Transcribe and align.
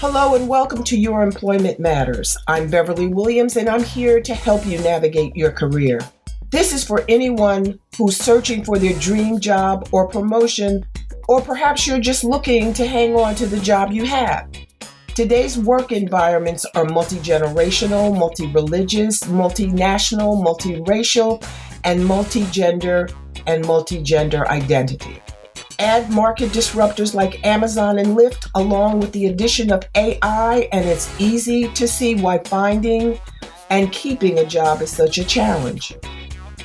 Hello 0.00 0.34
and 0.34 0.48
welcome 0.48 0.82
to 0.84 0.98
Your 0.98 1.22
Employment 1.22 1.78
Matters. 1.78 2.34
I'm 2.46 2.70
Beverly 2.70 3.08
Williams 3.08 3.58
and 3.58 3.68
I'm 3.68 3.84
here 3.84 4.18
to 4.22 4.34
help 4.34 4.64
you 4.64 4.78
navigate 4.78 5.36
your 5.36 5.52
career. 5.52 6.00
This 6.48 6.72
is 6.72 6.82
for 6.82 7.04
anyone 7.06 7.78
who's 7.98 8.16
searching 8.16 8.64
for 8.64 8.78
their 8.78 8.98
dream 8.98 9.38
job 9.38 9.90
or 9.92 10.08
promotion, 10.08 10.86
or 11.28 11.42
perhaps 11.42 11.86
you're 11.86 12.00
just 12.00 12.24
looking 12.24 12.72
to 12.72 12.86
hang 12.86 13.14
on 13.14 13.34
to 13.34 13.46
the 13.46 13.60
job 13.60 13.92
you 13.92 14.06
have. 14.06 14.50
Today's 15.08 15.58
work 15.58 15.92
environments 15.92 16.64
are 16.74 16.86
multi 16.86 17.16
generational, 17.16 18.18
multi 18.18 18.46
religious, 18.46 19.20
multinational, 19.24 20.42
multiracial, 20.42 21.46
and 21.84 22.02
multi 22.06 22.46
gender 22.46 23.06
and 23.46 23.66
multi 23.66 24.02
gender 24.02 24.48
identity. 24.48 25.20
Add 25.80 26.10
market 26.10 26.50
disruptors 26.50 27.14
like 27.14 27.42
Amazon 27.42 27.98
and 28.00 28.08
Lyft, 28.08 28.50
along 28.54 29.00
with 29.00 29.12
the 29.12 29.28
addition 29.28 29.72
of 29.72 29.82
AI, 29.94 30.68
and 30.72 30.86
it's 30.86 31.18
easy 31.18 31.68
to 31.68 31.88
see 31.88 32.14
why 32.16 32.36
finding 32.44 33.18
and 33.70 33.90
keeping 33.90 34.40
a 34.40 34.44
job 34.44 34.82
is 34.82 34.90
such 34.90 35.16
a 35.16 35.24
challenge. 35.24 35.94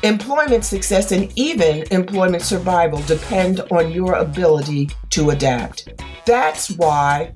Employment 0.04 0.66
success 0.66 1.14
and 1.14 1.32
even 1.38 1.86
employment 1.92 2.44
survival 2.44 3.00
depend 3.04 3.62
on 3.72 3.90
your 3.90 4.16
ability 4.16 4.90
to 5.12 5.30
adapt. 5.30 5.88
That's 6.26 6.72
why 6.72 7.32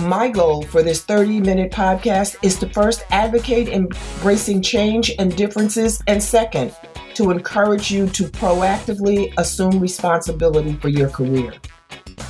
my 0.00 0.28
goal 0.30 0.62
for 0.62 0.82
this 0.82 1.04
30 1.04 1.42
minute 1.42 1.70
podcast 1.70 2.38
is 2.42 2.58
to 2.58 2.68
first 2.70 3.04
advocate 3.10 3.68
embracing 3.68 4.62
change 4.62 5.12
and 5.20 5.36
differences, 5.36 6.02
and 6.08 6.20
second, 6.20 6.74
to 7.20 7.30
encourage 7.30 7.90
you 7.90 8.08
to 8.08 8.22
proactively 8.24 9.30
assume 9.36 9.78
responsibility 9.78 10.72
for 10.76 10.88
your 10.88 11.10
career. 11.10 11.52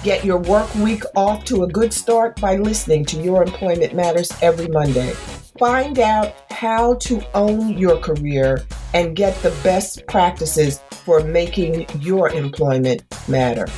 Get 0.02 0.24
your 0.24 0.38
work 0.38 0.74
week 0.74 1.04
off 1.14 1.44
to 1.44 1.62
a 1.62 1.68
good 1.68 1.92
start 1.92 2.40
by 2.40 2.56
listening 2.56 3.04
to 3.04 3.22
Your 3.22 3.44
Employment 3.44 3.94
Matters 3.94 4.32
every 4.42 4.66
Monday. 4.66 5.12
Find 5.60 6.00
out 6.00 6.34
how 6.50 6.94
to 6.94 7.24
own 7.36 7.78
your 7.78 7.98
career 7.98 8.64
and 8.92 9.14
get 9.14 9.40
the 9.44 9.56
best 9.62 10.04
practices 10.08 10.82
for 11.04 11.22
making 11.22 11.86
your 12.00 12.28
employment 12.30 13.04
matter. 13.28 13.68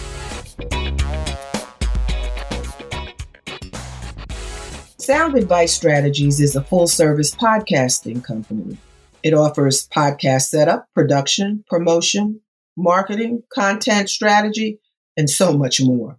Sound 4.96 5.36
Advice 5.36 5.74
Strategies 5.74 6.40
is 6.40 6.56
a 6.56 6.64
full 6.64 6.86
service 6.86 7.34
podcasting 7.34 8.24
company. 8.24 8.78
It 9.22 9.34
offers 9.34 9.88
podcast 9.88 10.42
setup, 10.42 10.88
production, 10.94 11.64
promotion, 11.68 12.40
marketing, 12.76 13.42
content 13.52 14.10
strategy, 14.10 14.80
and 15.16 15.28
so 15.28 15.56
much 15.56 15.80
more. 15.80 16.18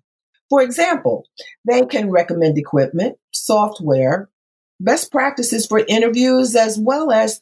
For 0.50 0.62
example, 0.62 1.26
they 1.68 1.86
can 1.86 2.12
recommend 2.12 2.58
equipment, 2.58 3.18
software, 3.32 4.30
best 4.80 5.12
practices 5.12 5.66
for 5.66 5.80
interviews, 5.80 6.56
as 6.56 6.78
well 6.80 7.12
as 7.12 7.42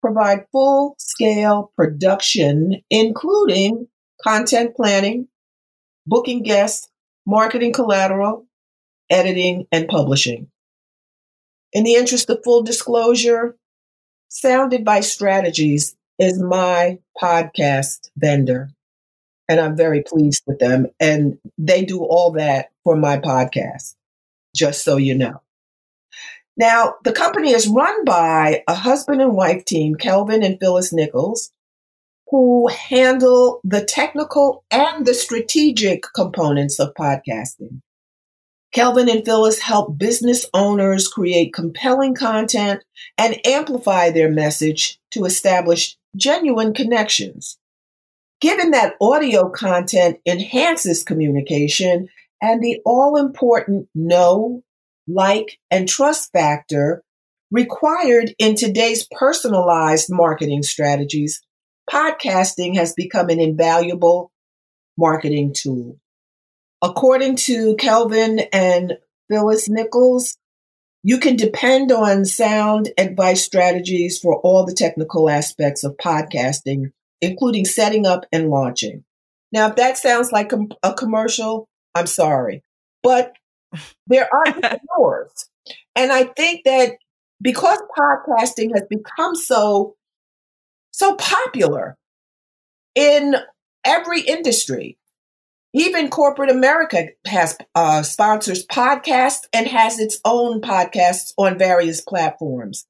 provide 0.00 0.46
full 0.52 0.94
scale 0.98 1.72
production, 1.76 2.82
including 2.90 3.88
content 4.22 4.74
planning, 4.74 5.28
booking 6.06 6.42
guests, 6.42 6.88
marketing 7.26 7.72
collateral, 7.72 8.46
editing, 9.10 9.66
and 9.70 9.88
publishing. 9.88 10.48
In 11.72 11.84
the 11.84 11.94
interest 11.94 12.30
of 12.30 12.42
full 12.44 12.62
disclosure, 12.62 13.56
Sound 14.28 14.72
Advice 14.72 15.12
Strategies 15.12 15.94
is 16.18 16.40
my 16.40 16.98
podcast 17.20 18.10
vendor, 18.16 18.70
and 19.48 19.60
I'm 19.60 19.76
very 19.76 20.02
pleased 20.02 20.42
with 20.46 20.58
them. 20.58 20.88
And 20.98 21.38
they 21.58 21.84
do 21.84 22.02
all 22.02 22.32
that 22.32 22.70
for 22.82 22.96
my 22.96 23.18
podcast, 23.18 23.94
just 24.54 24.82
so 24.84 24.96
you 24.96 25.14
know. 25.14 25.40
Now, 26.56 26.94
the 27.04 27.12
company 27.12 27.52
is 27.52 27.68
run 27.68 28.04
by 28.04 28.64
a 28.66 28.74
husband 28.74 29.22
and 29.22 29.34
wife 29.34 29.64
team, 29.64 29.94
Kelvin 29.94 30.42
and 30.42 30.58
Phyllis 30.58 30.92
Nichols, 30.92 31.52
who 32.28 32.68
handle 32.68 33.60
the 33.62 33.84
technical 33.84 34.64
and 34.70 35.06
the 35.06 35.14
strategic 35.14 36.02
components 36.14 36.80
of 36.80 36.94
podcasting. 36.94 37.80
Kelvin 38.76 39.08
and 39.08 39.24
Phyllis 39.24 39.58
help 39.58 39.96
business 39.96 40.44
owners 40.52 41.08
create 41.08 41.54
compelling 41.54 42.14
content 42.14 42.84
and 43.16 43.40
amplify 43.46 44.10
their 44.10 44.30
message 44.30 45.00
to 45.12 45.24
establish 45.24 45.96
genuine 46.14 46.74
connections. 46.74 47.56
Given 48.42 48.72
that 48.72 48.92
audio 49.00 49.48
content 49.48 50.18
enhances 50.26 51.04
communication 51.04 52.08
and 52.42 52.62
the 52.62 52.82
all 52.84 53.16
important 53.16 53.88
know, 53.94 54.62
like, 55.08 55.58
and 55.70 55.88
trust 55.88 56.30
factor 56.34 57.02
required 57.50 58.34
in 58.38 58.56
today's 58.56 59.08
personalized 59.10 60.08
marketing 60.10 60.62
strategies, 60.62 61.40
podcasting 61.90 62.76
has 62.76 62.92
become 62.92 63.30
an 63.30 63.40
invaluable 63.40 64.30
marketing 64.98 65.54
tool. 65.54 65.98
According 66.86 67.34
to 67.46 67.74
Kelvin 67.74 68.38
and 68.52 68.98
Phyllis 69.28 69.68
Nichols, 69.68 70.38
you 71.02 71.18
can 71.18 71.34
depend 71.34 71.90
on 71.90 72.24
sound 72.24 72.90
advice 72.96 73.44
strategies 73.44 74.20
for 74.20 74.36
all 74.36 74.64
the 74.64 74.72
technical 74.72 75.28
aspects 75.28 75.82
of 75.82 75.96
podcasting, 75.96 76.92
including 77.20 77.64
setting 77.64 78.06
up 78.06 78.24
and 78.30 78.50
launching. 78.50 79.02
Now, 79.50 79.66
if 79.66 79.74
that 79.76 79.98
sounds 79.98 80.30
like 80.30 80.52
a 80.84 80.94
commercial, 80.94 81.66
I'm 81.96 82.06
sorry. 82.06 82.62
But 83.02 83.34
there 84.06 84.28
are 84.32 84.46
entrepreneurs. 84.46 85.48
and 85.96 86.12
I 86.12 86.22
think 86.22 86.62
that 86.66 86.92
because 87.42 87.82
podcasting 87.98 88.70
has 88.74 88.84
become 88.88 89.34
so 89.34 89.96
so 90.92 91.16
popular 91.16 91.96
in 92.94 93.34
every 93.84 94.20
industry, 94.20 94.96
even 95.76 96.08
corporate 96.08 96.50
America 96.50 97.08
has 97.26 97.58
uh, 97.74 98.02
sponsors 98.02 98.66
podcasts 98.66 99.46
and 99.52 99.66
has 99.66 99.98
its 99.98 100.18
own 100.24 100.62
podcasts 100.62 101.34
on 101.36 101.58
various 101.58 102.00
platforms. 102.00 102.86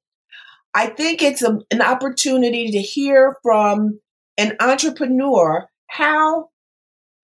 I 0.73 0.87
think 0.87 1.21
it's 1.21 1.41
a, 1.41 1.59
an 1.69 1.81
opportunity 1.81 2.71
to 2.71 2.79
hear 2.79 3.35
from 3.43 3.99
an 4.37 4.55
entrepreneur 4.61 5.67
how 5.87 6.47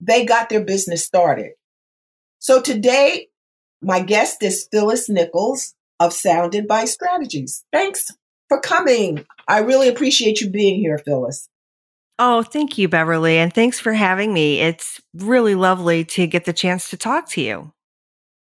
they 0.01 0.25
got 0.25 0.49
their 0.49 0.65
business 0.65 1.05
started. 1.05 1.51
So 2.39 2.61
today, 2.61 3.29
my 3.81 4.01
guest 4.01 4.43
is 4.43 4.67
Phyllis 4.69 5.07
Nichols 5.07 5.75
of 5.97 6.11
Sound 6.11 6.55
Advice 6.55 6.91
Strategies. 6.91 7.63
Thanks 7.71 8.11
for 8.49 8.59
coming. 8.59 9.25
I 9.47 9.59
really 9.59 9.87
appreciate 9.87 10.41
you 10.41 10.49
being 10.49 10.81
here, 10.81 10.97
Phyllis. 10.97 11.47
Oh, 12.19 12.43
thank 12.43 12.77
you, 12.77 12.87
Beverly. 12.87 13.37
And 13.37 13.53
thanks 13.53 13.79
for 13.79 13.93
having 13.93 14.33
me. 14.33 14.59
It's 14.59 15.01
really 15.13 15.55
lovely 15.55 16.05
to 16.05 16.27
get 16.27 16.45
the 16.45 16.53
chance 16.53 16.89
to 16.89 16.97
talk 16.97 17.27
to 17.29 17.41
you. 17.41 17.73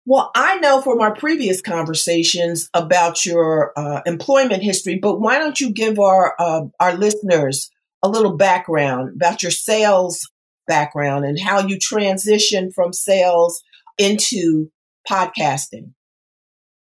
Well, 0.05 0.31
I 0.35 0.57
know 0.57 0.81
from 0.81 0.99
our 0.99 1.15
previous 1.15 1.61
conversations 1.61 2.69
about 2.73 3.25
your 3.25 3.71
uh, 3.77 4.01
employment 4.05 4.61
history, 4.61 4.99
but 5.01 5.19
why 5.19 5.39
don't 5.39 5.59
you 5.59 5.71
give 5.71 5.97
our 5.97 6.35
uh, 6.37 6.63
our 6.79 6.95
listeners 6.95 7.69
a 8.03 8.09
little 8.09 8.35
background 8.35 9.15
about 9.15 9.41
your 9.41 9.51
sales 9.51 10.29
background 10.67 11.25
and 11.25 11.39
how 11.39 11.65
you 11.65 11.77
transitioned 11.77 12.73
from 12.73 12.91
sales 12.91 13.63
into 13.97 14.69
podcasting? 15.09 15.93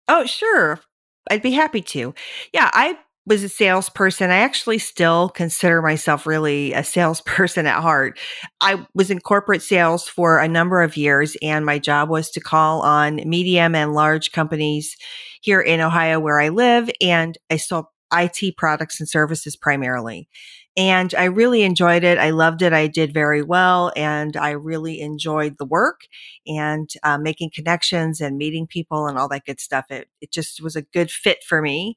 Oh, 0.07 0.25
sure. 0.25 0.81
I'd 1.29 1.43
be 1.43 1.53
happy 1.53 1.83
to. 1.83 2.15
Yeah, 2.53 2.71
I 2.73 2.97
was 3.27 3.45
a 3.45 3.49
salesperson. 3.49 4.31
I 4.31 4.39
actually 4.39 4.79
still 4.79 5.29
consider 5.29 5.83
myself 5.83 6.27
really 6.27 6.73
a 6.73 6.83
salesperson 6.83 7.67
at 7.67 7.81
heart. 7.81 8.19
I 8.61 8.87
was 8.95 9.11
in 9.11 9.21
corporate 9.21 9.63
sales 9.63 10.09
for 10.09 10.39
a 10.39 10.49
number 10.49 10.83
of 10.83 10.97
years, 10.97 11.37
and 11.43 11.65
my 11.65 11.79
job 11.79 12.09
was 12.09 12.31
to 12.31 12.41
call 12.41 12.83
on 12.83 13.17
medium 13.29 13.75
and 13.75 13.93
large 13.93 14.33
companies 14.33 14.97
here 15.43 15.61
in 15.61 15.81
Ohio 15.81 16.21
where 16.21 16.41
I 16.41 16.49
live. 16.49 16.91
And 17.01 17.37
I 17.51 17.57
sold 17.57 17.87
IT 18.13 18.57
products 18.57 18.99
and 19.01 19.09
services 19.09 19.57
primarily. 19.57 20.29
And 20.77 21.15
I 21.15 21.25
really 21.25 21.63
enjoyed 21.63 22.05
it. 22.05 22.17
I 22.19 22.31
loved 22.31 22.63
it. 22.63 22.73
I 22.73 22.87
did 22.87 23.13
very 23.13 23.43
well. 23.43 23.93
And 23.97 24.37
I 24.37 24.51
really 24.51 25.01
enjoyed 25.01 25.59
the 25.59 25.65
work 25.65 26.03
and 26.47 26.89
uh, 27.03 27.19
making 27.19 27.51
connections 27.55 28.21
and 28.21 28.39
meeting 28.39 28.67
people 28.67 29.07
and 29.07 29.19
all 29.19 29.29
that 29.29 29.45
good 29.45 29.61
stuff. 29.61 29.87
It, 29.91 30.09
it 30.21 30.33
just 30.33 30.63
was 30.63 30.77
a 30.77 30.83
good 30.83 31.11
fit 31.11 31.43
for 31.47 31.61
me 31.61 31.97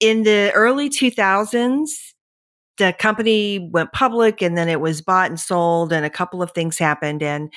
in 0.00 0.22
the 0.22 0.52
early 0.54 0.90
2000s, 0.90 1.88
the 2.78 2.94
company 2.98 3.70
went 3.72 3.92
public 3.92 4.42
and 4.42 4.56
then 4.56 4.68
it 4.68 4.80
was 4.80 5.00
bought 5.00 5.30
and 5.30 5.38
sold 5.38 5.92
and 5.92 6.04
a 6.04 6.10
couple 6.10 6.42
of 6.42 6.50
things 6.52 6.78
happened 6.78 7.22
and 7.22 7.52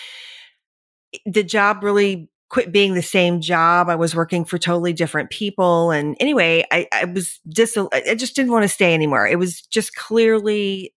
the 1.25 1.43
job 1.43 1.83
really 1.83 2.29
quit 2.49 2.71
being 2.71 2.93
the 2.93 3.01
same 3.01 3.41
job. 3.41 3.89
I 3.89 3.95
was 3.95 4.15
working 4.15 4.45
for 4.45 4.57
totally 4.57 4.93
different 4.93 5.29
people. 5.29 5.91
And 5.91 6.15
anyway, 6.19 6.63
I, 6.71 6.87
I 6.93 7.05
was 7.05 7.39
just, 7.49 7.77
I 7.91 8.15
just 8.15 8.35
didn't 8.35 8.51
want 8.51 8.63
to 8.63 8.69
stay 8.69 8.93
anymore. 8.93 9.27
It 9.27 9.39
was 9.39 9.61
just 9.61 9.95
clearly 9.95 10.93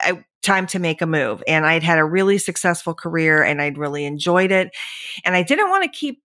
I, 0.00 0.24
time 0.42 0.66
to 0.68 0.78
make 0.78 1.02
a 1.02 1.06
move. 1.06 1.42
And 1.46 1.66
I'd 1.66 1.82
had 1.82 1.98
a 1.98 2.04
really 2.04 2.38
successful 2.38 2.94
career 2.94 3.42
and 3.42 3.60
I'd 3.60 3.78
really 3.78 4.04
enjoyed 4.04 4.50
it. 4.50 4.74
And 5.24 5.36
I 5.36 5.42
didn't 5.42 5.70
want 5.70 5.84
to 5.84 5.90
keep 5.90 6.22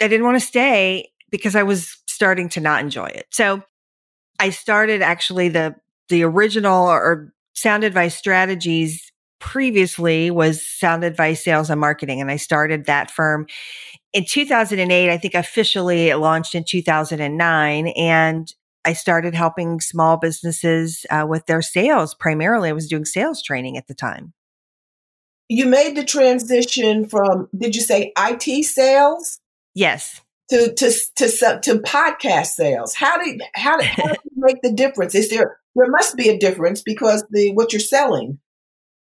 I 0.00 0.08
didn't 0.08 0.24
want 0.24 0.40
to 0.40 0.46
stay 0.46 1.10
because 1.30 1.54
I 1.54 1.62
was 1.62 1.98
starting 2.06 2.48
to 2.50 2.60
not 2.60 2.80
enjoy 2.80 3.06
it. 3.06 3.26
So 3.30 3.62
I 4.40 4.50
started 4.50 5.02
actually 5.02 5.50
the 5.50 5.76
the 6.08 6.24
original 6.24 6.88
or 6.88 7.32
sound 7.52 7.84
advice 7.84 8.16
strategies 8.16 9.12
previously 9.38 10.30
was 10.30 10.66
sound 10.66 11.04
advice 11.04 11.44
sales 11.44 11.70
and 11.70 11.80
marketing 11.80 12.20
and 12.20 12.30
I 12.30 12.36
started 12.36 12.86
that 12.86 13.10
firm 13.10 13.46
in 14.12 14.24
2008 14.24 15.10
I 15.10 15.18
think 15.18 15.34
officially 15.34 16.08
it 16.08 16.16
launched 16.16 16.54
in 16.54 16.64
2009 16.64 17.88
and 17.88 18.52
I 18.84 18.94
started 18.94 19.34
helping 19.34 19.78
small 19.80 20.16
businesses 20.16 21.04
uh, 21.10 21.26
with 21.28 21.44
their 21.44 21.60
sales. 21.60 22.14
Primarily 22.14 22.70
I 22.70 22.72
was 22.72 22.88
doing 22.88 23.04
sales 23.04 23.42
training 23.42 23.76
at 23.76 23.88
the 23.88 23.94
time. 23.94 24.32
You 25.50 25.66
made 25.66 25.96
the 25.96 26.04
transition 26.04 27.06
from 27.06 27.48
did 27.56 27.76
you 27.76 27.82
say 27.82 28.12
IT 28.18 28.64
sales? 28.64 29.38
Yes 29.74 30.22
to 30.50 30.74
to 30.74 30.92
to 31.16 31.60
to 31.62 31.78
podcast 31.80 32.48
sales. 32.48 32.94
How 32.94 33.22
did 33.22 33.40
how 33.54 33.78
did, 33.78 33.86
how 33.86 34.08
you 34.08 34.30
make 34.36 34.62
the 34.62 34.72
difference? 34.72 35.14
Is 35.14 35.30
there 35.30 35.58
there 35.74 35.90
must 35.90 36.16
be 36.16 36.28
a 36.28 36.38
difference 36.38 36.82
because 36.82 37.24
the 37.30 37.52
what 37.52 37.72
you're 37.72 37.80
selling, 37.80 38.38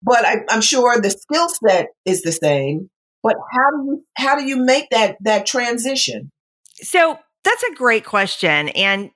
but 0.03 0.25
I, 0.25 0.37
I'm 0.49 0.61
sure 0.61 0.99
the 0.99 1.09
skill 1.09 1.49
set 1.49 1.87
is 2.05 2.21
the 2.21 2.31
same. 2.31 2.89
But 3.23 3.35
how 3.51 3.71
do 3.71 3.85
you 3.85 4.05
how 4.15 4.35
do 4.39 4.45
you 4.45 4.57
make 4.57 4.89
that 4.91 5.17
that 5.21 5.45
transition? 5.45 6.31
So 6.75 7.17
that's 7.43 7.63
a 7.63 7.75
great 7.75 8.05
question, 8.05 8.69
and 8.69 9.11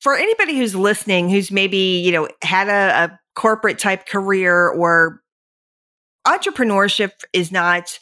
for 0.00 0.16
anybody 0.16 0.56
who's 0.56 0.74
listening, 0.74 1.28
who's 1.28 1.50
maybe 1.50 1.76
you 1.76 2.12
know 2.12 2.28
had 2.42 2.68
a, 2.68 3.04
a 3.04 3.20
corporate 3.34 3.78
type 3.78 4.06
career 4.06 4.68
or 4.68 5.22
entrepreneurship 6.38 7.12
is 7.32 7.50
not, 7.50 7.98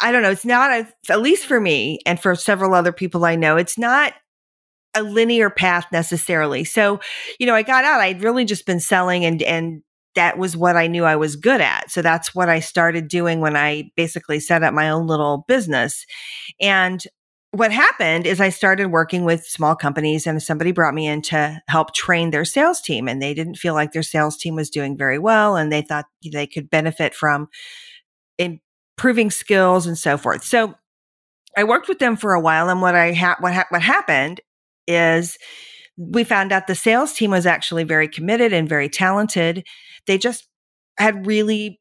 I 0.00 0.12
don't 0.12 0.22
know, 0.22 0.30
it's 0.30 0.44
not, 0.44 0.70
a, 0.70 0.88
at 1.08 1.20
least 1.20 1.46
for 1.46 1.60
me 1.60 2.00
and 2.06 2.20
for 2.20 2.34
several 2.34 2.74
other 2.74 2.92
people 2.92 3.24
I 3.24 3.36
know, 3.36 3.56
it's 3.56 3.78
not 3.78 4.14
a 4.94 5.02
linear 5.02 5.50
path 5.50 5.86
necessarily. 5.92 6.64
So, 6.64 7.00
you 7.38 7.46
know, 7.46 7.54
I 7.54 7.62
got 7.62 7.84
out, 7.84 8.00
I'd 8.00 8.22
really 8.22 8.44
just 8.44 8.66
been 8.66 8.80
selling 8.80 9.24
and, 9.24 9.42
and, 9.42 9.82
that 10.16 10.38
was 10.38 10.56
what 10.56 10.76
I 10.76 10.88
knew 10.88 11.04
I 11.04 11.16
was 11.16 11.36
good 11.36 11.60
at. 11.60 11.90
So 11.90 12.02
that's 12.02 12.34
what 12.34 12.48
I 12.48 12.60
started 12.60 13.06
doing 13.06 13.40
when 13.40 13.56
I 13.56 13.90
basically 13.96 14.40
set 14.40 14.62
up 14.62 14.74
my 14.74 14.90
own 14.90 15.06
little 15.06 15.44
business. 15.46 16.04
And 16.60 17.00
what 17.52 17.72
happened 17.72 18.26
is 18.26 18.40
I 18.40 18.50
started 18.50 18.86
working 18.86 19.24
with 19.24 19.44
small 19.44 19.74
companies 19.74 20.26
and 20.26 20.40
somebody 20.40 20.70
brought 20.70 20.94
me 20.94 21.08
in 21.08 21.20
to 21.22 21.60
help 21.68 21.94
train 21.94 22.30
their 22.30 22.44
sales 22.44 22.80
team 22.80 23.08
and 23.08 23.20
they 23.20 23.34
didn't 23.34 23.56
feel 23.56 23.74
like 23.74 23.92
their 23.92 24.04
sales 24.04 24.36
team 24.36 24.54
was 24.54 24.70
doing 24.70 24.96
very 24.96 25.18
well 25.18 25.56
and 25.56 25.72
they 25.72 25.82
thought 25.82 26.06
they 26.32 26.46
could 26.46 26.70
benefit 26.70 27.12
from 27.12 27.48
improving 28.38 29.32
skills 29.32 29.86
and 29.86 29.98
so 29.98 30.16
forth. 30.16 30.44
So 30.44 30.74
I 31.56 31.64
worked 31.64 31.88
with 31.88 31.98
them 31.98 32.16
for 32.16 32.34
a 32.34 32.40
while 32.40 32.68
and 32.68 32.80
what 32.80 32.94
I 32.94 33.12
ha- 33.12 33.36
what 33.40 33.52
ha- 33.52 33.66
what 33.70 33.82
happened 33.82 34.40
is 34.86 35.36
we 35.96 36.22
found 36.22 36.52
out 36.52 36.68
the 36.68 36.76
sales 36.76 37.12
team 37.12 37.32
was 37.32 37.46
actually 37.46 37.82
very 37.82 38.06
committed 38.06 38.52
and 38.52 38.68
very 38.68 38.88
talented. 38.88 39.66
They 40.06 40.18
just 40.18 40.46
had 40.98 41.26
really 41.26 41.79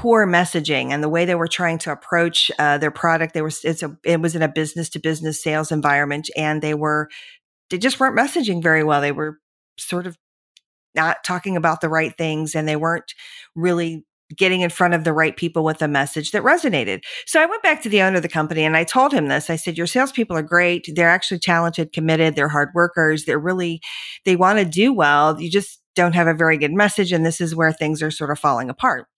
poor 0.00 0.26
messaging 0.26 0.92
and 0.92 1.02
the 1.02 1.10
way 1.10 1.26
they 1.26 1.34
were 1.34 1.46
trying 1.46 1.76
to 1.76 1.92
approach 1.92 2.50
uh, 2.58 2.78
their 2.78 2.90
product. 2.90 3.34
They 3.34 3.42
were 3.42 3.52
a 3.64 3.90
it 4.02 4.22
was 4.22 4.34
in 4.34 4.40
a 4.40 4.48
business 4.48 4.88
to 4.90 4.98
business 4.98 5.42
sales 5.42 5.70
environment, 5.70 6.30
and 6.38 6.62
they 6.62 6.72
were 6.72 7.10
they 7.68 7.76
just 7.76 8.00
weren't 8.00 8.16
messaging 8.16 8.62
very 8.62 8.82
well. 8.82 9.02
They 9.02 9.12
were 9.12 9.38
sort 9.78 10.06
of 10.06 10.16
not 10.94 11.22
talking 11.22 11.54
about 11.54 11.82
the 11.82 11.90
right 11.90 12.16
things, 12.16 12.54
and 12.54 12.66
they 12.66 12.76
weren't 12.76 13.12
really 13.54 14.06
getting 14.34 14.62
in 14.62 14.70
front 14.70 14.94
of 14.94 15.04
the 15.04 15.12
right 15.12 15.36
people 15.36 15.64
with 15.64 15.82
a 15.82 15.88
message 15.88 16.30
that 16.30 16.44
resonated. 16.44 17.02
So 17.26 17.42
I 17.42 17.46
went 17.46 17.62
back 17.62 17.82
to 17.82 17.90
the 17.90 18.00
owner 18.00 18.16
of 18.16 18.22
the 18.22 18.28
company 18.28 18.64
and 18.64 18.76
I 18.76 18.84
told 18.84 19.12
him 19.12 19.26
this. 19.26 19.50
I 19.50 19.56
said, 19.56 19.76
Your 19.76 19.88
salespeople 19.88 20.36
are 20.36 20.42
great. 20.42 20.88
They're 20.94 21.10
actually 21.10 21.40
talented, 21.40 21.92
committed, 21.92 22.36
they're 22.36 22.48
hard 22.48 22.68
workers. 22.72 23.24
They're 23.24 23.40
really, 23.40 23.80
they 24.24 24.36
want 24.36 24.60
to 24.60 24.64
do 24.64 24.92
well. 24.92 25.40
You 25.40 25.50
just 25.50 25.82
don't 25.96 26.14
have 26.14 26.28
a 26.28 26.34
very 26.34 26.58
good 26.58 26.72
message. 26.72 27.10
And 27.10 27.26
this 27.26 27.40
is 27.40 27.56
where 27.56 27.72
things 27.72 28.02
are 28.02 28.12
sort 28.12 28.30
of 28.30 28.38
falling 28.38 28.70
apart. 28.70 29.08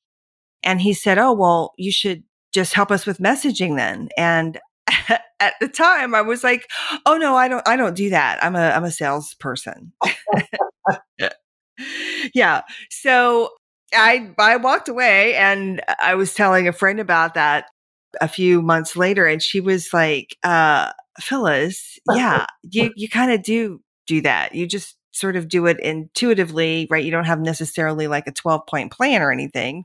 And 0.62 0.80
he 0.80 0.92
said, 0.92 1.18
Oh, 1.18 1.32
well, 1.32 1.72
you 1.76 1.92
should 1.92 2.22
just 2.52 2.74
help 2.74 2.90
us 2.90 3.06
with 3.06 3.18
messaging 3.18 3.76
then. 3.76 4.08
And 4.16 4.58
at 5.40 5.54
the 5.60 5.68
time 5.68 6.14
I 6.14 6.22
was 6.22 6.44
like, 6.44 6.68
Oh 7.06 7.16
no, 7.16 7.36
I 7.36 7.48
don't, 7.48 7.66
I 7.66 7.76
don't 7.76 7.96
do 7.96 8.10
that. 8.10 8.42
I'm 8.44 8.56
a, 8.56 8.70
I'm 8.70 8.84
a 8.84 8.90
salesperson. 8.90 9.92
yeah. 12.34 12.62
So 12.90 13.50
I, 13.94 14.30
I 14.38 14.56
walked 14.56 14.88
away 14.88 15.34
and 15.34 15.82
I 16.00 16.14
was 16.14 16.34
telling 16.34 16.68
a 16.68 16.72
friend 16.72 17.00
about 17.00 17.34
that 17.34 17.66
a 18.20 18.28
few 18.28 18.62
months 18.62 18.96
later 18.96 19.26
and 19.26 19.42
she 19.42 19.60
was 19.60 19.92
like, 19.92 20.36
uh, 20.42 20.92
Phyllis, 21.20 21.98
yeah, 22.14 22.46
you, 22.62 22.92
you 22.96 23.08
kind 23.08 23.32
of 23.32 23.42
do 23.42 23.80
do 24.06 24.20
that. 24.22 24.54
You 24.54 24.66
just 24.66 24.96
sort 25.12 25.36
of 25.36 25.48
do 25.48 25.66
it 25.66 25.78
intuitively, 25.80 26.86
right? 26.90 27.04
You 27.04 27.10
don't 27.10 27.24
have 27.24 27.40
necessarily 27.40 28.08
like 28.08 28.26
a 28.26 28.32
12 28.32 28.66
point 28.66 28.90
plan 28.90 29.22
or 29.22 29.30
anything. 29.30 29.84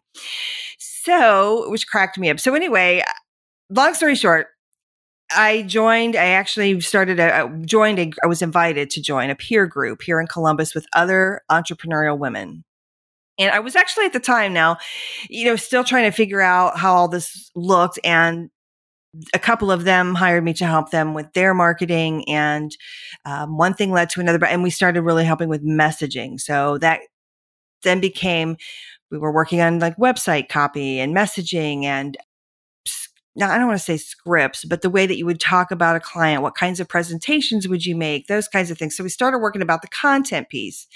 So, 0.79 1.69
which 1.69 1.88
cracked 1.88 2.18
me 2.18 2.29
up. 2.29 2.39
So, 2.39 2.56
anyway, 2.56 3.03
long 3.69 3.94
story 3.94 4.15
short, 4.15 4.47
I 5.31 5.63
joined, 5.63 6.15
I 6.15 6.27
actually 6.27 6.79
started 6.81 7.19
a, 7.19 7.50
joined, 7.65 8.00
a, 8.00 8.12
I 8.24 8.27
was 8.27 8.41
invited 8.41 8.89
to 8.91 9.01
join 9.01 9.29
a 9.29 9.35
peer 9.35 9.68
group 9.68 10.01
here 10.01 10.19
in 10.19 10.27
Columbus 10.27 10.74
with 10.74 10.85
other 10.94 11.41
entrepreneurial 11.51 12.18
women. 12.18 12.63
And 13.39 13.51
I 13.51 13.59
was 13.59 13.75
actually 13.75 14.06
at 14.06 14.13
the 14.13 14.19
time 14.19 14.53
now, 14.53 14.77
you 15.29 15.45
know, 15.45 15.56
still 15.56 15.83
trying 15.83 16.09
to 16.09 16.15
figure 16.15 16.41
out 16.41 16.77
how 16.77 16.95
all 16.95 17.07
this 17.07 17.51
looked. 17.56 18.00
And 18.03 18.50
a 19.34 19.40
couple 19.40 19.72
of 19.72 19.84
them 19.84 20.16
hired 20.16 20.44
me 20.44 20.54
to 20.54 20.66
help 20.66 20.92
them 20.92 21.14
with 21.14 21.31
their 21.34 21.54
marketing 21.54 22.28
and 22.30 22.75
um, 23.25 23.58
one 23.58 23.74
thing 23.74 23.92
led 23.92 24.10
to 24.10 24.19
another 24.19 24.44
and 24.46 24.64
we 24.64 24.69
started 24.69 25.02
really 25.02 25.25
helping 25.25 25.50
with 25.50 25.66
messaging 25.66 26.40
so 26.40 26.78
that 26.78 27.02
then 27.84 28.00
became 28.00 28.58
we 29.12 29.18
were 29.18 29.31
working 29.31 29.62
on 29.62 29.80
like 29.80 29.96
website 29.98 30.50
copy 30.50 31.00
and 31.00 31.16
messaging 31.16 31.84
and 31.84 32.18
now 33.38 33.52
I 33.52 33.60
don't 33.60 33.68
want 33.68 33.78
to 33.78 33.86
say 33.86 33.98
scripts, 33.98 34.66
but 34.66 34.81
the 34.81 34.90
way 34.90 35.06
that 35.06 35.16
you 35.16 35.25
would 35.28 35.40
talk 35.40 35.70
about 35.70 35.96
a 35.96 36.00
client, 36.00 36.42
what 36.42 36.56
kinds 36.56 36.80
of 36.80 36.90
presentations 36.90 37.68
would 37.68 37.86
you 37.86 37.96
make, 37.96 38.25
those 38.25 38.48
kinds 38.48 38.72
of 38.72 38.80
things. 38.80 38.98
So 38.98 39.04
we 39.04 39.10
started 39.10 39.38
working 39.38 39.62
about 39.62 39.84
the 39.84 39.88
content 39.90 40.50
piece. 40.50 40.88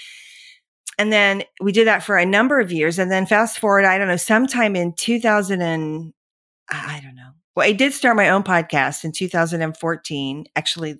And 0.97 1.13
then 1.13 1.43
we 1.61 1.71
did 1.71 1.85
that 1.85 2.01
for 2.03 2.17
a 2.17 2.25
number 2.25 2.59
of 2.59 2.71
years. 2.71 2.97
And 2.97 3.11
then 3.11 3.27
fast 3.27 3.59
forward, 3.59 3.85
I 3.85 3.99
don't 3.99 4.07
know, 4.07 4.17
sometime 4.17 4.75
in 4.75 4.93
2000 4.93 5.61
and 5.61 6.13
I 6.69 6.99
don't 7.03 7.15
know, 7.15 7.31
well, 7.55 7.67
I 7.67 7.73
did 7.73 7.93
start 7.93 8.15
my 8.15 8.29
own 8.29 8.43
podcast 8.43 9.03
in 9.03 9.11
2014, 9.11 10.45
actually 10.55 10.99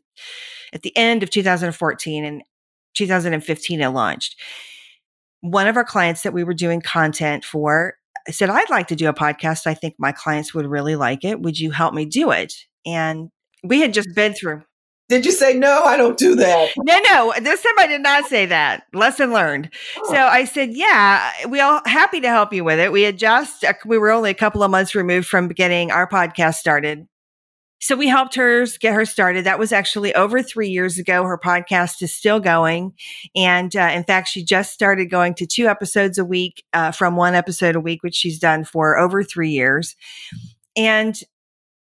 at 0.74 0.82
the 0.82 0.96
end 0.98 1.24
of 1.24 1.30
2014 1.30 2.26
and 2.26 2.44
2015 2.96 3.82
it 3.82 3.88
launched. 3.90 4.40
One 5.42 5.68
of 5.68 5.76
our 5.78 5.84
clients 5.84 6.24
that 6.24 6.34
we 6.34 6.44
were 6.44 6.54
doing 6.54 6.82
content 6.82 7.44
for 7.44 7.96
said, 8.30 8.50
I'd 8.50 8.70
like 8.70 8.88
to 8.88 8.96
do 8.96 9.10
a 9.10 9.14
podcast. 9.14 9.66
I 9.66 9.74
think 9.74 9.96
my 9.98 10.12
clients 10.12 10.54
would 10.54 10.68
really 10.68 10.96
like 10.96 11.24
it. 11.24 11.42
Would 11.42 11.60
you 11.60 11.72
help 11.72 11.94
me 11.94 12.06
do 12.06 12.32
it? 12.32 12.54
And 12.86 13.30
we 13.64 13.82
had 13.82 13.94
just 13.94 14.10
been 14.16 14.34
through 14.34 14.64
did 15.12 15.26
you 15.26 15.34
say 15.34 15.54
no? 15.54 15.84
I 15.84 15.98
don't 15.98 16.18
do 16.18 16.36
that. 16.36 16.70
No, 16.78 16.98
no. 17.04 17.34
This 17.42 17.62
time 17.62 17.74
I 17.78 17.86
did 17.86 18.02
not 18.02 18.30
say 18.30 18.46
that. 18.46 18.84
Lesson 18.94 19.34
learned. 19.34 19.70
Oh. 19.98 20.14
So 20.14 20.16
I 20.16 20.46
said, 20.46 20.72
yeah, 20.72 21.30
we 21.50 21.60
all 21.60 21.82
happy 21.86 22.22
to 22.22 22.30
help 22.30 22.54
you 22.54 22.64
with 22.64 22.80
it. 22.80 22.94
We 22.94 23.02
had 23.02 23.20
just 23.20 23.66
uh, 23.66 23.74
we 23.86 23.98
were 23.98 24.10
only 24.10 24.30
a 24.30 24.34
couple 24.34 24.64
of 24.64 24.72
months 24.72 24.96
removed 24.96 25.28
from 25.28 25.50
getting 25.50 25.92
our 25.92 26.08
podcast 26.08 26.56
started. 26.56 27.10
So 27.82 27.98
we 27.98 28.08
helped 28.08 28.36
her 28.36 28.66
get 28.80 28.94
her 28.94 29.04
started. 29.04 29.44
That 29.44 29.60
was 29.60 29.74
actually 29.74 30.16
over 30.16 30.42
three 30.42 30.70
years 30.70 30.98
ago. 30.98 31.26
Her 31.26 31.38
podcast 31.38 32.02
is 32.02 32.16
still 32.16 32.40
going. 32.40 32.94
And 33.36 33.76
uh, 33.76 33.92
in 33.94 34.06
fact, 34.06 34.30
she 34.30 34.46
just 34.46 34.72
started 34.72 35.10
going 35.10 35.34
to 35.36 35.46
two 35.46 35.68
episodes 35.68 36.18
a 36.18 36.24
week 36.24 36.64
uh, 36.72 36.92
from 36.92 37.18
one 37.18 37.36
episode 37.36 37.76
a 37.76 37.82
week, 37.82 38.02
which 38.02 38.16
she's 38.16 38.40
done 38.40 38.64
for 38.64 38.98
over 38.98 39.24
three 39.24 39.50
years. 39.50 39.98
And 40.78 41.20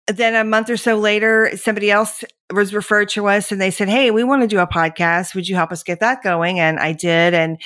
then 0.07 0.33
a 0.33 0.43
month 0.43 0.69
or 0.69 0.77
so 0.77 0.97
later, 0.97 1.51
somebody 1.55 1.91
else 1.91 2.23
was 2.53 2.73
referred 2.73 3.09
to 3.09 3.27
us 3.27 3.51
and 3.51 3.61
they 3.61 3.71
said, 3.71 3.89
Hey, 3.89 4.11
we 4.11 4.23
want 4.23 4.41
to 4.41 4.47
do 4.47 4.59
a 4.59 4.67
podcast. 4.67 5.35
Would 5.35 5.47
you 5.47 5.55
help 5.55 5.71
us 5.71 5.83
get 5.83 5.99
that 5.99 6.23
going? 6.23 6.59
And 6.59 6.79
I 6.79 6.93
did. 6.93 7.33
And 7.33 7.61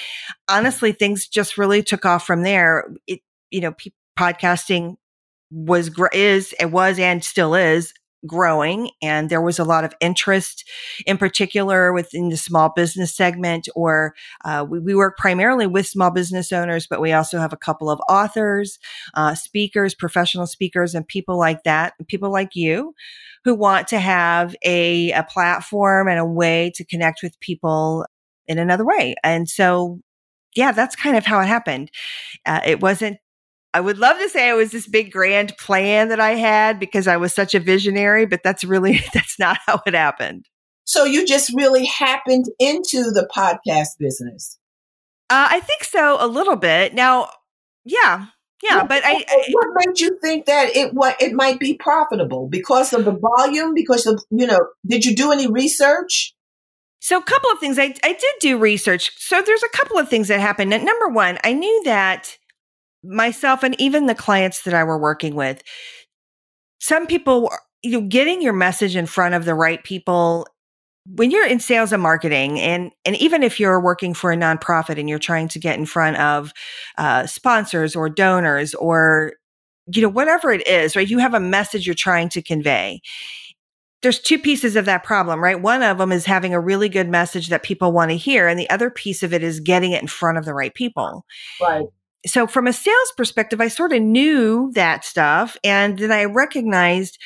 honestly, 0.47 0.91
things 0.91 1.27
just 1.27 1.57
really 1.57 1.83
took 1.83 2.05
off 2.05 2.25
from 2.25 2.43
there. 2.43 2.89
It, 3.07 3.21
you 3.51 3.61
know, 3.61 3.73
pe- 3.73 3.91
podcasting 4.17 4.95
was, 5.51 5.91
is, 6.13 6.53
it 6.59 6.71
was, 6.71 6.99
and 6.99 7.23
still 7.23 7.55
is 7.55 7.93
growing 8.25 8.89
and 9.01 9.29
there 9.29 9.41
was 9.41 9.59
a 9.59 9.63
lot 9.63 9.83
of 9.83 9.93
interest 9.99 10.67
in 11.05 11.17
particular 11.17 11.93
within 11.93 12.29
the 12.29 12.37
small 12.37 12.71
business 12.75 13.15
segment 13.15 13.67
or 13.75 14.13
uh, 14.43 14.65
we, 14.67 14.79
we, 14.79 14.95
work 14.95 15.17
primarily 15.17 15.67
with 15.67 15.85
small 15.85 16.09
business 16.09 16.51
owners 16.51 16.87
but 16.87 17.01
we 17.01 17.11
also 17.11 17.37
have 17.37 17.53
a 17.53 17.57
couple 17.57 17.89
of 17.89 17.99
authors 18.09 18.79
uh, 19.15 19.35
speakers 19.35 19.93
professional 19.93 20.47
speakers 20.47 20.95
and 20.95 21.07
people 21.07 21.37
like 21.37 21.63
that 21.63 21.93
people 22.07 22.31
like 22.31 22.55
you 22.55 22.93
who 23.45 23.53
want 23.53 23.87
to 23.87 23.99
have 23.99 24.55
a, 24.63 25.11
a 25.11 25.23
platform 25.23 26.07
and 26.07 26.19
a 26.19 26.25
way 26.25 26.71
to 26.75 26.83
connect 26.83 27.21
with 27.21 27.39
people 27.39 28.05
in 28.47 28.57
another 28.57 28.85
way. 28.85 29.15
And 29.23 29.47
so 29.47 29.99
yeah 30.55 30.71
that's 30.71 30.95
kind 30.95 31.15
of 31.15 31.25
how 31.25 31.39
it 31.39 31.47
happened. 31.47 31.91
Uh, 32.45 32.61
it 32.65 32.81
wasn't 32.81 33.17
I 33.75 33.81
would 33.81 33.97
love 33.97 34.17
to 34.19 34.29
say 34.29 34.49
it 34.49 34.53
was 34.53 34.71
this 34.71 34.87
big 34.87 35.11
grand 35.11 35.57
plan 35.57 36.07
that 36.07 36.21
I 36.21 36.35
had 36.35 36.79
because 36.79 37.09
I 37.09 37.17
was 37.17 37.33
such 37.33 37.53
a 37.53 37.59
visionary, 37.59 38.25
but 38.25 38.39
that's 38.41 38.63
really, 38.63 39.01
that's 39.13 39.37
not 39.37 39.57
how 39.65 39.81
it 39.85 39.93
happened. 39.93 40.45
So 40.85 41.03
you 41.03 41.25
just 41.25 41.51
really 41.53 41.83
happened 41.83 42.45
into 42.57 43.11
the 43.11 43.27
podcast 43.35 43.97
business? 43.99 44.57
Uh, 45.29 45.49
I 45.51 45.59
think 45.59 45.83
so, 45.83 46.15
a 46.21 46.27
little 46.27 46.55
bit. 46.55 46.93
Now, 46.93 47.27
yeah, 47.83 48.27
yeah, 48.63 48.77
what, 48.77 48.87
but 48.87 49.03
I, 49.03 49.25
I, 49.27 49.45
what 49.51 49.67
made 49.85 49.99
you 49.99 50.17
think 50.21 50.45
that 50.45 50.73
it 50.73 50.93
what 50.93 51.21
it 51.21 51.33
might 51.33 51.59
be 51.59 51.73
profitable 51.73 52.47
because 52.47 52.93
of 52.93 53.03
the 53.03 53.11
volume? 53.11 53.73
Because 53.73 54.07
of 54.07 54.23
you 54.29 54.47
know, 54.47 54.67
did 54.87 55.03
you 55.03 55.13
do 55.13 55.33
any 55.33 55.47
research? 55.47 56.33
So, 57.01 57.17
a 57.17 57.23
couple 57.23 57.51
of 57.51 57.59
things. 57.59 57.77
I, 57.77 57.93
I 58.03 58.13
did 58.13 58.33
do 58.39 58.57
research. 58.57 59.11
So, 59.17 59.41
there's 59.41 59.63
a 59.63 59.77
couple 59.77 59.97
of 59.97 60.07
things 60.07 60.29
that 60.29 60.39
happened. 60.39 60.69
Number 60.69 61.09
one, 61.09 61.39
I 61.43 61.51
knew 61.51 61.81
that 61.83 62.37
myself 63.07 63.63
and 63.63 63.79
even 63.79 64.05
the 64.05 64.15
clients 64.15 64.63
that 64.63 64.73
I 64.73 64.83
were 64.83 64.97
working 64.97 65.35
with, 65.35 65.63
some 66.79 67.07
people, 67.07 67.51
you 67.81 67.91
know, 67.91 68.01
getting 68.01 68.41
your 68.41 68.53
message 68.53 68.95
in 68.95 69.05
front 69.05 69.35
of 69.35 69.45
the 69.45 69.55
right 69.55 69.83
people 69.83 70.47
when 71.07 71.29
you're 71.29 71.47
in 71.47 71.59
sales 71.59 71.91
and 71.91 72.01
marketing 72.01 72.59
and 72.59 72.91
and 73.05 73.15
even 73.17 73.43
if 73.43 73.59
you're 73.59 73.79
working 73.79 74.13
for 74.13 74.31
a 74.31 74.37
nonprofit 74.37 74.99
and 74.99 75.07
you're 75.07 75.19
trying 75.19 75.47
to 75.47 75.59
get 75.59 75.77
in 75.77 75.85
front 75.85 76.17
of 76.17 76.51
uh, 76.97 77.27
sponsors 77.27 77.95
or 77.95 78.09
donors 78.09 78.73
or 78.73 79.33
you 79.93 80.01
know 80.01 80.09
whatever 80.09 80.51
it 80.51 80.65
is 80.67 80.95
right 80.95 81.09
you 81.09 81.19
have 81.19 81.33
a 81.33 81.39
message 81.39 81.85
you're 81.85 81.93
trying 81.93 82.27
to 82.27 82.41
convey 82.41 82.99
there's 84.01 84.19
two 84.19 84.39
pieces 84.39 84.75
of 84.75 84.85
that 84.85 85.03
problem 85.03 85.43
right? 85.43 85.61
One 85.61 85.83
of 85.83 85.99
them 85.99 86.11
is 86.11 86.25
having 86.25 86.53
a 86.53 86.59
really 86.59 86.89
good 86.89 87.09
message 87.09 87.49
that 87.49 87.63
people 87.63 87.91
want 87.91 88.09
to 88.09 88.17
hear 88.17 88.47
and 88.47 88.59
the 88.59 88.69
other 88.69 88.89
piece 88.89 89.21
of 89.21 89.33
it 89.33 89.43
is 89.43 89.59
getting 89.59 89.91
it 89.91 90.01
in 90.01 90.07
front 90.07 90.39
of 90.39 90.45
the 90.45 90.53
right 90.53 90.73
people. 90.73 91.25
Right 91.61 91.85
so 92.25 92.47
from 92.47 92.67
a 92.67 92.73
sales 92.73 93.13
perspective 93.17 93.61
i 93.61 93.67
sort 93.67 93.93
of 93.93 94.01
knew 94.01 94.71
that 94.73 95.05
stuff 95.05 95.57
and 95.63 95.99
then 95.99 96.11
i 96.11 96.25
recognized 96.25 97.17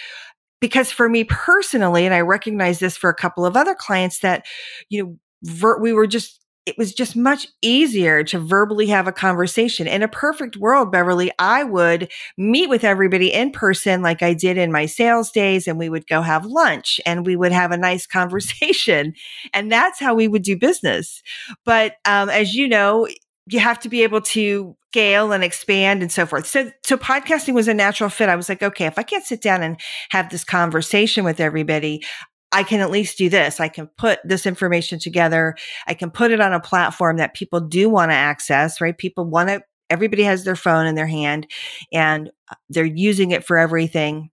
because 0.59 0.91
for 0.91 1.07
me 1.09 1.23
personally, 1.23 2.05
and 2.05 2.13
I 2.13 2.21
recognize 2.21 2.79
this 2.79 2.97
for 2.97 3.09
a 3.09 3.15
couple 3.15 3.45
of 3.45 3.55
other 3.55 3.75
clients 3.75 4.19
that, 4.19 4.45
you 4.89 5.03
know, 5.03 5.17
ver- 5.43 5.79
we 5.79 5.93
were 5.93 6.07
just, 6.07 6.39
it 6.65 6.77
was 6.77 6.93
just 6.93 7.15
much 7.15 7.47
easier 7.61 8.23
to 8.25 8.37
verbally 8.39 8.87
have 8.87 9.07
a 9.07 9.11
conversation. 9.11 9.87
In 9.87 10.03
a 10.03 10.07
perfect 10.07 10.57
world, 10.57 10.91
Beverly, 10.91 11.31
I 11.39 11.63
would 11.63 12.11
meet 12.37 12.69
with 12.69 12.83
everybody 12.83 13.33
in 13.33 13.51
person 13.51 14.01
like 14.01 14.21
I 14.21 14.33
did 14.33 14.57
in 14.57 14.71
my 14.71 14.85
sales 14.85 15.31
days, 15.31 15.67
and 15.67 15.79
we 15.79 15.89
would 15.89 16.05
go 16.07 16.21
have 16.21 16.45
lunch 16.45 16.99
and 17.05 17.25
we 17.25 17.35
would 17.35 17.53
have 17.53 17.71
a 17.71 17.77
nice 17.77 18.05
conversation. 18.07 19.13
And 19.53 19.71
that's 19.71 19.99
how 19.99 20.13
we 20.13 20.27
would 20.27 20.43
do 20.43 20.57
business. 20.57 21.23
But 21.65 21.95
um, 22.05 22.29
as 22.29 22.53
you 22.53 22.67
know, 22.67 23.07
you 23.47 23.59
have 23.59 23.79
to 23.79 23.89
be 23.89 24.03
able 24.03 24.21
to 24.21 24.75
scale 24.91 25.31
and 25.31 25.43
expand 25.43 26.01
and 26.01 26.11
so 26.11 26.25
forth. 26.25 26.47
So, 26.47 26.71
so 26.83 26.97
podcasting 26.97 27.53
was 27.53 27.67
a 27.67 27.73
natural 27.73 28.09
fit. 28.09 28.27
I 28.27 28.35
was 28.35 28.49
like, 28.49 28.63
okay, 28.63 28.85
if 28.85 28.97
I 28.97 29.03
can't 29.03 29.23
sit 29.23 29.41
down 29.41 29.61
and 29.61 29.79
have 30.09 30.29
this 30.29 30.43
conversation 30.43 31.23
with 31.23 31.39
everybody, 31.39 32.03
I 32.51 32.63
can 32.63 32.79
at 32.79 32.89
least 32.89 33.17
do 33.17 33.29
this. 33.29 33.59
I 33.59 33.67
can 33.67 33.87
put 33.97 34.19
this 34.23 34.47
information 34.47 34.97
together. 34.97 35.55
I 35.85 35.93
can 35.93 36.09
put 36.09 36.31
it 36.31 36.41
on 36.41 36.53
a 36.53 36.59
platform 36.59 37.17
that 37.17 37.35
people 37.35 37.61
do 37.61 37.87
want 37.87 38.09
to 38.09 38.15
access, 38.15 38.81
right? 38.81 38.97
People 38.97 39.25
want 39.25 39.49
to, 39.49 39.61
everybody 39.91 40.23
has 40.23 40.43
their 40.43 40.55
phone 40.55 40.87
in 40.87 40.95
their 40.95 41.07
hand 41.07 41.45
and 41.93 42.31
they're 42.69 42.83
using 42.83 43.29
it 43.29 43.45
for 43.45 43.57
everything. 43.57 44.31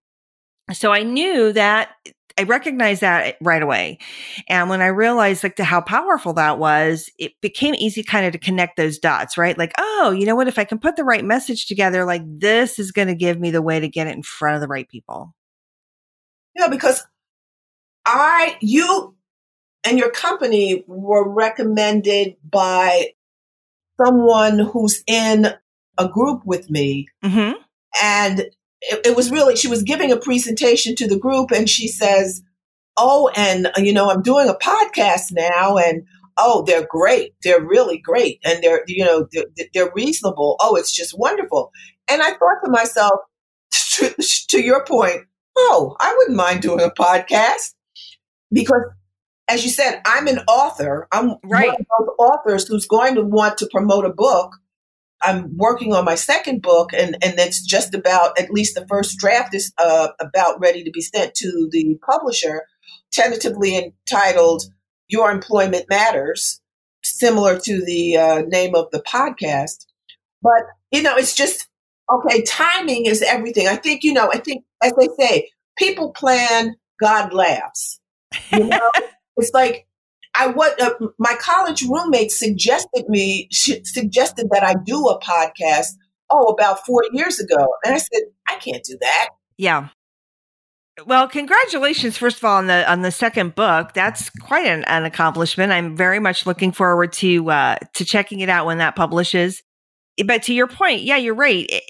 So 0.73 0.91
I 0.91 1.03
knew 1.03 1.53
that 1.53 1.91
I 2.39 2.43
recognized 2.43 3.01
that 3.01 3.37
right 3.41 3.63
away. 3.63 3.99
And 4.49 4.69
when 4.69 4.83
I 4.83 4.89
realized 4.89 5.43
like 5.43 5.57
the, 5.57 5.65
how 5.65 5.81
powerful 5.81 6.35
that 6.35 6.59
was, 6.59 7.11
it 7.19 7.33
became 7.41 7.75
easy 7.75 8.03
kind 8.03 8.27
of 8.27 8.33
to 8.33 8.39
connect 8.39 8.77
those 8.77 8.99
dots, 8.99 9.39
right? 9.39 9.57
Like, 9.57 9.73
oh, 9.79 10.15
you 10.17 10.27
know 10.27 10.37
what? 10.37 10.49
If 10.49 10.59
I 10.59 10.65
can 10.65 10.79
put 10.79 10.97
the 10.97 11.05
right 11.05 11.25
message 11.25 11.67
together, 11.67 12.05
like 12.05 12.23
this 12.27 12.79
is 12.79 12.93
going 12.93 13.09
to 13.09 13.15
give 13.15 13.41
me 13.41 13.51
the 13.51 13.63
way 13.63 13.81
to 13.81 13.89
get 13.89 14.07
it 14.07 14.15
in 14.15 14.23
front 14.23 14.55
of 14.55 14.61
the 14.61 14.69
right 14.69 14.89
people. 14.89 15.35
Yeah, 16.55 16.69
because 16.69 17.07
I, 18.07 18.57
you 18.61 19.15
and 19.87 19.99
your 19.99 20.11
company 20.11 20.85
were 20.87 21.29
recommended 21.29 22.37
by 22.45 23.13
someone 24.05 24.59
who's 24.59 25.03
in 25.07 25.49
a 25.99 26.09
group 26.09 26.43
with 26.45 26.69
me. 26.69 27.09
Mm-hmm. 27.25 27.53
And 28.03 28.51
it, 28.91 29.07
it 29.07 29.17
was 29.17 29.31
really, 29.31 29.57
she 29.57 29.69
was 29.69 29.83
giving 29.83 30.13
a 30.13 30.17
presentation 30.17 30.95
to 30.97 31.09
the 31.09 31.19
group 31.19 31.51
and 31.51 31.69
she 31.69 31.89
says, 31.89 32.43
Oh, 32.97 33.31
and 33.37 33.67
uh, 33.67 33.71
you 33.79 33.93
know, 33.93 34.11
I'm 34.11 34.23
doing 34.23 34.49
a 34.49 34.55
podcast 34.55 35.27
now 35.33 35.77
and 35.77 36.03
oh, 36.39 36.63
they're 36.67 36.87
great. 36.89 37.35
They're 37.43 37.65
really 37.65 37.99
great. 37.99 38.41
And 38.45 38.63
they're, 38.63 38.83
you 38.87 39.05
know, 39.05 39.27
they're, 39.33 39.67
they're 39.73 39.93
reasonable. 39.95 40.57
Oh, 40.61 40.77
it's 40.77 40.95
just 40.95 41.19
wonderful. 41.19 41.73
And 42.09 42.23
I 42.23 42.31
thought 42.31 42.61
to 42.65 42.71
myself, 42.71 43.21
to, 43.95 44.15
to 44.49 44.63
your 44.63 44.85
point, 44.85 45.23
oh, 45.57 45.97
I 46.01 46.15
wouldn't 46.17 46.37
mind 46.37 46.63
doing 46.63 46.81
a 46.81 46.91
podcast 46.91 47.75
because 48.53 48.83
as 49.49 49.65
you 49.65 49.71
said, 49.71 50.01
I'm 50.05 50.27
an 50.27 50.41
author. 50.49 51.07
I'm 51.13 51.37
right. 51.45 51.69
one 51.69 51.77
of 51.81 51.87
those 51.99 52.09
authors 52.19 52.69
who's 52.69 52.87
going 52.87 53.15
to 53.15 53.23
want 53.23 53.59
to 53.59 53.69
promote 53.71 54.05
a 54.05 54.13
book 54.13 54.53
I'm 55.23 55.57
working 55.57 55.95
on 55.95 56.05
my 56.05 56.15
second 56.15 56.63
book, 56.63 56.93
and 56.93 57.17
and 57.23 57.39
it's 57.39 57.65
just 57.65 57.95
about 57.95 58.39
at 58.39 58.51
least 58.51 58.75
the 58.75 58.87
first 58.87 59.19
draft 59.19 59.55
is 59.55 59.73
uh, 59.79 60.09
about 60.21 60.61
ready 60.61 60.85
to 60.85 60.91
be 60.91 61.01
sent 61.01 61.35
to 61.35 61.69
the 61.73 61.99
publisher, 62.09 62.65
tentatively 63.13 63.77
entitled 63.77 64.65
"Your 65.09 65.31
Employment 65.31 65.87
Matters," 65.89 66.61
similar 67.03 67.59
to 67.61 67.85
the 67.85 68.17
uh, 68.17 68.43
name 68.47 68.75
of 68.75 68.91
the 68.93 69.01
podcast. 69.01 69.87
But 70.43 70.63
you 70.93 71.03
know, 71.03 71.17
it's 71.17 71.35
just 71.35 71.69
okay. 72.13 72.43
Timing 72.43 73.07
is 73.07 73.23
everything. 73.23 73.69
I 73.69 73.77
think 73.77 74.05
you 74.05 74.13
know. 74.13 74.31
I 74.33 74.39
think 74.39 74.65
as 74.83 74.93
they 74.99 75.09
say, 75.19 75.49
people 75.79 76.13
plan, 76.13 76.77
God 77.01 77.33
laughs. 77.33 78.01
You 78.53 78.65
know, 78.65 78.91
it's 79.37 79.53
like 79.55 79.87
I 80.39 80.49
what 80.49 80.81
uh, 80.81 80.95
my 81.19 81.35
college 81.41 81.83
roommate 81.83 82.33
suggested 82.33 83.09
me 83.09 83.49
suggested 83.51 84.49
that 84.51 84.63
I 84.63 84.75
do 84.85 85.07
a 85.07 85.21
podcast. 85.21 85.95
Oh, 86.29 86.47
about 86.47 86.85
four 86.85 87.05
years 87.13 87.39
ago, 87.39 87.69
and 87.85 87.95
I 87.95 87.99
said 87.99 88.23
I 88.49 88.57
can't 88.57 88.83
do 88.83 88.99
that. 89.01 89.29
Yeah. 89.57 89.89
Well, 91.05 91.29
congratulations 91.29 92.17
first 92.17 92.39
of 92.39 92.45
all 92.45 92.57
on 92.57 92.67
the 92.67 92.91
on 92.91 93.03
the 93.03 93.11
second 93.11 93.55
book. 93.55 93.93
That's 93.93 94.31
quite 94.31 94.67
an, 94.67 94.85
an 94.85 95.05
accomplishment. 95.05 95.73
I'm 95.73 95.97
very 95.97 96.19
much 96.19 96.47
looking 96.47 96.73
forward 96.73 97.13
to 97.15 97.51
uh, 97.51 97.77
to 97.95 98.05
checking 98.05 98.41
it 98.41 98.49
out 98.49 98.67
when 98.67 98.79
that 98.79 98.97
publishes. 98.97 99.63
But 100.25 100.43
to 100.45 100.55
your 100.55 100.67
point, 100.67 101.03
yeah, 101.03 101.17
you're 101.17 101.35
right. 101.35 101.67
It, 101.69 101.83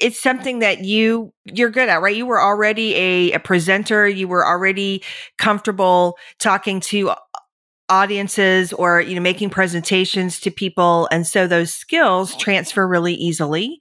it's 0.00 0.20
something 0.20 0.60
that 0.60 0.84
you 0.84 1.32
you're 1.44 1.70
good 1.70 1.88
at 1.88 2.00
right 2.00 2.16
you 2.16 2.24
were 2.24 2.40
already 2.40 2.94
a, 2.94 3.32
a 3.32 3.38
presenter 3.38 4.08
you 4.08 4.26
were 4.26 4.46
already 4.46 5.02
comfortable 5.36 6.16
talking 6.38 6.80
to 6.80 7.12
audiences 7.94 8.72
or 8.72 9.00
you 9.00 9.14
know 9.14 9.20
making 9.20 9.50
presentations 9.50 10.40
to 10.40 10.50
people. 10.50 11.08
And 11.12 11.26
so 11.26 11.46
those 11.46 11.72
skills 11.72 12.34
transfer 12.36 12.86
really 12.86 13.14
easily. 13.14 13.80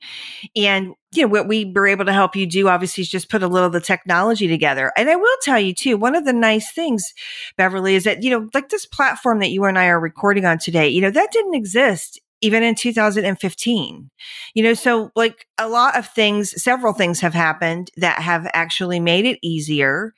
And 0.55 0.93
you 1.13 1.23
know 1.23 1.27
what 1.27 1.47
we 1.47 1.65
were 1.65 1.87
able 1.87 2.05
to 2.05 2.13
help 2.13 2.35
you 2.35 2.45
do 2.45 2.67
obviously 2.67 3.01
is 3.01 3.09
just 3.09 3.29
put 3.29 3.41
a 3.41 3.47
little 3.47 3.67
of 3.67 3.73
the 3.73 3.81
technology 3.81 4.47
together. 4.47 4.91
And 4.95 5.09
i 5.09 5.15
will 5.15 5.37
tell 5.41 5.59
you 5.59 5.73
too 5.73 5.97
one 5.97 6.15
of 6.15 6.25
the 6.25 6.33
nice 6.33 6.71
things 6.71 7.13
beverly 7.57 7.95
is 7.95 8.03
that 8.03 8.23
you 8.23 8.29
know 8.29 8.49
like 8.53 8.69
this 8.69 8.85
platform 8.85 9.39
that 9.39 9.49
you 9.49 9.63
and 9.65 9.79
i 9.79 9.87
are 9.87 9.99
recording 9.99 10.45
on 10.45 10.57
today 10.59 10.87
you 10.87 11.01
know 11.01 11.11
that 11.11 11.31
didn't 11.31 11.55
exist 11.55 12.19
even 12.41 12.61
in 12.61 12.75
2015 12.75 14.09
you 14.53 14.63
know 14.63 14.73
so 14.73 15.11
like 15.15 15.47
a 15.57 15.67
lot 15.67 15.97
of 15.97 16.07
things 16.07 16.61
several 16.61 16.93
things 16.93 17.21
have 17.21 17.33
happened 17.33 17.89
that 17.97 18.19
have 18.19 18.49
actually 18.53 18.99
made 18.99 19.25
it 19.25 19.39
easier 19.41 20.13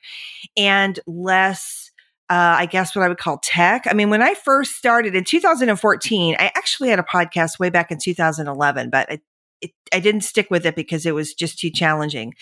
and 0.56 0.98
less 1.06 1.85
uh, 2.28 2.56
I 2.58 2.66
guess 2.66 2.96
what 2.96 3.04
I 3.04 3.08
would 3.08 3.18
call 3.18 3.38
tech. 3.42 3.86
I 3.88 3.92
mean, 3.92 4.10
when 4.10 4.22
I 4.22 4.34
first 4.34 4.76
started 4.76 5.14
in 5.14 5.24
2014, 5.24 6.36
I 6.38 6.50
actually 6.56 6.88
had 6.88 6.98
a 6.98 7.04
podcast 7.04 7.58
way 7.58 7.70
back 7.70 7.92
in 7.92 7.98
2011, 7.98 8.90
but 8.90 9.10
it, 9.12 9.20
it, 9.60 9.70
I 9.92 10.00
didn't 10.00 10.22
stick 10.22 10.50
with 10.50 10.66
it 10.66 10.74
because 10.74 11.06
it 11.06 11.14
was 11.14 11.34
just 11.34 11.58
too 11.58 11.70
challenging. 11.70 12.34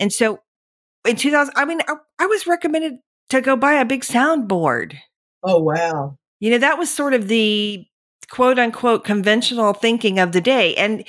And 0.00 0.12
so 0.12 0.40
in 1.06 1.16
2000, 1.16 1.52
I 1.56 1.66
mean, 1.66 1.80
I, 1.86 1.94
I 2.18 2.26
was 2.26 2.46
recommended 2.46 2.94
to 3.28 3.40
go 3.42 3.54
buy 3.54 3.74
a 3.74 3.84
big 3.84 4.02
soundboard. 4.02 4.96
Oh, 5.42 5.58
wow. 5.58 6.16
You 6.40 6.50
know, 6.52 6.58
that 6.58 6.78
was 6.78 6.92
sort 6.92 7.12
of 7.12 7.28
the 7.28 7.84
quote 8.30 8.58
unquote 8.58 9.04
conventional 9.04 9.74
thinking 9.74 10.18
of 10.18 10.32
the 10.32 10.40
day. 10.40 10.74
And 10.76 11.04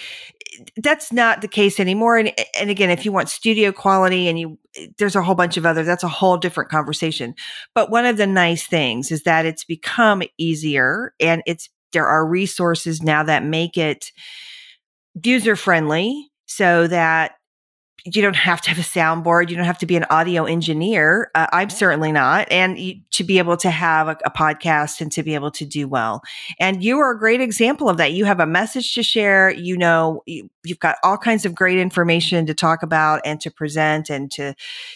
that's 0.77 1.11
not 1.11 1.41
the 1.41 1.47
case 1.47 1.79
anymore. 1.79 2.17
And, 2.17 2.33
and 2.59 2.69
again, 2.69 2.89
if 2.89 3.05
you 3.05 3.11
want 3.11 3.29
studio 3.29 3.71
quality 3.71 4.27
and 4.27 4.39
you, 4.39 4.57
there's 4.97 5.15
a 5.15 5.21
whole 5.21 5.35
bunch 5.35 5.57
of 5.57 5.65
other, 5.65 5.83
that's 5.83 6.03
a 6.03 6.07
whole 6.07 6.37
different 6.37 6.69
conversation. 6.69 7.35
But 7.75 7.91
one 7.91 8.05
of 8.05 8.17
the 8.17 8.27
nice 8.27 8.65
things 8.67 9.11
is 9.11 9.23
that 9.23 9.45
it's 9.45 9.63
become 9.63 10.23
easier 10.37 11.13
and 11.19 11.43
it's, 11.45 11.69
there 11.91 12.07
are 12.07 12.27
resources 12.27 13.01
now 13.01 13.23
that 13.23 13.43
make 13.43 13.77
it 13.77 14.11
user 15.23 15.55
friendly 15.55 16.29
so 16.45 16.87
that 16.87 17.33
you 18.05 18.21
don't 18.21 18.35
have 18.35 18.61
to 18.61 18.69
have 18.69 18.77
a 18.77 18.81
soundboard. 18.81 19.49
You 19.49 19.55
don't 19.55 19.65
have 19.65 19.77
to 19.79 19.85
be 19.85 19.95
an 19.95 20.05
audio 20.09 20.45
engineer. 20.45 21.31
Uh, 21.35 21.47
I'm 21.51 21.69
certainly 21.69 22.11
not. 22.11 22.47
And 22.51 22.77
you, 22.77 23.01
to 23.11 23.23
be 23.23 23.37
able 23.37 23.57
to 23.57 23.69
have 23.69 24.07
a, 24.07 24.17
a, 24.25 24.31
podcast 24.31 25.01
and 25.01 25.11
to 25.11 25.23
be 25.23 25.35
able 25.35 25.51
to 25.51 25.65
do 25.65 25.87
well. 25.87 26.21
And 26.59 26.83
you 26.83 26.99
are 26.99 27.11
a 27.11 27.19
great 27.19 27.41
example 27.41 27.89
of 27.89 27.97
that. 27.97 28.13
You 28.13 28.25
have 28.25 28.39
a 28.39 28.45
message 28.45 28.93
to 28.93 29.03
share. 29.03 29.51
You 29.51 29.77
know, 29.77 30.23
you, 30.25 30.49
you've 30.63 30.79
got 30.79 30.97
all 31.03 31.17
kinds 31.17 31.45
of 31.45 31.55
great 31.55 31.77
information 31.77 32.45
to 32.45 32.53
talk 32.53 32.83
about 32.83 33.21
and 33.25 33.41
to 33.41 33.51
present 33.51 34.09
and 34.09 34.31
to, 34.31 34.55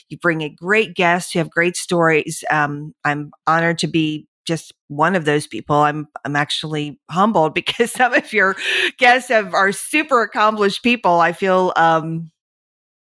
you 0.09 0.17
bring 0.17 0.41
a 0.41 0.49
great 0.49 0.95
guest. 0.95 1.35
You 1.35 1.39
have 1.39 1.49
great 1.49 1.75
stories. 1.75 2.43
Um, 2.49 2.93
I'm 3.03 3.31
honored 3.47 3.79
to 3.79 3.87
be 3.87 4.27
just 4.45 4.73
one 4.87 5.15
of 5.15 5.25
those 5.25 5.47
people. 5.47 5.75
I'm 5.77 6.07
I'm 6.25 6.35
actually 6.35 6.99
humbled 7.09 7.53
because 7.55 7.91
some 7.91 8.13
of 8.13 8.33
your 8.33 8.55
guests 8.97 9.29
have 9.29 9.53
are 9.53 9.71
super 9.71 10.21
accomplished 10.21 10.83
people. 10.83 11.19
I 11.19 11.31
feel 11.31 11.73
um 11.75 12.31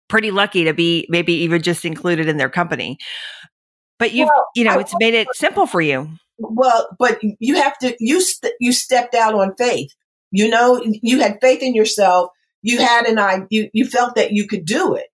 pretty 0.09 0.31
lucky 0.31 0.65
to 0.65 0.75
be 0.75 1.07
maybe 1.09 1.33
even 1.35 1.63
just 1.63 1.85
included 1.85 2.29
in 2.29 2.37
their 2.37 2.49
company. 2.49 2.99
But 3.99 4.13
you 4.13 4.27
well, 4.27 4.47
you 4.55 4.65
know, 4.65 4.73
I, 4.73 4.81
it's 4.81 4.95
made 4.99 5.15
it 5.15 5.29
simple 5.35 5.67
for 5.67 5.81
you. 5.81 6.09
Well, 6.39 6.89
but 6.99 7.21
you 7.41 7.57
have 7.57 7.77
to 7.79 7.97
you 7.99 8.21
st- 8.21 8.55
you 8.61 8.73
stepped 8.73 9.15
out 9.15 9.35
on 9.35 9.55
faith. 9.57 9.93
You 10.31 10.49
know, 10.49 10.83
you 10.85 11.21
had 11.21 11.39
faith 11.41 11.63
in 11.63 11.75
yourself. 11.75 12.31
You 12.63 12.79
had 12.79 13.07
an 13.07 13.19
I 13.19 13.47
you 13.51 13.71
you 13.73 13.87
felt 13.87 14.15
that 14.15 14.33
you 14.33 14.47
could 14.47 14.65
do 14.65 14.95
it. 14.95 15.07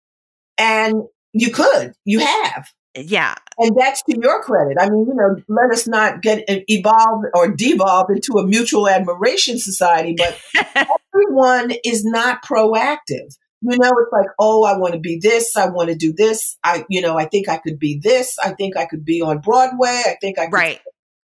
And 0.59 1.03
you 1.33 1.51
could. 1.51 1.95
You 2.05 2.21
have. 2.21 2.69
Yeah. 2.97 3.35
And 3.59 3.77
that's 3.77 4.03
to 4.05 4.17
your 4.21 4.43
credit. 4.43 4.77
I 4.79 4.89
mean, 4.89 5.07
you 5.09 5.15
know, 5.15 5.37
let 5.49 5.71
us 5.73 5.89
not 5.89 6.23
get 6.23 6.45
evolved 6.47 7.27
or 7.35 7.49
devolve 7.49 8.11
into 8.11 8.39
a 8.39 8.47
mutual 8.47 8.89
admiration 8.89 9.59
society, 9.59 10.15
but 10.17 10.39
everyone 11.13 11.73
is 11.85 12.05
not 12.05 12.45
proactive 12.45 13.37
you 13.67 13.79
know, 13.79 13.93
it's 13.99 14.13
like, 14.13 14.29
oh, 14.39 14.65
I 14.65 14.77
want 14.77 14.93
to 14.93 15.01
be 15.01 15.19
this. 15.19 15.57
I 15.57 15.71
want 15.71 15.89
to 15.89 15.95
do 15.95 16.13
this. 16.13 16.59
I, 16.63 16.85
you 16.91 17.01
know, 17.01 17.19
I 17.19 17.25
think 17.25 17.49
I 17.49 17.57
could 17.57 17.79
be 17.79 17.99
this. 17.99 18.39
I 18.39 18.51
think 18.51 18.77
I 18.77 18.85
could 18.85 19.07
be 19.07 19.23
on 19.23 19.39
Broadway. 19.39 20.03
I 20.07 20.17
think 20.21 20.39
I 20.39 20.47
could, 20.47 20.53
right. 20.53 20.81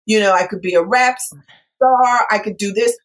you 0.07 0.19
know, 0.19 0.33
I 0.33 0.47
could 0.47 0.63
be 0.63 0.75
a 0.75 0.83
rap 0.83 1.19
star. 1.21 2.27
I 2.31 2.39
could 2.39 2.57
do 2.57 2.73
this. 2.73 2.97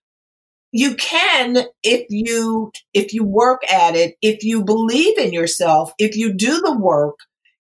You 0.71 0.95
can 0.95 1.65
if 1.83 2.05
you 2.09 2.71
if 2.93 3.13
you 3.13 3.25
work 3.25 3.69
at 3.69 3.95
it, 3.95 4.15
if 4.21 4.43
you 4.43 4.63
believe 4.63 5.17
in 5.17 5.33
yourself, 5.33 5.91
if 5.97 6.15
you 6.15 6.33
do 6.33 6.61
the 6.61 6.77
work, 6.77 7.19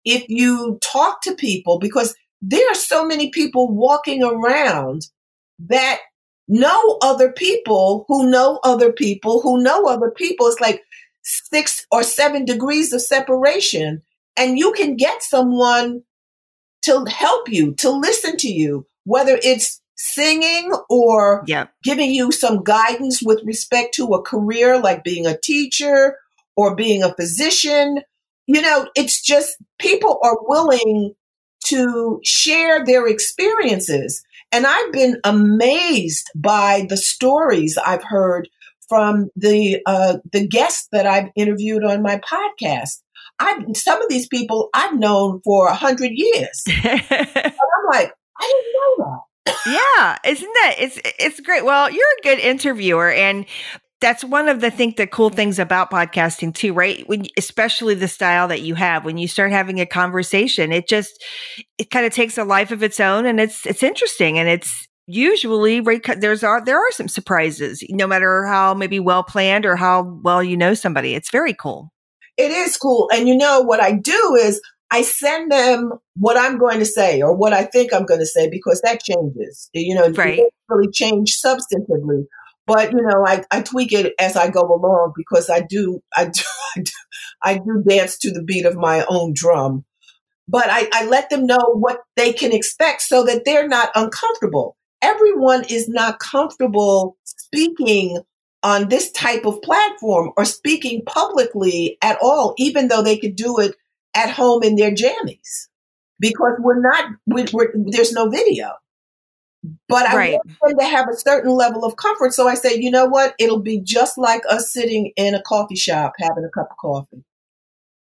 if 0.05 0.25
you 0.29 0.79
talk 0.83 1.23
to 1.23 1.35
people, 1.35 1.79
because 1.79 2.15
there 2.41 2.69
are 2.71 2.77
so 2.77 3.05
many 3.05 3.31
people 3.31 3.73
walking 3.73 4.25
around 4.25 5.07
that 5.61 6.01
know 6.49 6.99
other 7.03 7.31
people 7.31 8.05
who 8.09 8.29
know 8.29 8.59
other 8.65 8.93
people 8.93 9.41
who 9.43 9.63
know 9.63 9.87
other 9.87 10.11
people. 10.11 10.49
It's 10.49 10.61
like 10.61 10.83
six 11.23 11.87
or 11.91 12.03
seven 12.03 12.45
degrees 12.45 12.93
of 12.93 13.01
separation. 13.01 14.03
And 14.37 14.59
you 14.59 14.73
can 14.73 14.97
get 14.97 15.23
someone 15.23 16.03
to 16.83 17.05
help 17.07 17.49
you, 17.49 17.75
to 17.77 17.91
listen 17.91 18.37
to 18.39 18.49
you, 18.49 18.87
whether 19.05 19.39
it's 19.43 19.81
singing 19.97 20.73
or 20.91 21.45
giving 21.85 22.11
you 22.11 22.33
some 22.33 22.65
guidance 22.65 23.23
with 23.23 23.41
respect 23.45 23.95
to 23.95 24.07
a 24.07 24.23
career 24.23 24.81
like 24.81 25.05
being 25.05 25.27
a 25.27 25.39
teacher 25.39 26.17
or 26.57 26.75
being 26.75 27.03
a 27.03 27.15
physician. 27.15 28.01
You 28.47 28.63
know, 28.63 28.89
it's 28.97 29.23
just 29.23 29.57
people 29.79 30.19
are 30.25 30.37
willing 30.43 31.15
to 31.67 32.21
share 32.25 32.85
their 32.85 33.07
experiences. 33.07 34.25
And 34.51 34.67
I've 34.67 34.93
been 34.93 35.19
amazed 35.25 36.31
by 36.35 36.87
the 36.89 36.97
stories 36.97 37.79
I've 37.79 38.05
heard 38.05 38.49
from 38.89 39.31
the 39.37 39.81
uh, 39.87 40.19
the 40.33 40.47
guests 40.47 40.89
that 40.93 41.07
I've 41.07 41.31
interviewed 41.37 41.85
on 41.85 42.03
my 42.03 42.19
podcast. 42.19 43.01
I 43.39 43.65
some 43.75 44.03
of 44.03 44.09
these 44.09 44.29
people 44.29 44.69
I've 44.75 44.99
known 44.99 45.41
for 45.45 45.69
a 45.69 45.75
hundred 45.75 46.13
years. 46.15 46.65
and 46.85 47.03
I'm 47.03 47.87
like, 47.91 48.13
I 48.39 48.63
didn't 48.63 48.73
know 48.75 49.05
that. 49.05 49.57
yeah, 49.67 50.31
isn't 50.31 50.53
that 50.63 50.75
it's 50.79 50.99
it's 51.19 51.41
great. 51.41 51.65
Well, 51.65 51.91
you're 51.91 52.07
a 52.21 52.23
good 52.23 52.39
interviewer, 52.39 53.11
and 53.11 53.47
that's 54.01 54.25
one 54.25 54.49
of 54.49 54.61
the 54.61 54.71
think 54.71 54.97
the 54.97 55.07
cool 55.07 55.31
things 55.31 55.59
about 55.59 55.91
podcasting 55.91 56.55
too, 56.55 56.73
right? 56.73 57.09
When 57.09 57.27
especially 57.39 57.95
the 57.95 58.09
style 58.09 58.49
that 58.49 58.61
you 58.61 58.75
have, 58.75 59.05
when 59.05 59.17
you 59.17 59.29
start 59.29 59.53
having 59.53 59.81
a 59.81 59.87
conversation, 59.87 60.73
it 60.73 60.89
just 60.89 61.25
it 61.79 61.91
kind 61.91 62.05
of 62.05 62.13
takes 62.13 62.37
a 62.37 62.45
life 62.45 62.73
of 62.73 62.83
its 62.83 63.01
own, 63.01 63.27
and 63.27 63.41
it's 63.41 63.65
it's 63.65 63.83
interesting, 63.83 64.39
and 64.39 64.49
it's 64.49 64.89
usually 65.13 65.81
there's 66.17 66.43
are 66.43 66.65
there 66.65 66.79
are 66.79 66.93
some 66.93 67.09
surprises 67.09 67.85
no 67.91 68.07
matter 68.07 68.47
how 68.47 68.75
maybe 68.75 68.99
well 68.99 69.23
planned 69.23 69.67
or 69.67 69.77
how 69.77 70.03
well 70.23 70.43
you 70.43 70.57
know 70.57 70.75
somebody 70.75 71.15
it's 71.15 71.31
very 71.31 71.55
cool. 71.55 71.93
It 72.39 72.51
is 72.51 72.77
cool 72.79 73.11
and 73.13 73.29
you 73.29 73.37
know 73.37 73.61
what 73.61 73.81
i 73.81 73.93
do 73.93 74.37
is 74.41 74.61
i 74.91 75.03
send 75.03 75.53
them 75.53 75.93
what 76.17 76.39
i'm 76.39 76.57
going 76.57 76.79
to 76.79 76.87
say 76.87 77.21
or 77.21 77.37
what 77.37 77.53
i 77.53 77.65
think 77.65 77.93
i'm 77.93 78.07
going 78.07 78.21
to 78.21 78.27
say 78.27 78.49
because 78.49 78.81
that 78.81 79.03
changes 79.03 79.69
you 79.75 79.95
know 79.95 80.09
right. 80.11 80.39
it 80.39 80.55
really 80.69 80.91
change 80.91 81.39
substantively. 81.45 82.25
But 82.67 82.93
you 82.93 83.03
know 83.03 83.27
I, 83.27 83.45
I 83.51 83.61
tweak 83.61 83.93
it 83.93 84.15
as 84.19 84.35
i 84.35 84.49
go 84.49 84.63
along 84.63 85.13
because 85.15 85.51
i 85.51 85.61
do 85.61 86.01
i 86.17 86.25
do 86.25 86.43
i 86.77 86.81
do, 86.81 86.93
I 87.45 87.59
do 87.59 87.85
dance 87.87 88.17
to 88.19 88.31
the 88.31 88.43
beat 88.43 88.65
of 88.65 88.77
my 88.77 89.05
own 89.09 89.33
drum. 89.35 89.85
But 90.49 90.69
I, 90.69 90.89
I 90.93 91.07
let 91.07 91.29
them 91.29 91.47
know 91.47 91.75
what 91.75 92.01
they 92.17 92.33
can 92.33 92.53
expect 92.53 93.03
so 93.03 93.25
that 93.25 93.45
they're 93.45 93.69
not 93.69 93.91
uncomfortable 93.95 94.77
everyone 95.03 95.65
is 95.69 95.89
not 95.89 96.19
comfortable 96.19 97.17
speaking 97.25 98.21
on 98.63 98.89
this 98.89 99.11
type 99.11 99.45
of 99.45 99.61
platform 99.63 100.31
or 100.37 100.45
speaking 100.45 101.03
publicly 101.05 101.99
at 102.01 102.17
all, 102.23 102.55
even 102.59 102.89
though 102.89 103.03
they 103.03 103.19
could 103.19 103.37
do 103.37 103.59
it 103.59 103.75
at 104.15 104.31
home 104.31 104.63
in 104.63 104.77
their 104.77 104.93
jammies 104.93 105.69
because 106.21 106.53
we're 106.61 106.81
not, 106.81 107.11
we, 107.27 107.43
are 107.43 107.73
there's 107.75 108.13
no 108.13 108.29
video. 108.29 108.71
But 109.89 110.07
I 110.07 110.17
right. 110.17 110.33
want 110.33 110.79
them 110.79 110.79
to 110.79 110.87
have 110.87 111.09
a 111.09 111.17
certain 111.17 111.53
level 111.53 111.85
of 111.85 111.97
comfort. 111.97 112.33
So 112.35 112.49
I 112.49 112.55
say, 112.55 112.77
you 112.77 112.91
know 112.91 113.07
what? 113.07 113.35
It'll 113.39 113.61
be 113.61 113.81
just 113.81 114.19
like 114.19 114.43
us 114.49 114.73
sitting 114.73 115.13
in 115.17 115.35
a 115.35 115.43
coffee 115.43 115.77
shop 115.77 116.15
having 116.19 116.45
a 116.45 116.51
cup 116.51 116.69
of 116.71 116.77
coffee. 116.79 117.25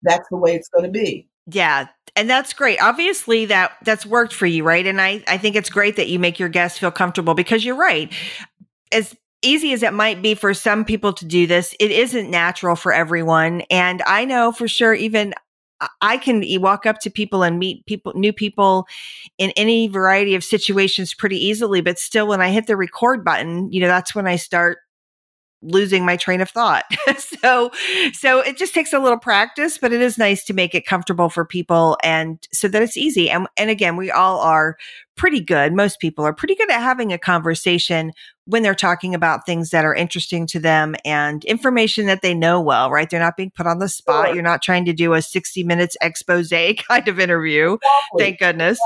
That's 0.01 0.27
the 0.29 0.37
way 0.37 0.55
it's 0.55 0.69
going 0.69 0.85
to 0.85 0.91
be. 0.91 1.27
Yeah, 1.47 1.87
and 2.21 2.29
that's 2.29 2.53
great. 2.53 2.79
Obviously 2.79 3.45
that 3.47 3.71
that's 3.83 4.05
worked 4.05 4.31
for 4.31 4.45
you, 4.45 4.63
right? 4.63 4.85
And 4.85 5.01
I 5.01 5.23
I 5.27 5.39
think 5.39 5.55
it's 5.55 5.71
great 5.71 5.95
that 5.95 6.07
you 6.07 6.19
make 6.19 6.37
your 6.37 6.49
guests 6.49 6.77
feel 6.77 6.91
comfortable 6.91 7.33
because 7.33 7.65
you're 7.65 7.75
right. 7.75 8.13
As 8.91 9.15
easy 9.41 9.73
as 9.73 9.81
it 9.81 9.91
might 9.91 10.21
be 10.21 10.35
for 10.35 10.53
some 10.53 10.85
people 10.85 11.13
to 11.13 11.25
do 11.25 11.47
this, 11.47 11.75
it 11.79 11.89
isn't 11.89 12.29
natural 12.29 12.75
for 12.75 12.93
everyone. 12.93 13.61
And 13.71 14.03
I 14.05 14.25
know 14.25 14.51
for 14.51 14.67
sure 14.67 14.93
even 14.93 15.33
I 15.99 16.17
can 16.17 16.43
walk 16.61 16.85
up 16.85 16.99
to 16.99 17.09
people 17.09 17.41
and 17.41 17.57
meet 17.57 17.87
people, 17.87 18.13
new 18.15 18.31
people 18.31 18.85
in 19.39 19.49
any 19.57 19.87
variety 19.87 20.35
of 20.35 20.43
situations 20.43 21.15
pretty 21.15 21.43
easily. 21.43 21.81
But 21.81 21.97
still, 21.97 22.27
when 22.27 22.39
I 22.39 22.51
hit 22.51 22.67
the 22.67 22.77
record 22.77 23.25
button, 23.25 23.71
you 23.71 23.81
know, 23.81 23.87
that's 23.87 24.13
when 24.13 24.27
I 24.27 24.35
start 24.35 24.77
losing 25.61 26.05
my 26.05 26.17
train 26.17 26.41
of 26.41 26.49
thought. 26.49 26.85
so, 27.17 27.71
so 28.13 28.39
it 28.39 28.57
just 28.57 28.73
takes 28.73 28.93
a 28.93 28.99
little 28.99 29.17
practice, 29.17 29.77
but 29.77 29.93
it 29.93 30.01
is 30.01 30.17
nice 30.17 30.43
to 30.45 30.53
make 30.53 30.73
it 30.73 30.85
comfortable 30.85 31.29
for 31.29 31.45
people 31.45 31.97
and 32.03 32.39
so 32.51 32.67
that 32.67 32.81
it's 32.81 32.97
easy. 32.97 33.29
And, 33.29 33.47
and 33.57 33.69
again, 33.69 33.95
we 33.95 34.11
all 34.11 34.39
are 34.39 34.77
pretty 35.15 35.39
good. 35.39 35.73
Most 35.73 35.99
people 35.99 36.25
are 36.25 36.33
pretty 36.33 36.55
good 36.55 36.71
at 36.71 36.81
having 36.81 37.13
a 37.13 37.17
conversation 37.17 38.11
when 38.45 38.63
they're 38.63 38.73
talking 38.73 39.13
about 39.13 39.45
things 39.45 39.69
that 39.69 39.85
are 39.85 39.93
interesting 39.93 40.47
to 40.47 40.59
them 40.59 40.95
and 41.05 41.45
information 41.45 42.07
that 42.07 42.21
they 42.21 42.33
know 42.33 42.59
well, 42.59 42.89
right? 42.89 43.09
They're 43.09 43.19
not 43.19 43.37
being 43.37 43.51
put 43.51 43.67
on 43.67 43.79
the 43.79 43.87
spot. 43.87 44.27
Sure. 44.27 44.35
You're 44.35 44.43
not 44.43 44.61
trying 44.61 44.85
to 44.85 44.93
do 44.93 45.13
a 45.13 45.21
60 45.21 45.63
minutes 45.63 45.95
expose 46.01 46.49
kind 46.87 47.07
of 47.07 47.19
interview. 47.19 47.73
Exactly. 47.73 48.17
Thank 48.17 48.39
goodness. 48.39 48.79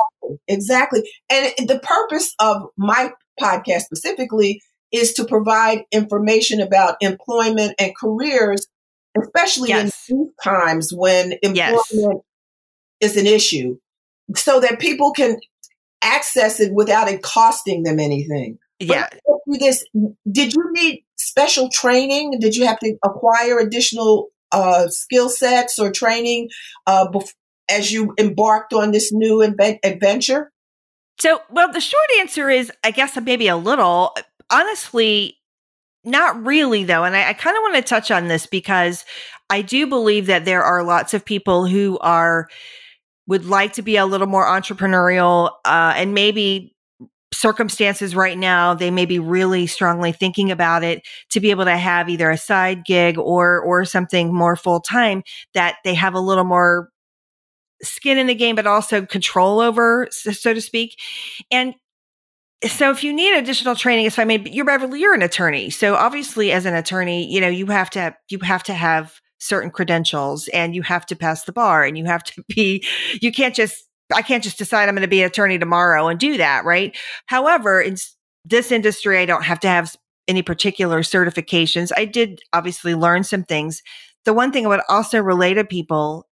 Exactly. 0.47 1.03
exactly. 1.29 1.57
And 1.57 1.69
the 1.69 1.79
purpose 1.79 2.35
of 2.39 2.63
my 2.77 3.11
podcast 3.41 3.81
specifically 3.81 4.61
is 4.91 5.13
to 5.13 5.25
provide 5.25 5.83
information 5.91 6.61
about 6.61 6.95
employment 7.01 7.73
and 7.79 7.95
careers, 7.95 8.67
especially 9.21 9.69
yes. 9.69 10.09
in 10.09 10.17
these 10.17 10.33
times 10.43 10.91
when 10.93 11.33
employment 11.41 11.55
yes. 11.91 12.15
is 13.01 13.17
an 13.17 13.27
issue, 13.27 13.77
so 14.35 14.59
that 14.59 14.79
people 14.79 15.11
can 15.11 15.37
access 16.01 16.59
it 16.59 16.73
without 16.73 17.07
it 17.07 17.21
costing 17.21 17.83
them 17.83 17.99
anything. 17.99 18.57
Yeah. 18.79 19.09
This 19.47 19.85
did 20.31 20.53
you 20.53 20.71
need 20.71 21.03
special 21.17 21.69
training? 21.69 22.39
Did 22.39 22.55
you 22.55 22.65
have 22.65 22.79
to 22.79 22.95
acquire 23.03 23.59
additional 23.59 24.29
uh, 24.51 24.87
skill 24.87 25.29
sets 25.29 25.79
or 25.79 25.91
training 25.91 26.49
uh, 26.87 27.07
bef- 27.07 27.33
as 27.69 27.91
you 27.91 28.13
embarked 28.19 28.73
on 28.73 28.91
this 28.91 29.11
new 29.13 29.37
inve- 29.37 29.79
adventure? 29.83 30.51
So, 31.19 31.41
well, 31.49 31.71
the 31.71 31.79
short 31.79 32.03
answer 32.19 32.49
is, 32.49 32.71
I 32.83 32.91
guess 32.91 33.17
maybe 33.21 33.47
a 33.47 33.55
little 33.55 34.15
honestly, 34.51 35.37
not 36.03 36.45
really, 36.45 36.83
though. 36.83 37.03
And 37.03 37.15
I, 37.15 37.29
I 37.29 37.33
kind 37.33 37.57
of 37.57 37.61
want 37.61 37.75
to 37.75 37.81
touch 37.81 38.11
on 38.11 38.27
this 38.27 38.45
because 38.45 39.05
I 39.49 39.61
do 39.61 39.87
believe 39.87 40.27
that 40.27 40.45
there 40.45 40.63
are 40.63 40.83
lots 40.83 41.13
of 41.13 41.25
people 41.25 41.65
who 41.67 41.97
are 41.99 42.49
would 43.27 43.45
like 43.45 43.73
to 43.73 43.81
be 43.81 43.97
a 43.97 44.05
little 44.05 44.27
more 44.27 44.45
entrepreneurial 44.45 45.51
uh, 45.65 45.93
and 45.95 46.13
maybe 46.13 46.75
circumstances 47.33 48.15
right 48.15 48.37
now, 48.37 48.73
they 48.73 48.91
may 48.91 49.05
be 49.05 49.19
really 49.19 49.67
strongly 49.67 50.11
thinking 50.11 50.51
about 50.51 50.83
it 50.83 51.01
to 51.31 51.39
be 51.39 51.51
able 51.51 51.65
to 51.65 51.77
have 51.77 52.09
either 52.09 52.29
a 52.31 52.37
side 52.37 52.85
gig 52.85 53.17
or 53.17 53.59
or 53.61 53.85
something 53.85 54.33
more 54.33 54.55
full 54.55 54.79
time 54.79 55.23
that 55.53 55.77
they 55.83 55.93
have 55.93 56.13
a 56.13 56.19
little 56.19 56.43
more 56.45 56.89
skin 57.83 58.17
in 58.17 58.27
the 58.27 58.35
game, 58.35 58.55
but 58.55 58.67
also 58.67 59.05
control 59.05 59.59
over, 59.59 60.07
so 60.11 60.53
to 60.53 60.61
speak. 60.61 60.99
And 61.51 61.75
so 62.67 62.91
if 62.91 63.03
you 63.03 63.13
need 63.13 63.35
additional 63.35 63.75
training, 63.75 64.05
if 64.05 64.19
I 64.19 64.23
may, 64.23 64.39
you're 64.49 64.65
Beverly, 64.65 64.99
you're 64.99 65.13
an 65.13 65.21
attorney. 65.21 65.69
So 65.69 65.95
obviously 65.95 66.51
as 66.51 66.65
an 66.65 66.73
attorney, 66.73 67.31
you 67.31 67.41
know, 67.41 67.47
you 67.47 67.67
have 67.67 67.89
to, 67.91 68.15
you 68.29 68.39
have 68.39 68.63
to 68.63 68.73
have 68.73 69.19
certain 69.39 69.69
credentials 69.69 70.47
and 70.49 70.75
you 70.75 70.81
have 70.81 71.05
to 71.07 71.15
pass 71.15 71.43
the 71.43 71.51
bar 71.51 71.83
and 71.83 71.97
you 71.97 72.05
have 72.05 72.23
to 72.23 72.43
be, 72.55 72.83
you 73.21 73.31
can't 73.31 73.55
just, 73.55 73.85
I 74.13 74.21
can't 74.21 74.43
just 74.43 74.57
decide 74.57 74.87
I'm 74.87 74.95
going 74.95 75.01
to 75.01 75.07
be 75.07 75.21
an 75.21 75.27
attorney 75.27 75.57
tomorrow 75.57 76.07
and 76.07 76.19
do 76.19 76.37
that. 76.37 76.65
Right. 76.65 76.95
However, 77.25 77.81
in 77.81 77.97
this 78.43 78.71
industry, 78.71 79.17
I 79.17 79.25
don't 79.25 79.43
have 79.43 79.59
to 79.61 79.67
have 79.67 79.95
any 80.27 80.41
particular 80.41 81.01
certifications. 81.01 81.91
I 81.95 82.05
did 82.05 82.41
obviously 82.53 82.95
learn 82.95 83.23
some 83.23 83.43
things. 83.43 83.81
The 84.25 84.33
one 84.33 84.51
thing 84.51 84.65
I 84.65 84.69
would 84.69 84.81
also 84.89 85.19
relate 85.19 85.55
to 85.55 85.65
people 85.65 86.27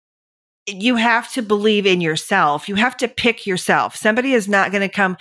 you 0.66 0.96
have 0.96 1.32
to 1.34 1.42
believe 1.42 1.86
in 1.86 2.02
yourself. 2.02 2.70
You 2.70 2.76
have 2.76 2.96
to 2.98 3.08
pick 3.08 3.46
yourself. 3.46 3.96
Somebody 3.96 4.34
is 4.34 4.48
not 4.48 4.72
going 4.72 4.82
to 4.82 4.94
come 4.94 5.18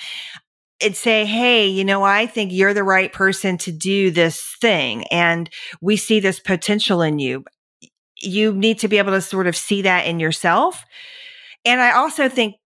and 0.83 0.97
say, 0.97 1.25
Hey, 1.25 1.67
you 1.69 1.85
know, 1.85 2.03
I 2.03 2.27
think 2.27 2.53
you're 2.53 2.75
the 2.75 2.85
right 2.85 3.13
person 3.13 3.59
to 3.59 3.73
do 3.73 4.11
this 4.11 4.41
thing. 4.61 5.05
And 5.09 5.49
we 5.81 5.97
see 5.97 6.21
this 6.21 6.41
potential 6.41 7.03
in 7.03 7.19
you. 7.19 7.45
You 8.21 8.53
need 8.53 8.79
to 8.81 8.89
be 8.89 8.99
able 8.99 9.13
to 9.13 9.21
sort 9.21 9.47
of 9.47 9.57
see 9.57 9.83
that 9.83 10.07
in 10.07 10.21
yourself. 10.21 10.85
And 11.65 11.81
I 11.81 11.93
also 11.93 12.29
think 12.29 12.57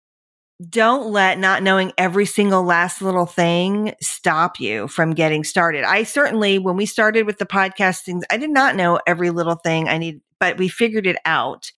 don't 0.71 1.13
let 1.13 1.39
not 1.39 1.63
knowing 1.63 1.93
every 1.99 2.25
single 2.25 2.63
last 2.63 3.03
little 3.03 3.27
thing 3.27 3.95
stop 4.01 4.59
you 4.59 4.89
from 4.89 5.13
getting 5.13 5.45
started. 5.45 5.85
I 5.85 6.05
certainly, 6.05 6.59
when 6.59 6.77
we 6.77 6.87
started 6.87 7.27
with 7.27 7.39
the 7.39 7.47
podcasting, 7.47 8.23
I 8.31 8.39
did 8.39 8.51
not 8.51 8.75
know 8.75 8.99
every 9.07 9.31
little 9.31 9.57
thing 9.57 9.89
I 9.89 9.99
need, 9.99 10.23
but 10.41 10.57
we 10.57 10.69
figured 10.69 11.07
it 11.07 11.19
out. 11.27 11.73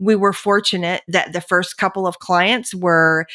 We 0.00 0.16
were 0.16 0.32
fortunate 0.32 1.02
that 1.08 1.34
the 1.34 1.42
first 1.42 1.76
couple 1.76 2.06
of 2.06 2.20
clients 2.20 2.74
were 2.74 3.26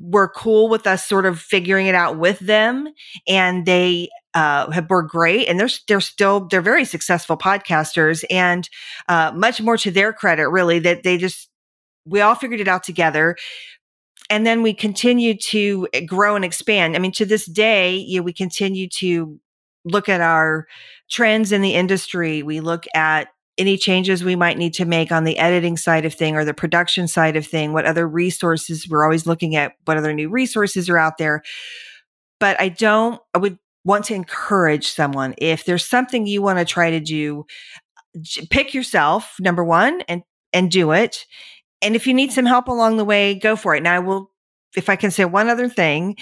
were 0.00 0.28
cool 0.28 0.68
with 0.68 0.86
us 0.86 1.06
sort 1.06 1.26
of 1.26 1.38
figuring 1.38 1.86
it 1.86 1.94
out 1.94 2.18
with 2.18 2.38
them 2.40 2.88
and 3.28 3.66
they 3.66 4.08
uh, 4.34 4.70
have, 4.70 4.88
were 4.88 5.02
great 5.02 5.46
and 5.48 5.60
they're, 5.60 5.68
they're 5.88 6.00
still, 6.00 6.46
they're 6.48 6.60
very 6.60 6.84
successful 6.84 7.36
podcasters 7.36 8.24
and, 8.30 8.68
uh, 9.08 9.32
much 9.34 9.60
more 9.60 9.76
to 9.76 9.90
their 9.90 10.12
credit, 10.12 10.48
really, 10.48 10.78
that 10.78 11.02
they 11.02 11.18
just, 11.18 11.48
we 12.06 12.20
all 12.20 12.34
figured 12.34 12.60
it 12.60 12.68
out 12.68 12.82
together. 12.82 13.36
And 14.30 14.46
then 14.46 14.62
we 14.62 14.72
continue 14.72 15.36
to 15.36 15.88
grow 16.06 16.36
and 16.36 16.44
expand. 16.44 16.94
I 16.94 17.00
mean, 17.00 17.12
to 17.12 17.26
this 17.26 17.46
day, 17.46 17.96
you 17.96 18.20
know, 18.20 18.22
we 18.22 18.32
continue 18.32 18.88
to 18.88 19.40
look 19.84 20.08
at 20.08 20.20
our 20.20 20.66
trends 21.10 21.50
in 21.50 21.62
the 21.62 21.74
industry. 21.74 22.42
We 22.42 22.60
look 22.60 22.84
at 22.94 23.28
any 23.60 23.76
changes 23.76 24.24
we 24.24 24.34
might 24.34 24.56
need 24.56 24.74
to 24.74 24.86
make 24.86 25.12
on 25.12 25.24
the 25.24 25.38
editing 25.38 25.76
side 25.76 26.06
of 26.06 26.14
thing 26.14 26.34
or 26.34 26.44
the 26.44 26.54
production 26.54 27.06
side 27.06 27.36
of 27.36 27.46
thing, 27.46 27.72
what 27.72 27.84
other 27.84 28.08
resources 28.08 28.88
we're 28.88 29.04
always 29.04 29.26
looking 29.26 29.54
at, 29.54 29.74
what 29.84 29.98
other 29.98 30.14
new 30.14 30.30
resources 30.30 30.88
are 30.88 30.98
out 30.98 31.18
there. 31.18 31.42
But 32.40 32.58
I 32.58 32.70
don't, 32.70 33.20
I 33.34 33.38
would 33.38 33.58
want 33.84 34.06
to 34.06 34.14
encourage 34.14 34.88
someone 34.88 35.34
if 35.38 35.64
there's 35.66 35.84
something 35.84 36.26
you 36.26 36.40
want 36.40 36.58
to 36.58 36.64
try 36.64 36.90
to 36.90 37.00
do, 37.00 37.44
pick 38.50 38.72
yourself, 38.72 39.36
number 39.38 39.62
one, 39.62 40.00
and, 40.08 40.22
and 40.54 40.70
do 40.70 40.92
it. 40.92 41.26
And 41.82 41.94
if 41.94 42.06
you 42.06 42.14
need 42.14 42.32
some 42.32 42.46
help 42.46 42.68
along 42.68 42.96
the 42.96 43.04
way, 43.04 43.34
go 43.34 43.56
for 43.56 43.74
it. 43.74 43.82
Now 43.82 43.94
I 43.94 43.98
will, 43.98 44.30
if 44.74 44.88
I 44.88 44.96
can 44.96 45.10
say 45.10 45.26
one 45.26 45.48
other 45.48 45.68
thing, 45.68 46.16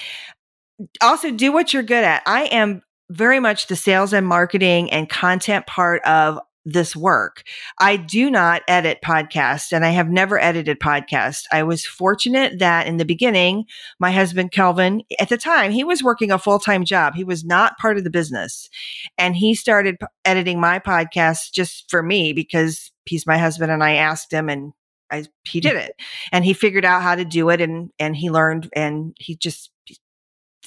also 1.00 1.30
do 1.30 1.52
what 1.52 1.72
you're 1.72 1.82
good 1.84 2.04
at. 2.04 2.22
I 2.26 2.46
am 2.46 2.82
very 3.10 3.40
much 3.40 3.68
the 3.68 3.76
sales 3.76 4.12
and 4.12 4.26
marketing 4.26 4.90
and 4.90 5.08
content 5.08 5.66
part 5.66 6.02
of 6.04 6.38
this 6.68 6.94
work. 6.94 7.42
I 7.78 7.96
do 7.96 8.30
not 8.30 8.62
edit 8.68 8.98
podcasts 9.02 9.72
and 9.72 9.84
I 9.84 9.90
have 9.90 10.08
never 10.08 10.38
edited 10.38 10.78
podcasts. 10.78 11.44
I 11.50 11.62
was 11.62 11.86
fortunate 11.86 12.58
that 12.58 12.86
in 12.86 12.98
the 12.98 13.04
beginning, 13.04 13.64
my 13.98 14.12
husband 14.12 14.52
Kelvin, 14.52 15.02
at 15.18 15.30
the 15.30 15.38
time, 15.38 15.70
he 15.70 15.82
was 15.82 16.02
working 16.02 16.30
a 16.30 16.38
full 16.38 16.58
time 16.58 16.84
job. 16.84 17.14
He 17.14 17.24
was 17.24 17.44
not 17.44 17.78
part 17.78 17.96
of 17.96 18.04
the 18.04 18.10
business. 18.10 18.68
And 19.16 19.34
he 19.34 19.54
started 19.54 19.98
p- 19.98 20.06
editing 20.24 20.60
my 20.60 20.78
podcast 20.78 21.52
just 21.52 21.90
for 21.90 22.02
me 22.02 22.32
because 22.32 22.92
he's 23.06 23.26
my 23.26 23.38
husband 23.38 23.72
and 23.72 23.82
I 23.82 23.94
asked 23.94 24.32
him 24.32 24.48
and 24.48 24.72
I, 25.10 25.24
he 25.44 25.60
did 25.60 25.76
it 25.76 25.94
and 26.32 26.44
he 26.44 26.52
figured 26.52 26.84
out 26.84 27.02
how 27.02 27.14
to 27.14 27.24
do 27.24 27.48
it 27.48 27.62
and, 27.62 27.90
and 27.98 28.14
he 28.14 28.30
learned 28.30 28.68
and 28.74 29.16
he 29.18 29.36
just 29.36 29.70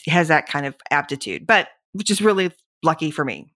has 0.08 0.30
that 0.30 0.48
kind 0.48 0.66
of 0.66 0.76
aptitude, 0.90 1.46
but 1.46 1.68
which 1.92 2.10
is 2.10 2.22
really 2.22 2.52
lucky 2.82 3.12
for 3.12 3.24
me. 3.24 3.54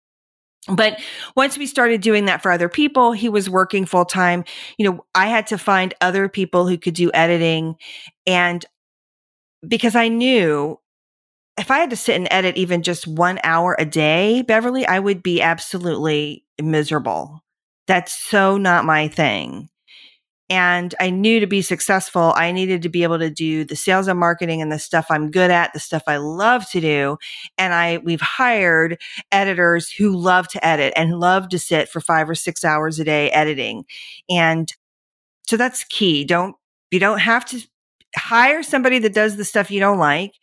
But 0.68 1.00
once 1.36 1.58
we 1.58 1.68
started 1.68 2.02
doing 2.02 2.26
that 2.26 2.42
for 2.42 2.52
other 2.52 2.70
people, 2.70 3.12
he 3.12 3.30
was 3.30 3.50
working 3.50 3.86
full 3.86 4.06
time. 4.06 4.44
You 4.78 4.90
know, 4.90 5.06
I 5.14 5.28
had 5.28 5.48
to 5.48 5.58
find 5.58 5.94
other 6.02 6.28
people 6.28 6.68
who 6.68 6.78
could 6.78 6.96
do 6.96 7.12
editing. 7.14 7.76
And 8.26 8.66
because 9.68 9.96
I 9.96 10.08
knew 10.08 10.80
if 11.58 11.72
I 11.72 11.80
had 11.80 11.92
to 11.92 11.96
sit 11.96 12.16
and 12.16 12.28
edit 12.32 12.58
even 12.58 12.82
just 12.84 13.08
one 13.08 13.40
hour 13.44 13.76
a 13.80 13.86
day, 13.86 14.42
Beverly, 14.42 14.86
I 14.86 15.00
would 15.00 15.24
be 15.24 15.42
absolutely 15.42 16.46
miserable. 16.62 17.44
That's 17.88 18.14
so 18.14 18.58
not 18.58 18.86
my 18.86 19.08
thing. 19.08 19.70
And 20.50 20.94
I 21.00 21.10
knew 21.10 21.40
to 21.40 21.48
be 21.48 21.64
successful, 21.64 22.32
I 22.36 22.52
needed 22.52 22.84
to 22.84 22.90
be 22.90 23.02
able 23.02 23.18
to 23.18 23.32
do 23.32 23.64
the 23.64 23.76
sales 23.76 24.08
and 24.08 24.20
marketing 24.20 24.62
and 24.62 24.72
the 24.72 24.78
stuff 24.78 25.08
I'm 25.10 25.32
good 25.32 25.50
at, 25.50 25.74
the 25.74 25.80
stuff 25.80 26.04
I 26.06 26.18
love 26.18 26.70
to 26.72 26.80
do. 26.80 27.18
And 27.58 27.74
I, 27.74 27.98
we've 27.98 28.22
hired 28.22 29.02
editors 29.32 29.90
who 29.90 30.16
love 30.16 30.48
to 30.50 30.64
edit 30.66 30.94
and 30.96 31.20
love 31.20 31.50
to 31.50 31.60
sit 31.60 31.90
for 31.90 32.00
five 32.00 32.30
or 32.30 32.36
six 32.36 32.64
hours 32.64 33.00
a 33.00 33.04
day 33.04 33.32
editing. 33.32 33.86
And 34.30 34.72
so 35.48 35.58
that's 35.58 35.84
key. 35.86 36.24
Don't, 36.26 36.56
you 36.92 37.00
don't 37.00 37.20
have 37.20 37.46
to 37.46 37.62
hire 38.16 38.62
somebody 38.62 39.00
that 39.00 39.14
does 39.14 39.38
the 39.38 39.46
stuff 39.46 39.72
you 39.72 39.80
don't 39.80 40.00
like 40.00 40.34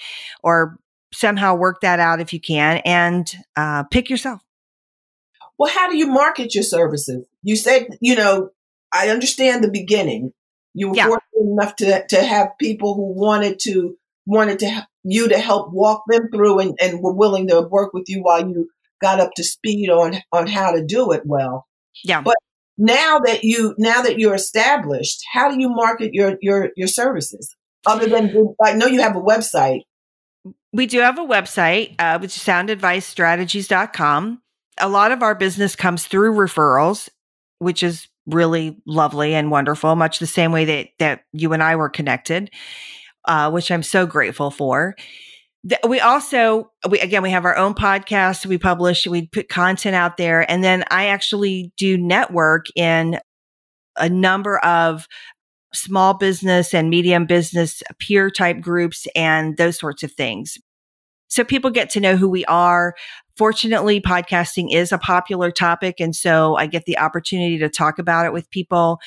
or 0.43 0.79
somehow 1.15 1.55
work 1.55 1.81
that 1.83 2.01
out 2.01 2.21
if 2.21 2.33
you 2.33 2.41
can 2.41 2.79
and 2.85 3.33
uh, 3.57 3.85
pick 3.85 4.11
yourself. 4.11 4.41
Well, 5.59 5.71
how 5.71 5.89
do 5.89 5.97
you 5.97 6.07
market 6.09 6.55
your 6.55 6.65
services? 6.65 7.25
You 7.43 7.55
said, 7.55 7.87
you 8.01 8.17
know, 8.17 8.51
I 8.93 9.09
understand 9.09 9.65
the 9.65 9.71
beginning. 9.71 10.33
You 10.75 10.91
were 10.91 10.97
yeah. 10.97 11.07
fortunate 11.07 11.53
enough 11.53 11.77
to 11.77 12.07
to 12.07 12.23
have 12.23 12.59
people 12.59 12.95
who 12.95 13.19
wanted 13.19 13.59
to 13.61 13.97
wanted 14.27 14.59
to 14.61 14.87
you 15.05 15.29
to 15.29 15.39
help 15.39 15.73
walk 15.73 16.05
them 16.09 16.31
through 16.31 16.61
and, 16.61 16.79
and 16.81 17.01
were 17.01 17.13
willing 17.13 17.49
to 17.49 17.63
work 17.63 17.93
with 17.93 18.09
you 18.09 18.23
while 18.23 18.49
you 18.49 18.71
got 19.01 19.21
up 19.21 19.33
to 19.35 19.45
speed 19.45 19.91
on 19.91 20.17
on 20.33 20.47
how 20.47 20.73
to 20.73 20.85
do 20.85 21.13
it 21.13 21.23
well. 21.27 21.67
Yeah. 22.05 22.23
But 22.23 22.37
now 22.79 23.19
that 23.21 23.45
you 23.45 23.75
now 23.79 24.03
that 24.03 24.19
you're 24.19 24.35
established, 24.35 25.23
how 25.33 25.51
do 25.51 25.61
you 25.61 25.69
market 25.69 26.15
your 26.15 26.37
your 26.41 26.71
your 26.77 26.89
services? 26.89 27.55
Other 27.85 28.07
than 28.07 28.55
I 28.63 28.75
know 28.75 28.87
you 28.87 29.01
have 29.01 29.17
a 29.17 29.21
website. 29.21 29.83
We 30.73 30.87
do 30.87 31.01
have 31.01 31.19
a 31.19 31.23
website, 31.23 31.97
uh, 31.99 32.19
which 32.19 32.37
is 32.37 32.43
soundadvicestrategies.com. 32.43 34.43
A 34.79 34.89
lot 34.89 35.13
of 35.13 35.23
our 35.23 35.35
business 35.35 35.77
comes 35.77 36.07
through 36.07 36.35
referrals, 36.35 37.11
which 37.59 37.83
is 37.83 38.09
really 38.27 38.81
lovely 38.87 39.35
and 39.35 39.51
wonderful, 39.51 39.97
much 39.97 40.19
the 40.19 40.27
same 40.27 40.53
way 40.53 40.65
that, 40.65 40.89
that 40.99 41.25
you 41.33 41.53
and 41.53 41.63
I 41.63 41.77
were 41.77 41.89
connected, 41.89 42.51
uh, 43.27 43.51
which 43.51 43.71
I'm 43.71 43.83
so 43.83 44.07
grateful 44.07 44.51
for. 44.51 44.95
We 45.87 46.01
also, 46.01 46.73
we, 46.89 46.99
again, 46.99 47.23
we 47.23 47.31
have 47.31 47.45
our 47.45 47.57
own 47.57 47.75
podcast. 47.75 48.47
We 48.47 48.59
publish, 48.59 49.07
we 49.07 49.29
put 49.29 49.49
content 49.49 49.95
out 49.95 50.17
there. 50.17 50.51
And 50.51 50.65
then 50.65 50.85
I 50.91 51.07
actually 51.07 51.73
do 51.77 51.97
network 51.97 52.67
in 52.75 53.21
a 53.97 54.09
number 54.09 54.59
of 54.59 55.07
small 55.75 56.15
business 56.15 56.75
and 56.75 56.91
medium 56.91 57.27
business 57.27 57.83
peer 57.99 58.31
type 58.31 58.61
groups 58.61 59.07
and 59.15 59.57
those 59.57 59.79
sorts 59.79 60.03
of 60.03 60.13
things. 60.13 60.59
So 61.33 61.45
people 61.45 61.71
get 61.71 61.89
to 61.91 62.01
know 62.01 62.15
who 62.15 62.29
we 62.29 62.45
are. 62.45 62.95
Fortunately, 63.39 64.03
podcasting 64.03 64.71
is 64.71 64.93
a 64.93 64.99
popular 64.99 65.51
topic. 65.51 65.99
And 65.99 66.15
so 66.15 66.57
I 66.57 66.67
get 66.67 66.85
the 66.85 66.99
opportunity 66.99 67.57
to 67.59 67.71
talk 67.71 67.99
about 67.99 68.27
it 68.27 68.35
with 68.35 68.51
people 68.51 68.99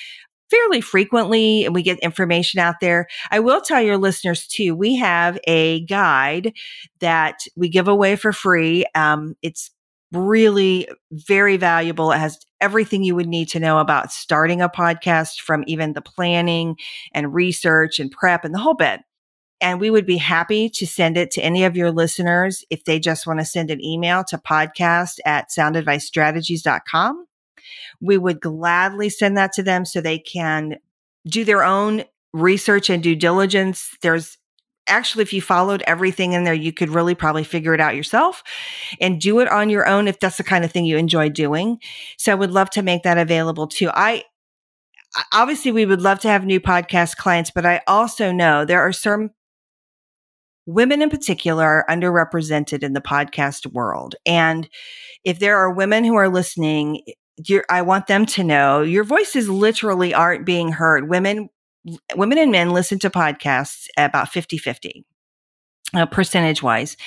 fairly 0.50 0.82
frequently 0.82 1.66
and 1.66 1.76
we 1.76 1.84
get 1.84 2.00
information 2.00 2.60
out 2.60 2.80
there. 2.82 3.06
I 3.30 3.40
will 3.40 3.62
tell 3.62 3.80
your 3.80 4.00
listeners 4.00 4.48
too, 4.48 4.76
we 4.76 4.96
have 4.96 5.38
a 5.46 5.86
guide 5.86 6.54
that 7.00 7.42
we 7.56 7.70
give 7.70 7.88
away 7.88 8.16
for 8.16 8.34
free. 8.34 8.86
Um, 8.96 9.36
it's 9.44 9.70
really 10.12 10.88
very 11.12 11.58
valuable. 11.58 12.12
It 12.12 12.18
has 12.18 12.40
everything 12.60 13.04
you 13.04 13.14
would 13.14 13.28
need 13.28 13.50
to 13.50 13.60
know 13.60 13.78
about 13.78 14.12
starting 14.12 14.62
a 14.62 14.70
podcast 14.70 15.42
from 15.42 15.64
even 15.68 15.94
the 15.94 16.02
planning 16.02 16.78
and 17.14 17.36
research 17.36 18.00
and 18.00 18.10
prep 18.10 18.46
and 18.46 18.54
the 18.54 18.60
whole 18.60 18.74
bit. 18.74 19.02
And 19.62 19.80
we 19.80 19.90
would 19.90 20.06
be 20.06 20.18
happy 20.18 20.70
to 20.70 20.86
send 20.86 21.18
it 21.18 21.32
to 21.32 21.42
any 21.42 21.64
of 21.64 21.78
your 21.78 21.92
listeners 21.92 22.66
if 22.70 22.84
they 22.84 23.00
just 23.00 23.26
want 23.26 23.40
to 23.40 23.46
send 23.46 23.72
an 23.72 23.84
email 23.84 24.24
to 24.26 24.38
podcast 24.38 25.20
at 25.26 25.50
soundadvicestrategies.com. 25.50 27.26
We 28.02 28.18
would 28.18 28.42
gladly 28.42 29.10
send 29.10 29.38
that 29.38 29.54
to 29.54 29.64
them 29.64 29.86
so 29.86 30.02
they 30.02 30.20
can 30.20 30.78
do 31.28 31.44
their 31.44 31.64
own 31.64 32.04
research 32.34 32.90
and 32.90 33.02
due 33.02 33.16
diligence. 33.16 33.96
There's 34.02 34.38
actually, 34.88 35.24
if 35.24 35.34
you 35.34 35.42
followed 35.42 35.84
everything 35.88 36.34
in 36.34 36.44
there, 36.44 36.54
you 36.54 36.72
could 36.72 36.90
really 36.90 37.16
probably 37.16 37.44
figure 37.44 37.74
it 37.74 37.80
out 37.80 37.96
yourself 37.96 38.44
and 39.00 39.20
do 39.22 39.40
it 39.40 39.50
on 39.50 39.70
your 39.70 39.88
own 39.88 40.08
if 40.08 40.20
that's 40.20 40.38
the 40.38 40.44
kind 40.44 40.64
of 40.64 40.72
thing 40.72 40.86
you 40.86 40.98
enjoy 40.98 41.30
doing. 41.30 41.80
So 42.18 42.32
I 42.32 42.36
would 42.36 42.52
love 42.52 42.70
to 42.72 42.84
make 42.84 43.04
that 43.04 43.18
available 43.18 43.68
too. 43.68 43.90
I, 43.92 44.26
obviously 45.34 45.72
we 45.72 45.86
would 45.86 46.02
love 46.02 46.20
to 46.20 46.28
have 46.28 46.46
new 46.46 46.60
podcast 46.60 47.16
clients, 47.18 47.52
but 47.52 47.66
I 47.66 47.82
also 47.88 48.32
know 48.32 48.66
there 48.66 48.82
are 48.82 48.94
some 48.94 49.32
women 50.66 51.02
in 51.02 51.10
particular 51.10 51.64
are 51.64 51.86
underrepresented 51.90 52.84
in 52.84 52.94
the 52.94 53.02
podcast 53.02 53.68
world. 53.68 54.16
And 54.26 54.68
if 55.24 55.40
there 55.40 55.58
are 55.58 55.72
women 55.72 56.04
who 56.04 56.16
are 56.16 56.30
listening, 56.30 57.02
I 57.70 57.82
want 57.82 58.08
them 58.08 58.26
to 58.28 58.44
know 58.44 58.82
your 58.82 59.04
voices 59.04 59.50
literally 59.50 60.14
aren't 60.14 60.46
being 60.46 60.72
heard. 60.72 61.10
Women, 61.10 61.50
women 62.16 62.38
and 62.38 62.52
men 62.52 62.72
listen 62.72 63.00
to 63.00 63.10
podcasts 63.10 63.88
about 63.98 64.30
50 64.30 64.58
50. 64.58 65.06
Uh, 65.94 66.06
percentage 66.06 66.64
wise 66.64 66.98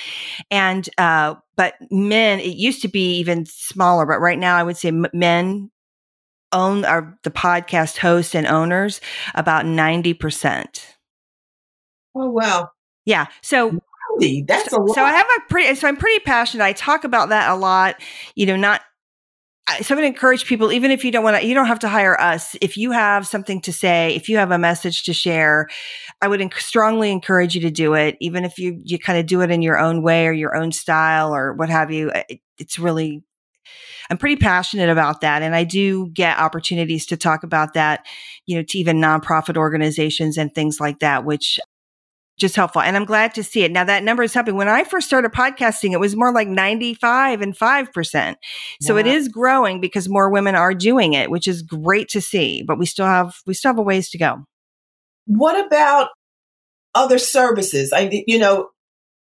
and 0.49 0.89
uh, 0.97 1.35
but 1.57 1.75
men 1.91 2.39
it 2.39 2.55
used 2.55 2.81
to 2.81 2.87
be 2.87 3.17
even 3.17 3.45
smaller 3.45 4.05
but 4.05 4.19
right 4.19 4.39
now 4.39 4.55
i 4.55 4.63
would 4.63 4.77
say 4.77 4.87
m- 4.87 5.05
men 5.13 5.69
own 6.53 6.85
are 6.85 7.15
the 7.23 7.29
podcast 7.29 7.97
hosts 7.97 8.33
and 8.33 8.47
owners 8.47 9.01
about 9.35 9.65
90% 9.65 10.95
oh 12.15 12.29
wow 12.29 12.69
yeah 13.09 13.25
so 13.41 13.77
that's 14.45 14.71
a 14.71 14.79
lot. 14.79 14.95
so 14.95 15.03
i 15.03 15.11
have 15.11 15.27
a 15.37 15.41
pretty 15.49 15.73
so 15.75 15.87
i'm 15.87 15.97
pretty 15.97 16.23
passionate 16.23 16.63
i 16.63 16.73
talk 16.73 17.03
about 17.03 17.29
that 17.29 17.49
a 17.49 17.55
lot 17.55 17.95
you 18.35 18.45
know 18.45 18.55
not 18.55 18.81
so 19.81 19.93
I'm 19.93 20.01
going 20.01 20.11
to 20.11 20.15
encourage 20.15 20.45
people, 20.45 20.71
even 20.71 20.91
if 20.91 21.05
you 21.05 21.11
don't 21.11 21.23
want 21.23 21.37
to, 21.37 21.45
you 21.45 21.53
don't 21.53 21.67
have 21.67 21.79
to 21.79 21.87
hire 21.87 22.19
us. 22.19 22.55
If 22.61 22.75
you 22.75 22.91
have 22.91 23.27
something 23.27 23.61
to 23.61 23.73
say, 23.73 24.15
if 24.15 24.27
you 24.27 24.37
have 24.37 24.51
a 24.51 24.57
message 24.57 25.03
to 25.03 25.13
share, 25.13 25.67
I 26.21 26.27
would 26.27 26.39
enc- 26.39 26.55
strongly 26.55 27.11
encourage 27.11 27.55
you 27.55 27.61
to 27.61 27.71
do 27.71 27.93
it. 27.93 28.17
Even 28.19 28.45
if 28.45 28.57
you, 28.57 28.81
you 28.83 28.97
kind 28.97 29.19
of 29.19 29.27
do 29.27 29.41
it 29.41 29.51
in 29.51 29.61
your 29.61 29.77
own 29.77 30.01
way 30.01 30.27
or 30.27 30.31
your 30.31 30.55
own 30.55 30.71
style 30.71 31.35
or 31.35 31.53
what 31.53 31.69
have 31.69 31.91
you. 31.91 32.11
It, 32.29 32.39
it's 32.57 32.79
really, 32.79 33.23
I'm 34.09 34.17
pretty 34.17 34.37
passionate 34.37 34.89
about 34.89 35.21
that. 35.21 35.43
And 35.43 35.55
I 35.55 35.65
do 35.65 36.09
get 36.09 36.39
opportunities 36.39 37.05
to 37.07 37.17
talk 37.17 37.43
about 37.43 37.75
that, 37.75 38.05
you 38.47 38.55
know, 38.57 38.63
to 38.63 38.77
even 38.79 38.97
nonprofit 38.97 39.55
organizations 39.55 40.37
and 40.37 40.53
things 40.53 40.79
like 40.79 40.99
that, 40.99 41.25
which 41.25 41.59
just 42.39 42.55
helpful. 42.55 42.81
And 42.81 42.95
I'm 42.95 43.05
glad 43.05 43.33
to 43.35 43.43
see 43.43 43.63
it. 43.63 43.71
Now 43.71 43.83
that 43.83 44.03
number 44.03 44.23
is 44.23 44.33
helping. 44.33 44.55
When 44.55 44.67
I 44.67 44.83
first 44.83 45.07
started 45.07 45.31
podcasting, 45.31 45.91
it 45.91 45.99
was 45.99 46.15
more 46.15 46.33
like 46.33 46.47
95 46.47 47.41
and 47.41 47.57
5%. 47.57 48.35
So 48.81 48.97
it 48.97 49.05
is 49.05 49.27
growing 49.27 49.79
because 49.81 50.09
more 50.09 50.29
women 50.29 50.55
are 50.55 50.73
doing 50.73 51.13
it, 51.13 51.29
which 51.29 51.47
is 51.47 51.61
great 51.61 52.09
to 52.09 52.21
see, 52.21 52.63
but 52.63 52.79
we 52.79 52.85
still 52.85 53.05
have, 53.05 53.35
we 53.45 53.53
still 53.53 53.69
have 53.69 53.79
a 53.79 53.83
ways 53.83 54.09
to 54.11 54.17
go. 54.17 54.45
What 55.25 55.63
about 55.63 56.09
other 56.95 57.19
services? 57.19 57.93
I, 57.93 58.23
you 58.25 58.39
know, 58.39 58.69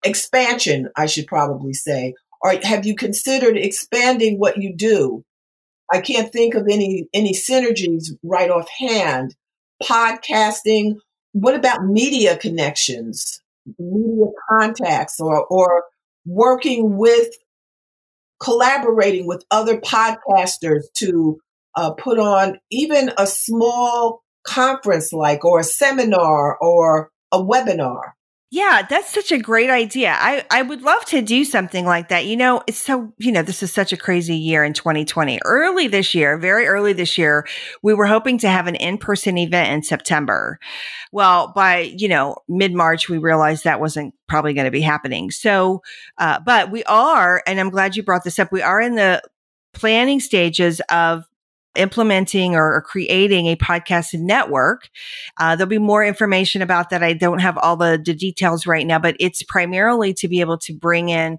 expansion, 0.05 0.91
I 0.97 1.07
should 1.07 1.27
probably 1.27 1.73
say. 1.73 2.15
Or 2.43 2.55
have 2.63 2.85
you 2.85 2.95
considered 2.95 3.57
expanding 3.57 4.39
what 4.39 4.59
you 4.59 4.75
do? 4.77 5.25
I 5.91 6.01
can't 6.01 6.33
think 6.33 6.55
of 6.55 6.67
any, 6.71 7.07
any 7.15 7.33
synergies 7.33 8.11
right 8.23 8.51
offhand. 8.51 9.35
Podcasting 9.83 10.97
what 11.35 11.57
about 11.57 11.85
media 11.85 12.39
connections, 12.39 13.43
media 13.79 14.27
contacts, 14.49 15.19
or, 15.19 15.45
or 15.47 15.83
working 16.25 16.97
with, 16.97 17.29
collaborating 18.41 19.27
with 19.27 19.45
other 19.51 19.81
podcasters 19.81 20.85
to 20.95 21.39
uh, 21.77 21.91
put 21.91 22.21
on 22.21 22.59
even 22.71 23.11
a 23.19 23.27
small 23.27 24.23
conference 24.47 25.13
like, 25.13 25.45
or 25.45 25.59
a 25.59 25.65
seminar 25.65 26.57
or 26.61 27.11
a 27.33 27.43
webinar? 27.43 28.13
Yeah, 28.51 28.83
that's 28.89 29.13
such 29.13 29.33
a 29.33 29.39
great 29.39 29.69
idea. 29.69 30.15
I, 30.17 30.45
I 30.49 30.63
would 30.63 30.83
love 30.83 31.05
to 31.07 31.21
do 31.23 31.45
something 31.45 31.85
like 31.85 32.09
that. 32.11 32.27
You 32.27 32.37
know, 32.37 32.63
it's 32.69 32.79
so, 32.79 33.13
you 33.19 33.33
know, 33.33 33.43
this 33.43 33.65
is 33.65 33.73
such 33.73 33.93
a 33.93 33.97
crazy 33.97 34.37
year 34.37 34.63
in 34.63 34.75
2020. 34.75 35.41
Early 35.45 35.89
this 35.89 36.15
year, 36.15 36.39
very 36.39 36.67
early 36.67 36.93
this 36.93 37.19
year, 37.19 37.49
we 37.83 37.95
were 37.95 38.07
hoping 38.07 38.39
to 38.39 38.49
have 38.49 38.69
an 38.69 38.77
in-person 38.77 39.39
event 39.39 39.73
in 39.73 39.83
September. 39.83 40.61
Well, 41.11 41.53
by, 41.53 41.93
you 41.97 42.07
know, 42.07 42.37
mid-March, 42.49 43.09
we 43.09 43.19
realized 43.19 43.65
that 43.65 43.81
wasn't 43.81 44.15
probably 44.29 44.55
going 44.55 44.67
to 44.67 44.71
be 44.71 44.83
happening. 44.83 45.33
So, 45.33 45.83
uh, 46.19 46.39
but 46.39 46.71
we 46.71 46.85
are, 46.85 47.43
and 47.49 47.59
I'm 47.59 47.71
glad 47.71 47.97
you 47.97 48.05
brought 48.05 48.23
this 48.23 48.39
up. 48.39 48.53
We 48.53 48.63
are 48.63 48.81
in 48.81 48.95
the 48.95 49.21
planning 49.73 50.21
stages 50.21 50.81
of 50.93 51.25
implementing 51.77 52.55
or, 52.55 52.83
creating 52.83 53.47
a 53.47 53.57
podcast 53.57 54.15
network. 54.15 54.89
Uh, 55.39 55.57
there'll 55.57 55.69
be 55.69 55.79
more 55.79 56.05
information 56.05 56.63
about 56.63 56.91
that. 56.91 57.03
I 57.03 57.13
don't 57.13 57.41
have 57.41 57.59
all 57.59 57.77
the, 57.77 58.01
the 58.05 58.15
details 58.15 58.67
right 58.67 58.87
now, 58.87 58.99
but 58.99 59.17
it's 59.19 59.43
primarily 59.43 60.15
to 60.15 60.29
be 60.29 60.41
able 60.41 60.59
to 60.59 60.75
bring 60.75 61.09
in 61.09 61.39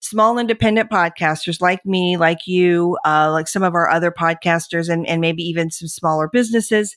small 0.00 0.38
independent 0.38 0.90
podcasters 0.90 1.60
like 1.60 1.84
me, 1.84 2.16
like 2.16 2.46
you, 2.46 2.98
uh, 3.04 3.30
like 3.30 3.48
some 3.48 3.62
of 3.62 3.74
our 3.74 3.90
other 3.90 4.10
podcasters 4.10 4.88
and, 4.88 5.06
and 5.06 5.20
maybe 5.20 5.42
even 5.42 5.70
some 5.70 5.88
smaller 5.88 6.28
businesses 6.32 6.96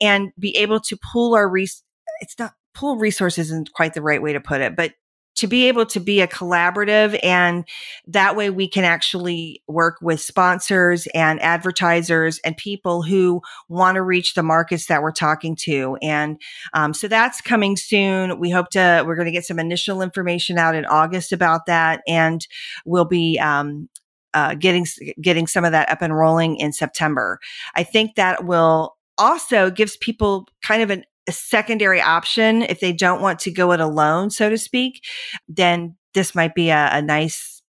and 0.00 0.30
be 0.38 0.56
able 0.56 0.80
to 0.80 0.96
pool 1.12 1.34
our 1.34 1.48
res- 1.48 1.82
it's 2.20 2.38
not 2.38 2.52
pool 2.74 2.96
resources 2.96 3.50
isn't 3.50 3.72
quite 3.72 3.94
the 3.94 4.02
right 4.02 4.22
way 4.22 4.32
to 4.32 4.40
put 4.40 4.60
it, 4.60 4.76
but 4.76 4.92
to 5.38 5.46
be 5.46 5.68
able 5.68 5.86
to 5.86 6.00
be 6.00 6.20
a 6.20 6.26
collaborative 6.26 7.18
and 7.22 7.64
that 8.06 8.34
way 8.34 8.50
we 8.50 8.68
can 8.68 8.84
actually 8.84 9.62
work 9.68 9.96
with 10.02 10.20
sponsors 10.20 11.06
and 11.14 11.40
advertisers 11.40 12.40
and 12.40 12.56
people 12.56 13.02
who 13.02 13.40
want 13.68 13.94
to 13.94 14.02
reach 14.02 14.34
the 14.34 14.42
markets 14.42 14.86
that 14.86 15.00
we're 15.00 15.12
talking 15.12 15.54
to. 15.54 15.96
And 16.02 16.40
um, 16.74 16.92
so 16.92 17.06
that's 17.06 17.40
coming 17.40 17.76
soon. 17.76 18.40
We 18.40 18.50
hope 18.50 18.70
to 18.70 19.04
we're 19.06 19.14
going 19.14 19.26
to 19.26 19.32
get 19.32 19.44
some 19.44 19.60
initial 19.60 20.02
information 20.02 20.58
out 20.58 20.74
in 20.74 20.84
august 20.86 21.32
about 21.32 21.66
that 21.66 22.02
and 22.08 22.46
we'll 22.84 23.04
be 23.04 23.38
um, 23.38 23.88
uh, 24.34 24.54
getting 24.54 24.86
getting 25.20 25.46
some 25.46 25.64
of 25.64 25.70
that 25.72 25.88
up 25.88 26.02
and 26.02 26.16
rolling 26.16 26.56
in 26.56 26.72
september. 26.72 27.38
I 27.76 27.84
think 27.84 28.16
that 28.16 28.44
will 28.44 28.96
also 29.18 29.70
gives 29.70 29.96
people 29.96 30.46
kind 30.62 30.82
of 30.82 30.90
an 30.90 31.04
a 31.28 31.32
secondary 31.32 32.00
option 32.00 32.62
if 32.62 32.80
they 32.80 32.92
don't 32.92 33.20
want 33.20 33.38
to 33.40 33.52
go 33.52 33.72
it 33.72 33.80
alone, 33.80 34.30
so 34.30 34.48
to 34.48 34.58
speak, 34.58 35.04
then 35.46 35.96
this 36.14 36.34
might 36.34 36.54
be 36.54 36.70
a, 36.70 36.88
a 36.92 37.02
nice 37.02 37.62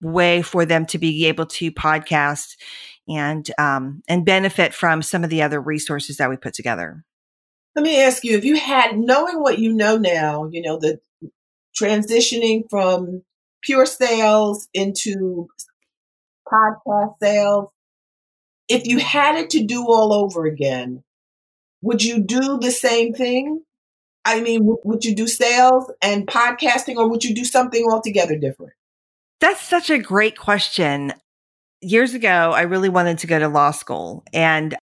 way 0.00 0.42
for 0.42 0.64
them 0.64 0.86
to 0.86 0.98
be 0.98 1.26
able 1.26 1.46
to 1.46 1.72
podcast 1.72 2.56
and 3.08 3.50
um, 3.58 4.02
and 4.06 4.24
benefit 4.24 4.74
from 4.74 5.02
some 5.02 5.24
of 5.24 5.30
the 5.30 5.42
other 5.42 5.60
resources 5.60 6.18
that 6.18 6.30
we 6.30 6.36
put 6.36 6.54
together. 6.54 7.04
Let 7.74 7.82
me 7.82 8.02
ask 8.02 8.22
you: 8.22 8.36
If 8.36 8.44
you 8.44 8.56
had 8.56 8.98
knowing 8.98 9.40
what 9.40 9.58
you 9.58 9.72
know 9.72 9.96
now, 9.96 10.48
you 10.52 10.62
know 10.62 10.78
the 10.78 11.00
transitioning 11.80 12.64
from 12.68 13.22
pure 13.62 13.86
sales 13.86 14.68
into 14.74 15.48
podcast 16.46 17.14
sales. 17.22 17.70
If 18.68 18.86
you 18.86 18.98
had 18.98 19.36
it 19.36 19.50
to 19.50 19.64
do 19.64 19.86
all 19.86 20.12
over 20.12 20.44
again, 20.44 21.02
would 21.82 22.02
you 22.02 22.20
do 22.20 22.58
the 22.58 22.70
same 22.70 23.12
thing? 23.12 23.62
I 24.24 24.40
mean, 24.40 24.60
would 24.84 25.04
you 25.04 25.14
do 25.14 25.26
sales 25.26 25.90
and 26.02 26.26
podcasting 26.26 26.96
or 26.96 27.08
would 27.08 27.24
you 27.24 27.34
do 27.34 27.44
something 27.44 27.84
altogether 27.90 28.36
different? 28.36 28.72
That's 29.40 29.62
such 29.62 29.88
a 29.90 29.98
great 29.98 30.36
question. 30.36 31.12
Years 31.80 32.14
ago, 32.14 32.52
I 32.54 32.62
really 32.62 32.88
wanted 32.88 33.18
to 33.18 33.26
go 33.26 33.38
to 33.38 33.48
law 33.48 33.70
school 33.70 34.24
and 34.32 34.76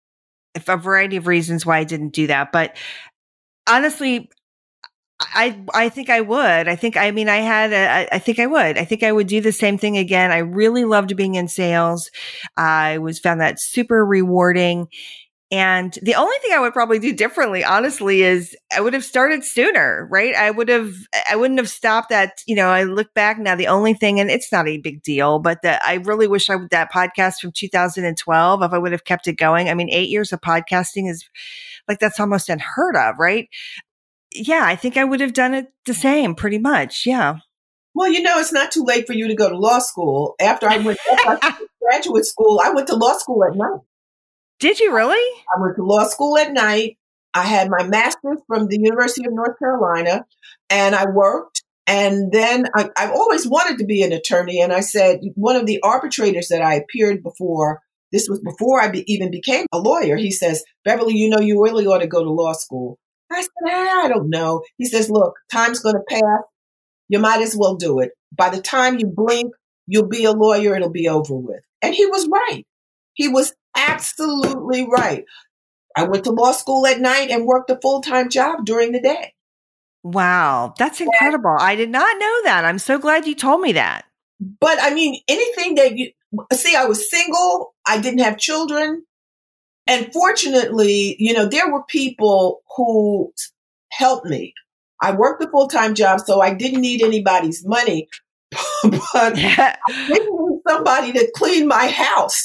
a 0.69 0.77
variety 0.77 1.17
of 1.17 1.27
reasons 1.27 1.65
why 1.65 1.79
I 1.79 1.85
didn't 1.85 2.11
do 2.11 2.27
that. 2.27 2.53
But 2.53 2.77
honestly, 3.67 4.31
I 5.21 5.61
I 5.73 5.89
think 5.89 6.11
I 6.11 6.21
would. 6.21 6.69
I 6.69 6.77
think 6.77 6.97
I 6.97 7.11
mean 7.11 7.29
I 7.29 7.37
had 7.37 7.73
a, 7.73 8.15
I 8.15 8.19
think 8.19 8.39
I 8.39 8.47
would. 8.47 8.77
I 8.77 8.85
think 8.85 9.03
I 9.03 9.13
would 9.13 9.27
do 9.27 9.41
the 9.41 9.53
same 9.53 9.79
thing 9.79 9.97
again. 9.97 10.31
I 10.31 10.39
really 10.39 10.85
loved 10.85 11.17
being 11.17 11.37
in 11.37 11.49
sales. 11.49 12.11
I 12.57 12.99
was 12.99 13.19
found 13.19 13.41
that 13.41 13.61
super 13.61 14.05
rewarding 14.05 14.89
and 15.53 15.99
the 16.01 16.15
only 16.15 16.37
thing 16.39 16.53
I 16.55 16.61
would 16.61 16.73
probably 16.73 16.99
do 16.99 17.13
differently, 17.13 17.63
honestly, 17.63 18.23
is 18.23 18.57
I 18.75 18.81
would 18.81 18.95
have 18.95 19.05
started 19.05 19.45
sooner, 19.45 20.09
right? 20.11 20.35
I 20.35 20.51
would 20.51 20.71
have, 20.71 20.95
I 21.31 21.37
wouldn't 21.37 21.61
have 21.61 21.69
stopped 21.69 22.09
that. 22.09 22.41
You 22.47 22.57
know, 22.57 22.69
I 22.69 22.85
look 22.85 23.13
back 23.13 23.39
now, 23.39 23.55
the 23.55 23.67
only 23.67 23.93
thing, 23.93 24.19
and 24.19 24.31
it's 24.31 24.51
not 24.51 24.67
a 24.67 24.79
big 24.79 25.03
deal, 25.03 25.41
but 25.41 25.61
that 25.61 25.83
I 25.85 25.97
really 25.97 26.27
wish 26.27 26.49
I 26.49 26.57
would, 26.57 26.71
that 26.71 26.91
podcast 26.91 27.41
from 27.41 27.53
2012, 27.53 28.63
if 28.63 28.73
I 28.73 28.79
would 28.79 28.93
have 28.93 29.05
kept 29.05 29.29
it 29.29 29.35
going. 29.35 29.69
I 29.69 29.75
mean, 29.75 29.91
eight 29.91 30.09
years 30.09 30.33
of 30.33 30.41
podcasting 30.41 31.11
is 31.11 31.29
like, 31.87 31.99
that's 31.99 32.19
almost 32.19 32.49
unheard 32.49 32.97
of, 32.97 33.17
right? 33.19 33.51
Yeah, 34.35 34.63
I 34.65 34.75
think 34.75 34.97
I 34.97 35.05
would 35.05 35.21
have 35.21 35.35
done 35.35 35.53
it 35.53 35.67
the 35.85 35.93
same 35.93 36.35
pretty 36.35 36.59
much. 36.59 37.05
Yeah. 37.05 37.41
Well, 37.93 38.11
you 38.11 38.23
know, 38.23 38.39
it's 38.39 38.55
not 38.55 38.73
too 38.73 38.85
late 38.85 39.07
for 39.07 39.13
you 39.13 39.29
to 39.29 39.35
go 39.35 39.51
to 39.51 39.59
law 39.59 39.81
school. 39.81 40.35
After 40.41 40.67
I 40.67 40.79
went 40.79 40.99
to 40.99 41.59
graduate 41.83 42.25
school, 42.25 42.59
I 42.65 42.71
went 42.71 42.89
to 42.89 42.97
law 42.97 43.19
school 43.19 43.45
at 43.45 43.55
night. 43.55 43.81
Did 44.63 44.79
you 44.79 44.95
really? 44.95 45.41
I 45.53 45.61
went 45.61 45.75
to 45.75 45.83
law 45.83 46.05
school 46.05 46.39
at 46.39 46.53
night. 46.53 46.97
I 47.35 47.43
had 47.43 47.69
my 47.69 47.83
master's 47.83 48.39
from 48.47 48.69
the 48.69 48.79
University 48.81 49.27
of 49.27 49.33
North 49.33 49.59
Carolina 49.59 50.25
and 50.71 50.95
I 50.95 51.11
worked. 51.11 51.65
And 51.89 52.31
then 52.31 52.67
I, 52.73 52.89
have 52.97 53.11
always 53.11 53.45
wanted 53.45 53.79
to 53.79 53.85
be 53.85 54.05
an 54.05 54.13
attorney. 54.13 54.61
And 54.61 54.73
I 54.73 54.79
said, 54.79 55.19
one 55.35 55.57
of 55.57 55.67
the 55.67 55.81
arbitrators 55.83 56.47
that 56.47 56.63
I 56.63 56.75
appeared 56.75 57.25
before, 57.25 57.81
this 58.13 58.29
was 58.29 58.39
before 58.39 58.81
I 58.81 58.89
be, 58.89 59.03
even 59.13 59.33
became 59.33 59.67
a 59.73 59.81
lawyer, 59.81 60.17
he 60.17 60.31
says, 60.31 60.63
Beverly, 60.85 61.17
you 61.17 61.29
know, 61.29 61.41
you 61.41 61.61
really 61.61 61.85
ought 61.85 61.99
to 61.99 62.07
go 62.07 62.23
to 62.23 62.31
law 62.31 62.53
school. 62.53 63.01
I 63.33 63.41
said, 63.41 63.49
ah, 63.67 64.05
I 64.05 64.09
don't 64.09 64.31
know. 64.31 64.63
He 64.77 64.85
says, 64.85 65.11
look, 65.11 65.35
time's 65.51 65.81
going 65.81 65.97
to 65.97 66.05
pass. 66.09 66.45
You 67.09 67.19
might 67.19 67.43
as 67.43 67.57
well 67.57 67.75
do 67.75 67.99
it. 67.99 68.13
By 68.31 68.51
the 68.51 68.63
time 68.63 69.01
you 69.01 69.07
blink, 69.09 69.53
you'll 69.89 70.07
be 70.07 70.25
a 70.25 70.31
lawyer. 70.31 70.77
It'll 70.77 70.89
be 70.89 71.09
over 71.09 71.35
with. 71.35 71.65
And 71.83 71.97
he 71.97 72.07
was 72.07 72.29
right. 72.29 72.65
He 73.15 73.27
was 73.27 73.53
absolutely 73.77 74.87
right. 74.89 75.25
I 75.97 76.05
went 76.05 76.25
to 76.25 76.31
law 76.31 76.53
school 76.53 76.87
at 76.87 77.01
night 77.01 77.31
and 77.31 77.45
worked 77.45 77.71
a 77.71 77.79
full 77.81 78.01
time 78.01 78.29
job 78.29 78.65
during 78.65 78.93
the 78.93 79.01
day. 79.01 79.35
Wow, 80.03 80.75
that's 80.79 81.01
incredible. 81.01 81.57
I 81.59 81.77
did 81.77 81.91
not 81.91 82.19
know 82.19 82.41
that. 82.45 82.65
I'm 82.65 82.79
so 82.79 82.99
glad 82.99 83.27
you 83.27 83.35
told 83.35 83.61
me 83.61 83.73
that. 83.73 84.05
But 84.61 84.79
I 84.81 84.93
mean, 84.93 85.21
anything 85.29 85.77
that 85.77 85.97
you 85.97 86.11
see, 86.53 86.75
I 86.75 86.87
was 86.87 87.09
single, 87.09 87.75
I 87.87 88.01
didn't 88.01 88.21
have 88.21 88.39
children. 88.39 89.05
And 89.87 90.13
fortunately, 90.13 91.17
you 91.19 91.33
know, 91.33 91.47
there 91.47 91.71
were 91.71 91.85
people 91.85 92.63
who 92.77 93.33
helped 93.91 94.27
me. 94.27 94.55
I 95.01 95.13
worked 95.13 95.43
a 95.43 95.49
full 95.49 95.69
time 95.69 95.95
job, 95.95 96.21
so 96.21 96.41
I 96.41 96.55
didn't 96.55 96.81
need 96.81 97.03
anybody's 97.03 97.65
money, 97.67 98.09
but 98.83 98.99
I 99.15 99.77
didn't 100.09 100.49
need 100.49 100.61
somebody 100.67 101.13
to 101.13 101.31
clean 101.35 101.69
my 101.69 101.89
house. 101.89 102.45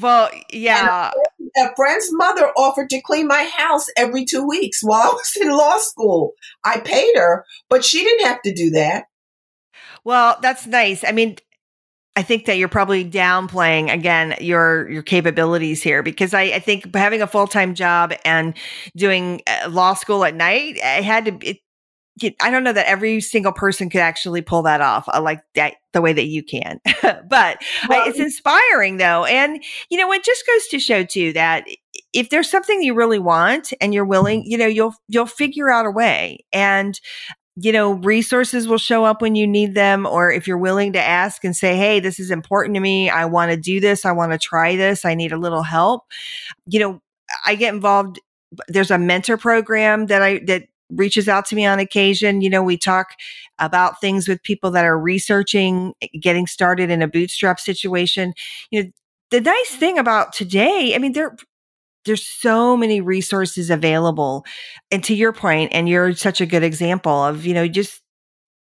Well, 0.00 0.30
yeah. 0.52 1.10
a 1.56 1.74
friend's 1.76 2.08
mother 2.12 2.50
offered 2.56 2.90
to 2.90 3.00
clean 3.00 3.26
my 3.26 3.50
house 3.56 3.86
every 3.96 4.24
two 4.24 4.46
weeks 4.46 4.82
while 4.82 5.00
I 5.10 5.12
was 5.12 5.36
in 5.40 5.50
law 5.50 5.78
school. 5.78 6.32
I 6.64 6.80
paid 6.80 7.16
her, 7.16 7.44
but 7.68 7.84
she 7.84 8.02
didn't 8.02 8.26
have 8.26 8.42
to 8.42 8.52
do 8.52 8.70
that. 8.70 9.04
Well, 10.04 10.38
that's 10.42 10.66
nice. 10.66 11.04
I 11.04 11.12
mean, 11.12 11.36
I 12.14 12.22
think 12.22 12.44
that 12.44 12.58
you're 12.58 12.68
probably 12.68 13.08
downplaying 13.08 13.90
again 13.90 14.34
your 14.40 14.90
your 14.90 15.02
capabilities 15.02 15.82
here 15.82 16.02
because 16.02 16.34
I, 16.34 16.42
I 16.42 16.58
think 16.58 16.94
having 16.94 17.22
a 17.22 17.26
full 17.26 17.46
time 17.46 17.74
job 17.74 18.12
and 18.24 18.54
doing 18.94 19.40
uh, 19.46 19.70
law 19.70 19.94
school 19.94 20.24
at 20.24 20.34
night, 20.34 20.78
I 20.82 21.00
had 21.00 21.24
to. 21.24 21.48
It, 21.48 21.58
I 22.40 22.50
don't 22.50 22.64
know 22.64 22.72
that 22.72 22.86
every 22.86 23.20
single 23.20 23.52
person 23.52 23.88
could 23.88 24.00
actually 24.00 24.42
pull 24.42 24.62
that 24.62 24.80
off 24.80 25.08
uh, 25.08 25.20
like 25.22 25.42
that 25.54 25.74
the 25.92 26.02
way 26.02 26.12
that 26.12 26.26
you 26.26 26.42
can, 26.42 26.80
but 27.02 27.62
well, 27.88 28.06
it's 28.06 28.18
inspiring 28.18 28.98
though, 28.98 29.24
and 29.24 29.62
you 29.88 29.98
know 29.98 30.12
it 30.12 30.24
just 30.24 30.46
goes 30.46 30.66
to 30.68 30.78
show 30.78 31.04
too 31.04 31.32
that 31.32 31.64
if 32.12 32.28
there's 32.28 32.50
something 32.50 32.82
you 32.82 32.94
really 32.94 33.18
want 33.18 33.72
and 33.80 33.94
you're 33.94 34.04
willing, 34.04 34.44
you 34.44 34.58
know 34.58 34.66
you'll 34.66 34.94
you'll 35.08 35.26
figure 35.26 35.70
out 35.70 35.86
a 35.86 35.90
way, 35.90 36.44
and 36.52 37.00
you 37.56 37.72
know, 37.72 37.92
resources 37.92 38.66
will 38.66 38.78
show 38.78 39.04
up 39.04 39.20
when 39.20 39.34
you 39.34 39.46
need 39.46 39.74
them. 39.74 40.06
Or 40.06 40.30
if 40.30 40.46
you're 40.46 40.58
willing 40.58 40.94
to 40.94 41.02
ask 41.02 41.44
and 41.44 41.54
say, 41.54 41.76
Hey, 41.76 42.00
this 42.00 42.18
is 42.18 42.30
important 42.30 42.74
to 42.76 42.80
me. 42.80 43.10
I 43.10 43.26
want 43.26 43.50
to 43.50 43.56
do 43.56 43.78
this. 43.78 44.04
I 44.04 44.12
want 44.12 44.32
to 44.32 44.38
try 44.38 44.76
this. 44.76 45.04
I 45.04 45.14
need 45.14 45.32
a 45.32 45.38
little 45.38 45.62
help. 45.62 46.04
You 46.66 46.80
know, 46.80 47.02
I 47.44 47.54
get 47.54 47.74
involved. 47.74 48.20
There's 48.68 48.90
a 48.90 48.98
mentor 48.98 49.36
program 49.36 50.06
that 50.06 50.22
I, 50.22 50.38
that 50.46 50.64
reaches 50.94 51.28
out 51.28 51.46
to 51.46 51.54
me 51.54 51.64
on 51.64 51.78
occasion. 51.78 52.40
You 52.40 52.50
know, 52.50 52.62
we 52.62 52.76
talk 52.76 53.14
about 53.58 54.00
things 54.00 54.28
with 54.28 54.42
people 54.42 54.70
that 54.72 54.84
are 54.84 54.98
researching, 54.98 55.94
getting 56.20 56.46
started 56.46 56.90
in 56.90 57.02
a 57.02 57.08
bootstrap 57.08 57.58
situation. 57.58 58.34
You 58.70 58.84
know, 58.84 58.90
the 59.30 59.40
nice 59.40 59.74
thing 59.74 59.98
about 59.98 60.32
today, 60.32 60.94
I 60.94 60.98
mean, 60.98 61.12
there 61.12 61.36
there's 62.04 62.26
so 62.26 62.76
many 62.76 63.00
resources 63.00 63.70
available. 63.70 64.44
And 64.90 65.02
to 65.04 65.14
your 65.14 65.32
point, 65.32 65.72
and 65.72 65.88
you're 65.88 66.14
such 66.14 66.40
a 66.40 66.46
good 66.46 66.62
example 66.62 67.12
of, 67.12 67.46
you 67.46 67.54
know, 67.54 67.68
just 67.68 68.02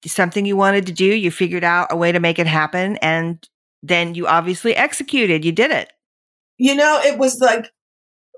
something 0.06 0.46
you 0.46 0.56
wanted 0.56 0.86
to 0.86 0.92
do, 0.92 1.04
you 1.04 1.30
figured 1.30 1.64
out 1.64 1.88
a 1.90 1.96
way 1.96 2.12
to 2.12 2.20
make 2.20 2.38
it 2.38 2.46
happen, 2.46 2.96
and 2.98 3.46
then 3.82 4.14
you 4.14 4.26
obviously 4.26 4.76
executed. 4.76 5.44
You 5.44 5.52
did 5.52 5.70
it. 5.70 5.92
You 6.58 6.74
know, 6.74 7.00
it 7.02 7.18
was 7.18 7.40
like 7.40 7.70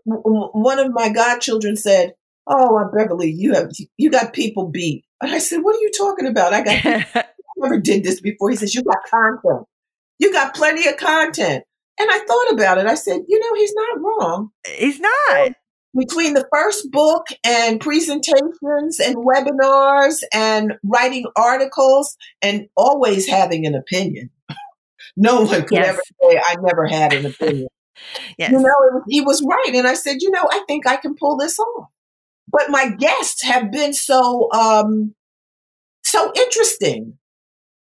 one 0.05 0.79
of 0.79 0.93
my 0.93 1.09
godchildren 1.09 1.77
said, 1.77 2.15
"Oh, 2.47 2.79
Aunt 2.79 2.95
Beverly, 2.95 3.31
you 3.31 3.55
have 3.55 3.71
you 3.97 4.11
got 4.11 4.33
people 4.33 4.69
beat." 4.69 5.05
And 5.21 5.33
I 5.33 5.39
said, 5.39 5.59
"What 5.63 5.77
are 5.77 5.81
you 5.81 5.91
talking 5.97 6.27
about? 6.27 6.53
I 6.53 6.63
got 6.63 6.87
I 6.87 7.25
never 7.57 7.81
did 7.81 8.05
this 8.05 8.21
before." 8.21 8.51
He 8.51 8.57
says, 8.57 8.75
"You 8.75 8.83
got 8.83 9.05
content. 9.09 9.67
You 10.19 10.33
got 10.33 10.55
plenty 10.55 10.89
of 10.89 10.97
content." 10.97 11.65
And 11.99 12.11
I 12.11 12.19
thought 12.27 12.53
about 12.53 12.79
it. 12.79 12.87
I 12.87 12.95
said, 12.95 13.21
you 13.29 13.39
know, 13.39 13.55
he's 13.55 13.75
not 13.75 14.01
wrong. 14.01 14.51
He's 14.77 14.99
not. 14.99 15.53
Between 15.97 16.33
the 16.35 16.49
first 16.53 16.91
book 16.91 17.27
and 17.45 17.81
presentations 17.81 18.99
and 18.99 19.17
webinars 19.17 20.23
and 20.33 20.75
writing 20.83 21.27
articles 21.37 22.17
and 22.41 22.67
always 22.77 23.29
having 23.29 23.67
an 23.67 23.75
opinion. 23.75 24.31
no 25.17 25.43
one 25.43 25.63
could 25.63 25.73
yes. 25.73 25.89
ever 25.91 26.01
say, 26.23 26.41
I 26.43 26.57
never 26.63 26.87
had 26.87 27.13
an 27.13 27.27
opinion. 27.27 27.69
yes. 28.39 28.51
You 28.51 28.59
know, 28.59 29.03
he 29.09 29.21
was 29.21 29.43
right. 29.43 29.75
And 29.75 29.87
I 29.87 29.95
said, 29.95 30.23
you 30.23 30.31
know, 30.31 30.49
I 30.51 30.65
think 30.67 30.87
I 30.87 30.97
can 30.97 31.15
pull 31.15 31.37
this 31.37 31.59
off. 31.59 31.89
But 32.53 32.71
my 32.71 32.91
guests 32.91 33.43
have 33.43 33.73
been 33.73 33.95
so, 33.95 34.53
um, 34.53 35.15
so 36.05 36.31
interesting 36.37 37.19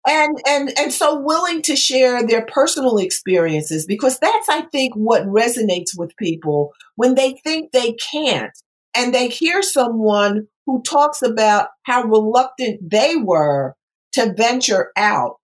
and 0.08 0.38
and 0.48 0.74
and 0.78 0.92
so 0.92 1.20
willing 1.20 1.62
to 1.62 1.76
share 1.76 2.26
their 2.26 2.46
personal 2.46 2.98
experiences 2.98 3.86
because 3.86 4.18
that's 4.20 4.50
i 4.50 4.62
think 4.72 4.94
what 4.96 5.24
resonates 5.24 5.98
with 5.98 6.16
people 6.18 6.72
when 6.96 7.16
they 7.16 7.34
think 7.44 7.72
they 7.72 7.94
can't 7.94 8.52
and 8.96 9.14
they 9.14 9.28
hear 9.28 9.62
someone 9.62 10.48
who 10.66 10.82
talks 10.84 11.22
about 11.22 11.70
how 11.84 12.04
reluctant 12.04 12.80
they 12.90 13.16
were 13.16 13.76
to 14.12 14.34
venture 14.34 14.92
out 14.98 15.36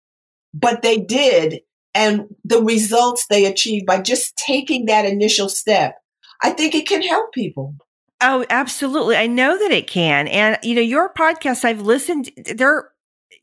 but 0.54 0.82
they 0.82 0.98
did 0.98 1.60
and 1.94 2.24
the 2.44 2.62
results 2.62 3.26
they 3.28 3.46
achieved 3.46 3.86
by 3.86 4.00
just 4.00 4.36
taking 4.36 4.86
that 4.86 5.04
initial 5.04 5.48
step 5.50 5.96
i 6.42 6.50
think 6.50 6.74
it 6.74 6.88
can 6.88 7.02
help 7.02 7.32
people 7.32 7.74
Oh, 8.20 8.44
absolutely. 8.48 9.16
I 9.16 9.26
know 9.26 9.58
that 9.58 9.70
it 9.70 9.86
can. 9.88 10.26
And, 10.28 10.58
you 10.62 10.74
know, 10.74 10.80
your 10.80 11.12
podcast, 11.12 11.64
I've 11.64 11.82
listened, 11.82 12.30
there 12.54 12.90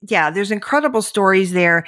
yeah, 0.09 0.29
there's 0.31 0.51
incredible 0.51 1.01
stories 1.01 1.53
there. 1.53 1.85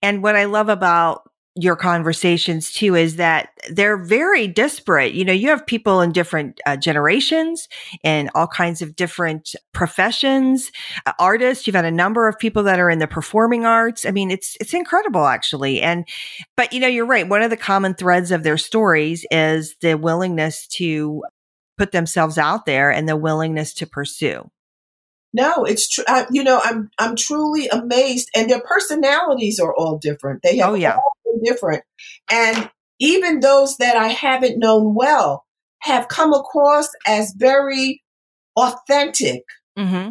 And 0.00 0.22
what 0.22 0.36
I 0.36 0.46
love 0.46 0.68
about 0.70 1.22
your 1.54 1.76
conversations 1.76 2.72
too 2.72 2.94
is 2.94 3.16
that 3.16 3.50
they're 3.70 3.96
very 3.98 4.46
disparate. 4.46 5.12
You 5.12 5.24
know, 5.24 5.32
you 5.32 5.48
have 5.48 5.66
people 5.66 6.00
in 6.00 6.12
different 6.12 6.60
uh, 6.64 6.76
generations 6.76 7.68
and 8.04 8.30
all 8.34 8.46
kinds 8.46 8.80
of 8.80 8.96
different 8.96 9.54
professions, 9.72 10.70
uh, 11.04 11.12
artists. 11.18 11.66
You've 11.66 11.76
had 11.76 11.84
a 11.84 11.90
number 11.90 12.28
of 12.28 12.38
people 12.38 12.62
that 12.62 12.78
are 12.80 12.88
in 12.88 13.00
the 13.00 13.08
performing 13.08 13.66
arts. 13.66 14.06
I 14.06 14.12
mean, 14.12 14.30
it's 14.30 14.56
it's 14.60 14.72
incredible 14.72 15.26
actually. 15.26 15.82
And 15.82 16.06
but 16.56 16.72
you 16.72 16.80
know, 16.80 16.88
you're 16.88 17.04
right. 17.06 17.28
One 17.28 17.42
of 17.42 17.50
the 17.50 17.56
common 17.56 17.94
threads 17.94 18.30
of 18.30 18.44
their 18.44 18.58
stories 18.58 19.26
is 19.30 19.76
the 19.82 19.94
willingness 19.96 20.66
to 20.68 21.22
put 21.78 21.92
themselves 21.92 22.36
out 22.36 22.66
there 22.66 22.90
and 22.90 23.08
the 23.08 23.16
willingness 23.16 23.72
to 23.74 23.86
pursue. 23.86 24.50
No, 25.32 25.64
it's 25.64 25.88
true. 25.88 26.04
You 26.30 26.42
know, 26.42 26.60
I'm 26.62 26.90
I'm 26.98 27.14
truly 27.14 27.68
amazed, 27.68 28.28
and 28.34 28.50
their 28.50 28.62
personalities 28.62 29.60
are 29.60 29.74
all 29.74 29.98
different. 29.98 30.42
They 30.42 30.56
have 30.56 30.70
oh, 30.70 30.74
yeah. 30.74 30.96
all 30.96 31.12
been 31.24 31.42
different, 31.42 31.84
and 32.30 32.70
even 32.98 33.40
those 33.40 33.76
that 33.76 33.96
I 33.96 34.08
haven't 34.08 34.58
known 34.58 34.94
well 34.94 35.44
have 35.80 36.08
come 36.08 36.32
across 36.32 36.88
as 37.06 37.34
very 37.36 38.02
authentic, 38.56 39.44
mm-hmm. 39.78 40.10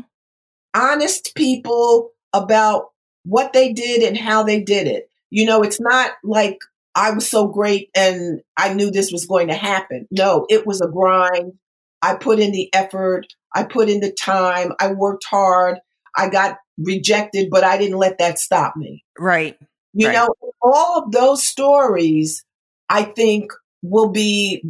honest 0.74 1.34
people 1.36 2.12
about 2.32 2.86
what 3.26 3.54
they 3.54 3.74
did 3.74 4.04
and 4.04 4.18
how 4.18 4.44
they 4.44 4.62
did 4.62 4.88
it. 4.88 5.10
You 5.30 5.46
know, 5.46 5.64
it's 5.64 5.82
not 5.82 6.12
like 6.24 6.60
I 6.98 7.12
was 7.12 7.30
so 7.30 7.48
great 7.48 7.92
and 7.96 8.42
I 8.58 8.74
knew 8.74 8.90
this 8.90 9.12
was 9.12 9.28
going 9.28 9.50
to 9.50 9.54
happen. 9.54 10.08
No, 10.10 10.48
it 10.50 10.66
was 10.66 10.82
a 10.82 10.88
grind. 10.88 11.54
I 12.02 12.16
put 12.16 12.40
in 12.40 12.52
the 12.52 12.74
effort. 12.74 13.28
I 13.54 13.64
put 13.66 13.88
in 13.88 14.00
the 14.00 14.12
time. 14.12 14.72
I 14.80 14.94
worked 14.94 15.24
hard. 15.24 15.78
I 16.16 16.30
got 16.30 16.58
rejected, 16.80 17.50
but 17.52 17.64
I 17.64 17.78
didn't 17.78 18.00
let 18.00 18.18
that 18.18 18.40
stop 18.40 18.76
me. 18.76 19.06
Right. 19.18 19.58
You 19.94 20.08
right. 20.08 20.16
know, 20.16 20.30
all 20.60 21.04
of 21.04 21.12
those 21.12 21.44
stories, 21.44 22.44
I 22.90 23.04
think, 23.04 23.52
will 23.84 24.10
be 24.10 24.64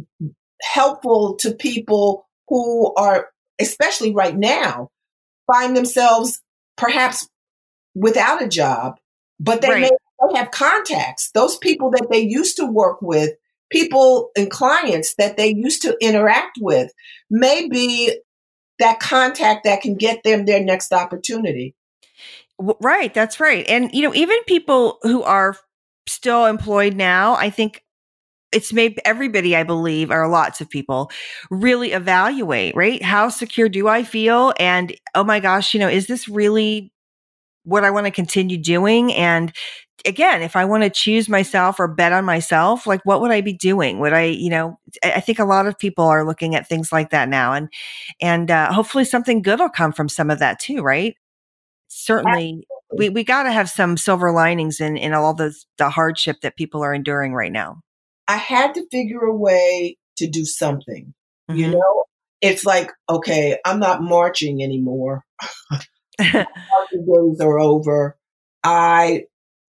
helpful 0.60 1.36
to 1.36 1.54
people 1.54 2.26
who 2.48 2.94
are, 2.94 3.30
especially 3.58 4.12
right 4.12 4.36
now, 4.36 4.90
find 5.46 5.74
themselves 5.74 6.42
perhaps 6.76 7.26
without 7.94 8.42
a 8.42 8.48
job, 8.48 8.98
but 9.40 9.62
they 9.62 9.70
right. 9.70 9.90
May 10.20 10.38
have 10.38 10.50
contacts. 10.50 11.30
Those 11.32 11.56
people 11.58 11.90
that 11.92 12.08
they 12.10 12.20
used 12.20 12.56
to 12.56 12.66
work 12.66 13.00
with 13.02 13.30
people 13.70 14.30
and 14.36 14.50
clients 14.50 15.14
that 15.16 15.36
they 15.36 15.54
used 15.54 15.82
to 15.82 15.96
interact 16.00 16.58
with 16.60 16.92
may 17.30 17.68
be 17.68 18.18
that 18.78 19.00
contact 19.00 19.64
that 19.64 19.82
can 19.82 19.96
get 19.96 20.22
them 20.22 20.44
their 20.44 20.62
next 20.62 20.92
opportunity. 20.92 21.74
Right, 22.58 23.12
that's 23.12 23.38
right. 23.40 23.68
And 23.68 23.92
you 23.92 24.02
know, 24.02 24.14
even 24.14 24.38
people 24.46 24.98
who 25.02 25.22
are 25.22 25.56
still 26.06 26.46
employed 26.46 26.94
now, 26.94 27.34
I 27.34 27.50
think 27.50 27.84
it's 28.50 28.72
made 28.72 28.98
everybody, 29.04 29.54
I 29.54 29.62
believe, 29.62 30.10
or 30.10 30.26
lots 30.26 30.60
of 30.60 30.70
people 30.70 31.10
really 31.50 31.92
evaluate, 31.92 32.74
right? 32.74 33.02
How 33.02 33.28
secure 33.28 33.68
do 33.68 33.88
I 33.88 34.04
feel? 34.04 34.54
And 34.58 34.94
oh 35.14 35.24
my 35.24 35.38
gosh, 35.38 35.74
you 35.74 35.80
know, 35.80 35.88
is 35.88 36.06
this 36.06 36.28
really 36.28 36.92
what 37.64 37.84
I 37.84 37.90
want 37.90 38.06
to 38.06 38.10
continue 38.10 38.56
doing? 38.56 39.12
And 39.12 39.52
again, 40.06 40.42
if 40.42 40.56
I 40.56 40.64
want 40.64 40.84
to 40.84 40.90
choose 40.90 41.28
myself 41.28 41.80
or 41.80 41.88
bet 41.88 42.12
on 42.12 42.24
myself, 42.24 42.86
like 42.86 43.00
what 43.04 43.20
would 43.20 43.30
I 43.30 43.40
be 43.40 43.52
doing? 43.52 43.98
Would 44.00 44.12
I, 44.12 44.24
you 44.24 44.50
know, 44.50 44.78
I 45.02 45.20
think 45.20 45.38
a 45.38 45.44
lot 45.44 45.66
of 45.66 45.78
people 45.78 46.04
are 46.04 46.26
looking 46.26 46.54
at 46.54 46.68
things 46.68 46.92
like 46.92 47.10
that 47.10 47.28
now 47.28 47.52
and, 47.52 47.68
and, 48.20 48.50
uh, 48.50 48.72
hopefully 48.72 49.04
something 49.04 49.42
good 49.42 49.58
will 49.58 49.68
come 49.68 49.92
from 49.92 50.08
some 50.08 50.30
of 50.30 50.38
that 50.38 50.60
too, 50.60 50.82
right? 50.82 51.14
Certainly 51.88 52.66
we, 52.96 53.08
we 53.08 53.24
got 53.24 53.44
to 53.44 53.52
have 53.52 53.68
some 53.68 53.96
silver 53.96 54.32
linings 54.32 54.80
in, 54.80 54.96
in 54.96 55.14
all 55.14 55.34
the, 55.34 55.54
the 55.78 55.90
hardship 55.90 56.40
that 56.42 56.56
people 56.56 56.82
are 56.82 56.94
enduring 56.94 57.32
right 57.32 57.52
now. 57.52 57.80
I 58.28 58.36
had 58.36 58.74
to 58.74 58.86
figure 58.90 59.24
a 59.24 59.34
way 59.34 59.96
to 60.18 60.28
do 60.28 60.44
something, 60.44 61.14
mm-hmm. 61.50 61.58
you 61.58 61.70
know, 61.70 62.04
it's 62.40 62.64
like, 62.64 62.92
okay, 63.08 63.58
I'm 63.64 63.80
not 63.80 64.02
marching 64.02 64.62
anymore. 64.62 65.24
the 66.18 66.46
days 66.92 67.40
are 67.40 67.58
over. 67.58 68.16
I 68.62 69.24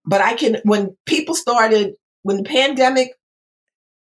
but 0.09 0.21
I 0.21 0.33
can, 0.33 0.57
when 0.63 0.97
people 1.05 1.35
started, 1.35 1.93
when 2.23 2.37
the 2.37 2.43
pandemic 2.43 3.11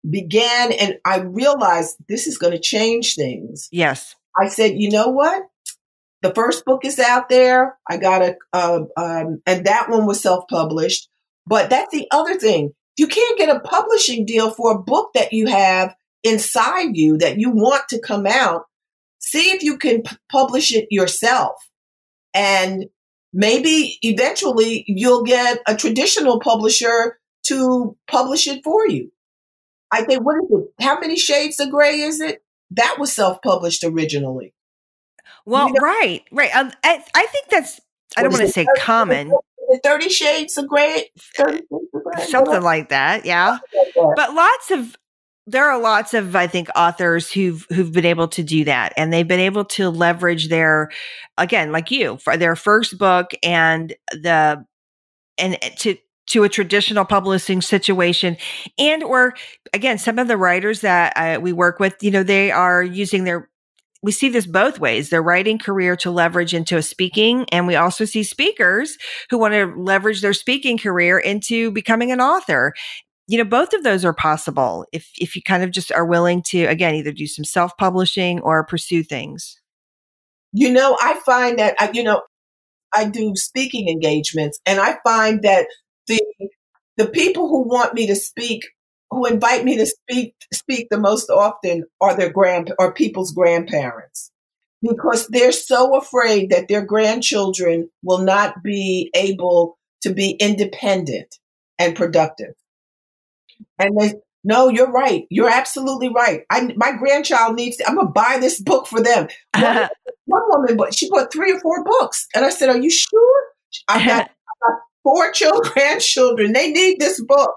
began 0.08 0.70
and 0.72 0.98
I 1.04 1.20
realized 1.20 1.96
this 2.10 2.26
is 2.26 2.36
going 2.36 2.52
to 2.52 2.60
change 2.60 3.14
things. 3.14 3.68
Yes. 3.72 4.14
I 4.38 4.48
said, 4.48 4.72
you 4.74 4.90
know 4.90 5.08
what? 5.08 5.44
The 6.20 6.34
first 6.34 6.66
book 6.66 6.84
is 6.84 6.98
out 6.98 7.30
there. 7.30 7.78
I 7.88 7.96
got 7.96 8.20
a, 8.20 8.36
uh, 8.52 8.80
um, 8.98 9.40
and 9.46 9.64
that 9.64 9.88
one 9.88 10.04
was 10.04 10.20
self 10.20 10.44
published. 10.48 11.08
But 11.46 11.70
that's 11.70 11.90
the 11.90 12.06
other 12.10 12.38
thing. 12.38 12.72
You 12.98 13.06
can't 13.06 13.38
get 13.38 13.54
a 13.54 13.60
publishing 13.60 14.26
deal 14.26 14.50
for 14.50 14.72
a 14.72 14.82
book 14.82 15.10
that 15.14 15.32
you 15.32 15.46
have 15.46 15.94
inside 16.22 16.96
you 16.96 17.16
that 17.18 17.38
you 17.38 17.50
want 17.50 17.88
to 17.88 17.98
come 17.98 18.26
out. 18.26 18.64
See 19.20 19.52
if 19.52 19.62
you 19.62 19.78
can 19.78 20.02
p- 20.02 20.16
publish 20.30 20.74
it 20.74 20.86
yourself. 20.90 21.54
And 22.34 22.86
maybe 23.34 23.98
eventually 24.02 24.84
you'll 24.86 25.24
get 25.24 25.58
a 25.66 25.76
traditional 25.76 26.40
publisher 26.40 27.18
to 27.48 27.96
publish 28.06 28.46
it 28.46 28.62
for 28.64 28.88
you. 28.88 29.10
I 29.90 30.04
think, 30.04 30.24
what 30.24 30.36
is 30.44 30.50
it? 30.50 30.82
How 30.82 30.98
many 30.98 31.16
shades 31.16 31.60
of 31.60 31.70
gray 31.70 32.00
is 32.00 32.20
it? 32.20 32.42
That 32.70 32.96
was 32.98 33.12
self 33.12 33.42
published 33.42 33.84
originally. 33.84 34.54
Well, 35.44 35.68
you 35.68 35.74
know? 35.74 35.80
right, 35.82 36.22
right. 36.32 36.54
Um, 36.56 36.72
I, 36.82 37.04
I 37.14 37.26
think 37.26 37.48
that's, 37.50 37.80
I 38.16 38.22
don't 38.22 38.32
want 38.32 38.44
to 38.44 38.48
say 38.48 38.64
30, 38.64 38.80
common. 38.80 39.32
30 39.82 40.08
shades 40.08 40.56
of 40.56 40.68
gray, 40.68 41.10
30 41.36 41.52
shades 41.52 41.66
of 41.72 42.02
gray. 42.02 42.24
Something 42.26 42.62
like 42.62 42.88
that, 42.88 43.26
yeah. 43.26 43.58
But 44.16 44.34
lots 44.34 44.70
of 44.70 44.96
there 45.46 45.68
are 45.70 45.80
lots 45.80 46.14
of 46.14 46.34
i 46.34 46.46
think 46.46 46.68
authors 46.76 47.30
who've 47.30 47.66
who've 47.70 47.92
been 47.92 48.04
able 48.04 48.28
to 48.28 48.42
do 48.42 48.64
that 48.64 48.92
and 48.96 49.12
they've 49.12 49.28
been 49.28 49.40
able 49.40 49.64
to 49.64 49.90
leverage 49.90 50.48
their 50.48 50.90
again 51.38 51.72
like 51.72 51.90
you 51.90 52.16
for 52.18 52.36
their 52.36 52.56
first 52.56 52.98
book 52.98 53.32
and 53.42 53.94
the 54.12 54.64
and 55.38 55.58
to 55.76 55.96
to 56.26 56.42
a 56.44 56.48
traditional 56.48 57.04
publishing 57.04 57.60
situation 57.60 58.36
and 58.78 59.02
or 59.02 59.34
again 59.72 59.98
some 59.98 60.18
of 60.18 60.28
the 60.28 60.36
writers 60.36 60.80
that 60.80 61.12
uh, 61.16 61.40
we 61.40 61.52
work 61.52 61.78
with 61.78 61.94
you 62.02 62.10
know 62.10 62.22
they 62.22 62.50
are 62.50 62.82
using 62.82 63.24
their 63.24 63.50
we 64.02 64.12
see 64.12 64.28
this 64.28 64.46
both 64.46 64.78
ways 64.78 65.10
their 65.10 65.22
writing 65.22 65.58
career 65.58 65.96
to 65.96 66.10
leverage 66.10 66.54
into 66.54 66.76
a 66.76 66.82
speaking 66.82 67.44
and 67.50 67.66
we 67.66 67.76
also 67.76 68.04
see 68.04 68.22
speakers 68.22 68.96
who 69.28 69.38
want 69.38 69.52
to 69.52 69.66
leverage 69.76 70.22
their 70.22 70.32
speaking 70.32 70.78
career 70.78 71.18
into 71.18 71.70
becoming 71.70 72.10
an 72.10 72.20
author 72.20 72.72
you 73.26 73.38
know 73.38 73.44
both 73.44 73.72
of 73.72 73.82
those 73.82 74.04
are 74.04 74.12
possible 74.12 74.86
if 74.92 75.10
if 75.18 75.34
you 75.34 75.42
kind 75.42 75.62
of 75.62 75.70
just 75.70 75.90
are 75.92 76.04
willing 76.04 76.42
to 76.42 76.64
again 76.64 76.94
either 76.94 77.12
do 77.12 77.26
some 77.26 77.44
self-publishing 77.44 78.40
or 78.40 78.64
pursue 78.64 79.02
things. 79.02 79.60
You 80.52 80.72
know 80.72 80.96
i 81.00 81.20
find 81.26 81.58
that 81.58 81.74
I, 81.80 81.90
you 81.92 82.02
know 82.02 82.22
i 82.94 83.04
do 83.08 83.32
speaking 83.34 83.88
engagements 83.88 84.60
and 84.66 84.78
i 84.80 84.98
find 85.04 85.42
that 85.42 85.66
the 86.06 86.20
the 86.96 87.08
people 87.08 87.48
who 87.48 87.68
want 87.68 87.94
me 87.94 88.06
to 88.06 88.14
speak 88.14 88.62
who 89.10 89.26
invite 89.26 89.64
me 89.64 89.76
to 89.76 89.86
speak 89.86 90.34
speak 90.52 90.88
the 90.90 90.98
most 90.98 91.30
often 91.30 91.84
are 92.00 92.16
their 92.16 92.30
grand 92.30 92.72
or 92.78 92.94
people's 92.94 93.32
grandparents 93.32 94.30
because 94.82 95.26
they're 95.28 95.52
so 95.52 95.96
afraid 95.96 96.50
that 96.50 96.68
their 96.68 96.84
grandchildren 96.84 97.88
will 98.02 98.18
not 98.18 98.62
be 98.62 99.10
able 99.14 99.78
to 100.02 100.12
be 100.12 100.32
independent 100.32 101.38
and 101.78 101.96
productive 101.96 102.54
and 103.78 103.98
they, 103.98 104.14
no, 104.44 104.68
you're 104.68 104.90
right. 104.90 105.24
You're 105.30 105.48
absolutely 105.48 106.10
right. 106.10 106.42
I, 106.50 106.72
my 106.76 106.92
grandchild 106.92 107.56
needs, 107.56 107.78
to, 107.78 107.88
I'm 107.88 107.94
going 107.94 108.08
to 108.08 108.12
buy 108.12 108.36
this 108.38 108.60
book 108.60 108.86
for 108.86 109.00
them. 109.00 109.28
One, 109.58 109.88
one 110.26 110.42
woman, 110.48 110.76
but 110.76 110.94
she 110.94 111.08
bought 111.10 111.32
three 111.32 111.52
or 111.52 111.60
four 111.60 111.84
books. 111.84 112.26
And 112.34 112.44
I 112.44 112.50
said, 112.50 112.68
Are 112.68 112.78
you 112.78 112.90
sure? 112.90 113.42
I've 113.88 114.06
got, 114.06 114.22
I've 114.30 114.70
got 114.70 114.78
four 115.02 115.30
children, 115.32 115.72
grandchildren. 115.72 116.52
They 116.52 116.70
need 116.70 116.98
this 116.98 117.22
book. 117.22 117.56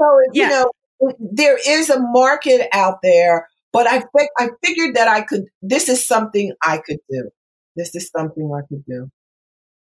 So, 0.00 0.18
yeah. 0.32 0.42
you 0.42 0.50
know, 0.50 1.12
there 1.20 1.58
is 1.66 1.90
a 1.90 2.00
market 2.00 2.68
out 2.72 2.98
there, 3.02 3.48
but 3.72 3.86
I 3.86 4.00
think 4.16 4.30
I 4.38 4.48
figured 4.62 4.96
that 4.96 5.08
I 5.08 5.22
could, 5.22 5.44
this 5.62 5.88
is 5.88 6.06
something 6.06 6.52
I 6.62 6.78
could 6.78 6.98
do. 7.10 7.30
This 7.76 7.94
is 7.94 8.10
something 8.14 8.50
I 8.54 8.66
could 8.68 8.84
do. 8.86 9.10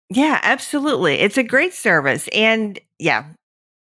Yeah, 0.09 0.39
absolutely. 0.43 1.15
It's 1.15 1.37
a 1.37 1.43
great 1.43 1.73
service. 1.73 2.27
And 2.33 2.79
yeah, 2.99 3.25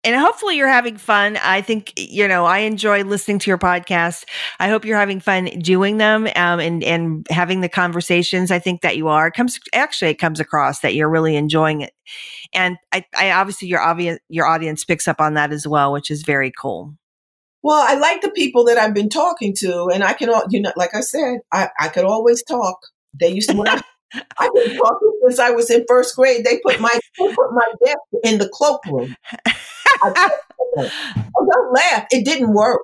and 0.03 0.15
hopefully 0.15 0.57
you're 0.57 0.67
having 0.67 0.97
fun. 0.97 1.37
I 1.41 1.61
think, 1.61 1.93
you 1.97 2.27
know, 2.27 2.45
I 2.45 2.59
enjoy 2.59 3.03
listening 3.03 3.39
to 3.39 3.49
your 3.49 3.57
podcast. 3.57 4.25
I 4.59 4.69
hope 4.69 4.85
you're 4.85 4.97
having 4.97 5.19
fun 5.19 5.45
doing 5.59 5.97
them 5.97 6.27
um, 6.35 6.59
and, 6.59 6.83
and 6.83 7.27
having 7.29 7.61
the 7.61 7.69
conversations. 7.69 8.51
I 8.51 8.59
think 8.59 8.81
that 8.81 8.97
you 8.97 9.07
are. 9.07 9.27
It 9.27 9.33
comes, 9.33 9.59
actually, 9.73 10.11
it 10.11 10.19
comes 10.19 10.39
across 10.39 10.81
that 10.81 10.95
you're 10.95 11.09
really 11.09 11.35
enjoying 11.35 11.81
it. 11.81 11.93
And 12.53 12.77
I, 12.91 13.05
I 13.17 13.31
obviously 13.31 13.67
your 13.67 13.81
audience, 13.81 14.19
your 14.29 14.45
audience 14.45 14.85
picks 14.85 15.07
up 15.07 15.19
on 15.19 15.35
that 15.35 15.51
as 15.51 15.67
well, 15.67 15.91
which 15.91 16.11
is 16.11 16.23
very 16.23 16.51
cool. 16.51 16.95
Well, 17.61 17.81
I 17.81 17.95
like 17.95 18.21
the 18.21 18.31
people 18.31 18.65
that 18.65 18.77
I've 18.77 18.93
been 18.93 19.07
talking 19.07 19.55
to, 19.59 19.87
and 19.87 20.03
I 20.03 20.11
can, 20.11 20.29
all 20.29 20.43
you 20.49 20.61
know, 20.61 20.73
like 20.75 20.93
I 20.93 20.99
said, 20.99 21.37
I, 21.53 21.69
I 21.79 21.87
could 21.87 22.03
always 22.03 22.43
talk. 22.43 22.77
They 23.17 23.29
used 23.29 23.49
to, 23.51 23.81
I've 24.37 24.53
been 24.53 24.77
talking 24.77 25.12
since 25.23 25.39
I 25.39 25.51
was 25.51 25.69
in 25.69 25.85
first 25.87 26.15
grade. 26.15 26.45
They 26.45 26.59
put 26.59 26.79
my, 26.79 26.99
they 27.19 27.33
put 27.33 27.53
my 27.53 27.67
desk 27.85 27.99
in 28.23 28.39
the 28.39 28.49
cloakroom. 28.49 29.15
oh, 30.03 30.31
don't 31.51 31.73
laugh. 31.73 32.05
It 32.11 32.25
didn't 32.25 32.53
work. 32.53 32.81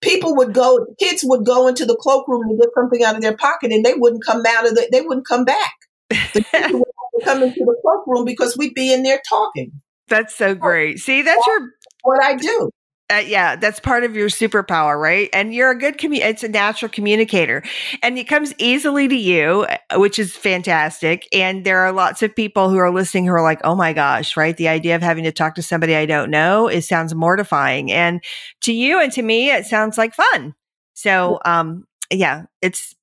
People 0.00 0.36
would 0.36 0.52
go, 0.52 0.86
kids 0.98 1.22
would 1.24 1.46
go 1.46 1.66
into 1.66 1.86
the 1.86 1.96
cloakroom 1.96 2.42
to 2.48 2.56
get 2.56 2.68
something 2.74 3.02
out 3.04 3.16
of 3.16 3.22
their 3.22 3.36
pocket, 3.36 3.72
and 3.72 3.84
they 3.84 3.94
wouldn't 3.94 4.24
come 4.24 4.42
out 4.46 4.66
of 4.66 4.74
the, 4.74 4.88
they 4.92 5.00
wouldn't 5.00 5.26
come 5.26 5.44
back. 5.44 5.74
The 6.10 6.42
kids 6.50 6.72
would 6.72 7.24
come 7.24 7.42
into 7.42 7.60
the 7.60 7.76
cloakroom 7.82 8.24
because 8.24 8.56
we'd 8.56 8.74
be 8.74 8.92
in 8.92 9.02
there 9.02 9.20
talking. 9.28 9.72
That's 10.08 10.34
so 10.34 10.54
great. 10.54 10.98
See, 10.98 11.22
that's 11.22 11.46
your 11.46 11.70
what 12.02 12.22
I 12.22 12.34
do. 12.34 12.70
Uh, 13.12 13.16
yeah, 13.16 13.54
that's 13.54 13.80
part 13.80 14.02
of 14.02 14.16
your 14.16 14.28
superpower, 14.30 14.98
right? 14.98 15.28
And 15.34 15.54
you're 15.54 15.70
a 15.70 15.78
good 15.78 15.98
commu- 15.98 16.20
it's 16.22 16.42
a 16.42 16.48
natural 16.48 16.88
communicator. 16.88 17.62
And 18.02 18.18
it 18.18 18.24
comes 18.24 18.54
easily 18.56 19.08
to 19.08 19.14
you, 19.14 19.66
uh, 19.90 19.98
which 19.98 20.18
is 20.18 20.34
fantastic. 20.34 21.28
And 21.30 21.64
there 21.64 21.80
are 21.80 21.92
lots 21.92 22.22
of 22.22 22.34
people 22.34 22.70
who 22.70 22.78
are 22.78 22.90
listening 22.90 23.26
who 23.26 23.32
are 23.32 23.42
like, 23.42 23.60
"Oh 23.62 23.74
my 23.74 23.92
gosh, 23.92 24.38
right? 24.38 24.56
The 24.56 24.68
idea 24.68 24.96
of 24.96 25.02
having 25.02 25.24
to 25.24 25.32
talk 25.32 25.54
to 25.56 25.62
somebody 25.62 25.94
I 25.94 26.06
don't 26.06 26.30
know, 26.30 26.66
it 26.66 26.82
sounds 26.82 27.14
mortifying." 27.14 27.92
And 27.92 28.24
to 28.62 28.72
you 28.72 28.98
and 28.98 29.12
to 29.12 29.22
me, 29.22 29.50
it 29.50 29.66
sounds 29.66 29.98
like 29.98 30.14
fun. 30.14 30.54
So, 30.94 31.40
um 31.44 31.84
yeah, 32.10 32.44
it's 32.62 32.94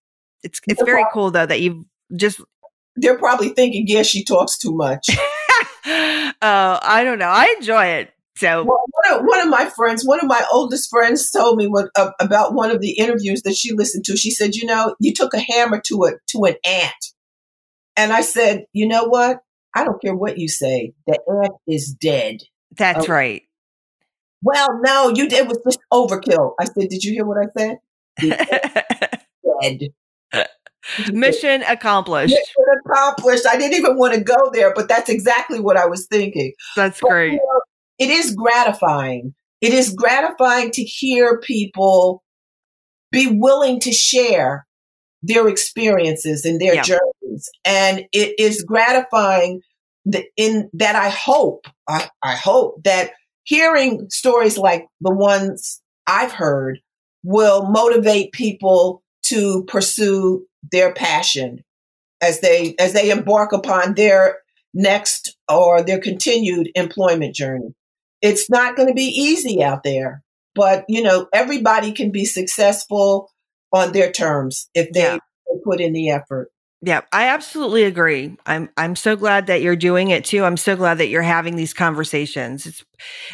it's 0.44 0.60
it's 0.68 0.82
very 0.82 1.06
cool 1.14 1.30
though 1.32 1.46
that 1.46 1.62
you've 1.62 1.86
just 2.16 2.42
they're 2.96 3.18
probably 3.18 3.50
thinking, 3.50 3.86
"Yeah, 3.88 4.04
she 4.04 4.24
talks 4.24 4.58
too 4.58 4.74
much." 4.74 5.08
oh, 5.86 6.34
I 6.42 7.04
don't 7.06 7.20
know. 7.20 7.30
I 7.30 7.54
enjoy 7.58 7.86
it. 7.86 8.14
So 8.38 8.64
well, 8.64 8.84
one, 9.04 9.20
of, 9.20 9.26
one, 9.26 9.42
of, 9.42 9.48
my 9.50 9.66
friends, 9.70 10.06
one 10.06 10.20
of 10.20 10.28
my 10.28 10.44
oldest 10.52 10.90
friends, 10.90 11.30
told 11.32 11.58
me 11.58 11.68
what, 11.68 11.90
uh, 11.96 12.12
about 12.20 12.54
one 12.54 12.72
of 12.72 12.82
the 12.82 12.92
interviews 12.92 13.42
that 13.44 13.56
she 13.56 13.74
listened 13.74 14.06
to. 14.06 14.18
She 14.18 14.32
said, 14.32 14.56
"You 14.56 14.66
know, 14.66 14.96
you 15.00 15.14
took 15.14 15.34
a 15.34 15.40
hammer 15.40 15.82
to 15.88 16.04
a 16.06 16.12
to 16.28 16.44
an 16.46 16.56
ant," 16.66 17.14
and 17.96 18.12
I 18.12 18.22
said, 18.22 18.66
"You 18.74 18.88
know 18.88 19.06
what? 19.06 19.40
I 19.76 19.84
don't 19.84 20.02
care 20.02 20.16
what 20.16 20.38
you 20.38 20.48
say. 20.48 20.94
The 21.08 21.20
ant 21.44 21.54
is 21.68 21.94
dead." 21.94 22.42
That's 22.78 23.04
okay. 23.04 23.12
right. 23.12 23.42
Well, 24.44 24.80
no, 24.84 25.10
you 25.10 25.30
did 25.30 25.48
was 25.48 25.60
just 25.64 25.80
overkill. 25.92 26.54
I 26.60 26.66
said, 26.66 26.90
"Did 26.90 27.04
you 27.04 27.14
hear 27.14 27.26
what 27.26 27.38
I 27.38 27.48
said?" 27.58 27.78
dead. 29.62 29.90
Mission 31.14 31.62
accomplished. 31.64 32.34
Mission 32.34 32.82
accomplished. 32.86 33.46
I 33.48 33.58
didn't 33.58 33.78
even 33.78 33.98
want 33.98 34.16
to 34.16 34.22
go 34.22 34.50
there, 34.52 34.74
but 34.74 34.88
that's 34.88 35.10
exactly 35.10 35.60
what 35.60 35.78
I 35.78 35.86
was 35.86 36.08
thinking. 36.08 36.54
That's 36.76 37.00
but, 37.02 37.10
great. 37.10 37.34
You 37.34 37.38
know, 37.38 37.62
it 38.02 38.10
is 38.10 38.34
gratifying. 38.34 39.36
It 39.62 39.74
is 39.74 39.94
gratifying 39.94 40.72
to 40.72 40.84
hear 40.84 41.40
people 41.40 42.24
be 43.12 43.28
willing 43.28 43.80
to 43.82 43.92
share 43.92 44.66
their 45.22 45.48
experiences 45.48 46.44
and 46.44 46.60
their 46.60 46.74
yeah. 46.74 46.82
journeys. 46.82 47.48
And 47.64 48.06
it 48.12 48.40
is 48.40 48.64
gratifying 48.64 49.62
that 50.06 50.26
in 50.36 50.68
that 50.74 50.96
I 50.96 51.10
hope, 51.10 51.68
I, 51.88 52.10
I 52.24 52.34
hope 52.34 52.84
that 52.86 53.12
hearing 53.44 54.10
stories 54.10 54.58
like 54.58 54.88
the 55.00 55.14
ones 55.14 55.80
I've 56.08 56.32
heard 56.32 56.80
will 57.24 57.70
motivate 57.70 58.32
people 58.32 59.04
to 59.26 59.64
pursue 59.66 60.48
their 60.72 60.92
passion 60.92 61.64
as 62.20 62.40
they 62.40 62.74
as 62.80 62.94
they 62.94 63.12
embark 63.12 63.52
upon 63.52 63.94
their 63.94 64.40
next 64.74 65.38
or 65.48 65.84
their 65.84 66.00
continued 66.00 66.72
employment 66.74 67.36
journey. 67.36 67.76
It's 68.22 68.50
not 68.50 68.76
going 68.76 68.88
to 68.88 68.94
be 68.94 69.08
easy 69.08 69.64
out 69.64 69.84
there, 69.84 70.24
but 70.56 70.86
you 70.88 71.02
know, 71.02 71.28
everybody 71.34 71.92
can 71.92 72.12
be 72.12 72.26
successful 72.26 73.30
on 73.74 73.92
their 73.92 74.12
terms 74.12 74.70
if 74.74 74.92
they 74.92 75.02
yeah. 75.02 75.18
put 75.64 75.82
in 75.82 75.94
the 75.94 76.10
effort. 76.10 76.50
Yeah, 76.84 77.02
I 77.12 77.28
absolutely 77.28 77.84
agree. 77.84 78.38
I'm 78.48 78.70
I'm 78.76 78.96
so 78.96 79.16
glad 79.16 79.48
that 79.48 79.62
you're 79.62 79.76
doing 79.76 80.10
it 80.10 80.26
too. 80.26 80.44
I'm 80.44 80.58
so 80.58 80.76
glad 80.76 80.98
that 80.98 81.10
you're 81.10 81.22
having 81.22 81.56
these 81.56 81.76
conversations. 81.76 82.66
It's 82.66 82.84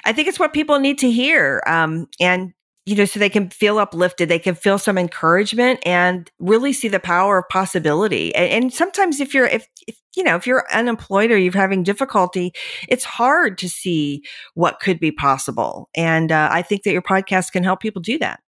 I 0.04 0.12
think 0.12 0.28
it's 0.28 0.40
what 0.40 0.52
people 0.52 0.80
need 0.80 0.98
to 1.00 1.10
hear. 1.10 1.64
Um, 1.66 2.10
and 2.20 2.54
you 2.88 2.96
know, 2.96 3.04
so 3.04 3.20
they 3.20 3.30
can 3.30 3.50
feel 3.50 3.80
uplifted, 3.80 4.30
they 4.30 4.40
can 4.40 4.56
feel 4.56 4.80
some 4.80 4.98
encouragement 4.98 5.78
and 5.86 6.32
really 6.40 6.72
see 6.72 6.88
the 6.88 7.02
power 7.02 7.40
of 7.40 7.50
possibility. 7.50 8.34
And, 8.34 8.64
and 8.64 8.74
sometimes 8.74 9.20
if 9.20 9.34
you're, 9.34 9.46
if, 9.46 9.68
if, 9.86 10.00
you 10.16 10.24
know, 10.24 10.38
if 10.38 10.48
you're 10.48 10.64
unemployed 10.74 11.30
or 11.30 11.38
you're 11.38 11.52
having 11.52 11.84
difficulty, 11.84 12.54
it's 12.88 13.04
hard 13.04 13.58
to 13.58 13.68
see 13.68 14.24
what 14.54 14.80
could 14.80 15.02
be 15.02 15.12
possible. 15.12 15.90
And 15.98 16.32
uh, 16.32 16.48
I 16.50 16.62
think 16.62 16.84
that 16.84 16.94
your 16.94 17.02
podcast 17.02 17.52
can 17.52 17.66
help 17.66 17.82
people 17.82 18.02
do 18.02 18.18
that. 18.20 18.40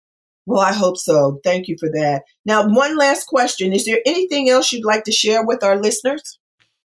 Well, 0.47 0.61
I 0.61 0.73
hope 0.73 0.99
so. 0.99 1.41
Thank 1.43 1.67
you 1.67 1.75
for 1.77 1.89
that. 1.89 2.23
Now, 2.47 2.65
one 2.69 2.97
last 2.97 3.27
question. 3.27 3.73
Is 3.73 3.87
there 3.87 3.99
anything 4.07 4.49
else 4.49 4.71
you'd 4.71 4.85
like 4.85 5.03
to 5.05 5.13
share 5.13 5.45
with 5.45 5.65
our 5.65 5.77
listeners? 5.77 6.39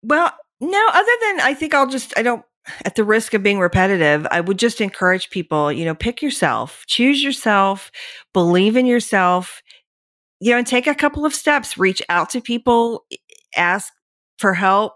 Well, 0.03 0.33
no, 0.61 0.87
other 0.93 1.13
than 1.23 1.41
I 1.43 1.55
think 1.55 1.75
I'll 1.75 1.87
just, 1.87 2.13
I 2.19 2.23
don't, 2.23 2.43
at 2.85 2.95
the 2.95 3.05
risk 3.05 3.35
of 3.35 3.43
being 3.43 3.59
repetitive, 3.59 4.27
I 4.31 4.41
would 4.41 4.59
just 4.59 4.81
encourage 4.81 5.31
people, 5.31 5.71
you 5.73 5.85
know, 5.85 5.95
pick 5.95 6.23
yourself, 6.23 6.85
choose 6.87 7.23
yourself, 7.23 7.91
believe 8.33 8.77
in 8.77 8.87
yourself, 8.87 9.63
you 10.41 10.51
know, 10.51 10.59
and 10.59 10.67
take 10.67 10.87
a 10.87 10.95
couple 10.95 11.25
of 11.25 11.35
steps, 11.35 11.79
reach 11.79 12.03
out 12.09 12.31
to 12.31 12.41
people, 12.41 13.07
ask 13.57 13.93
for 14.39 14.55
help. 14.55 14.95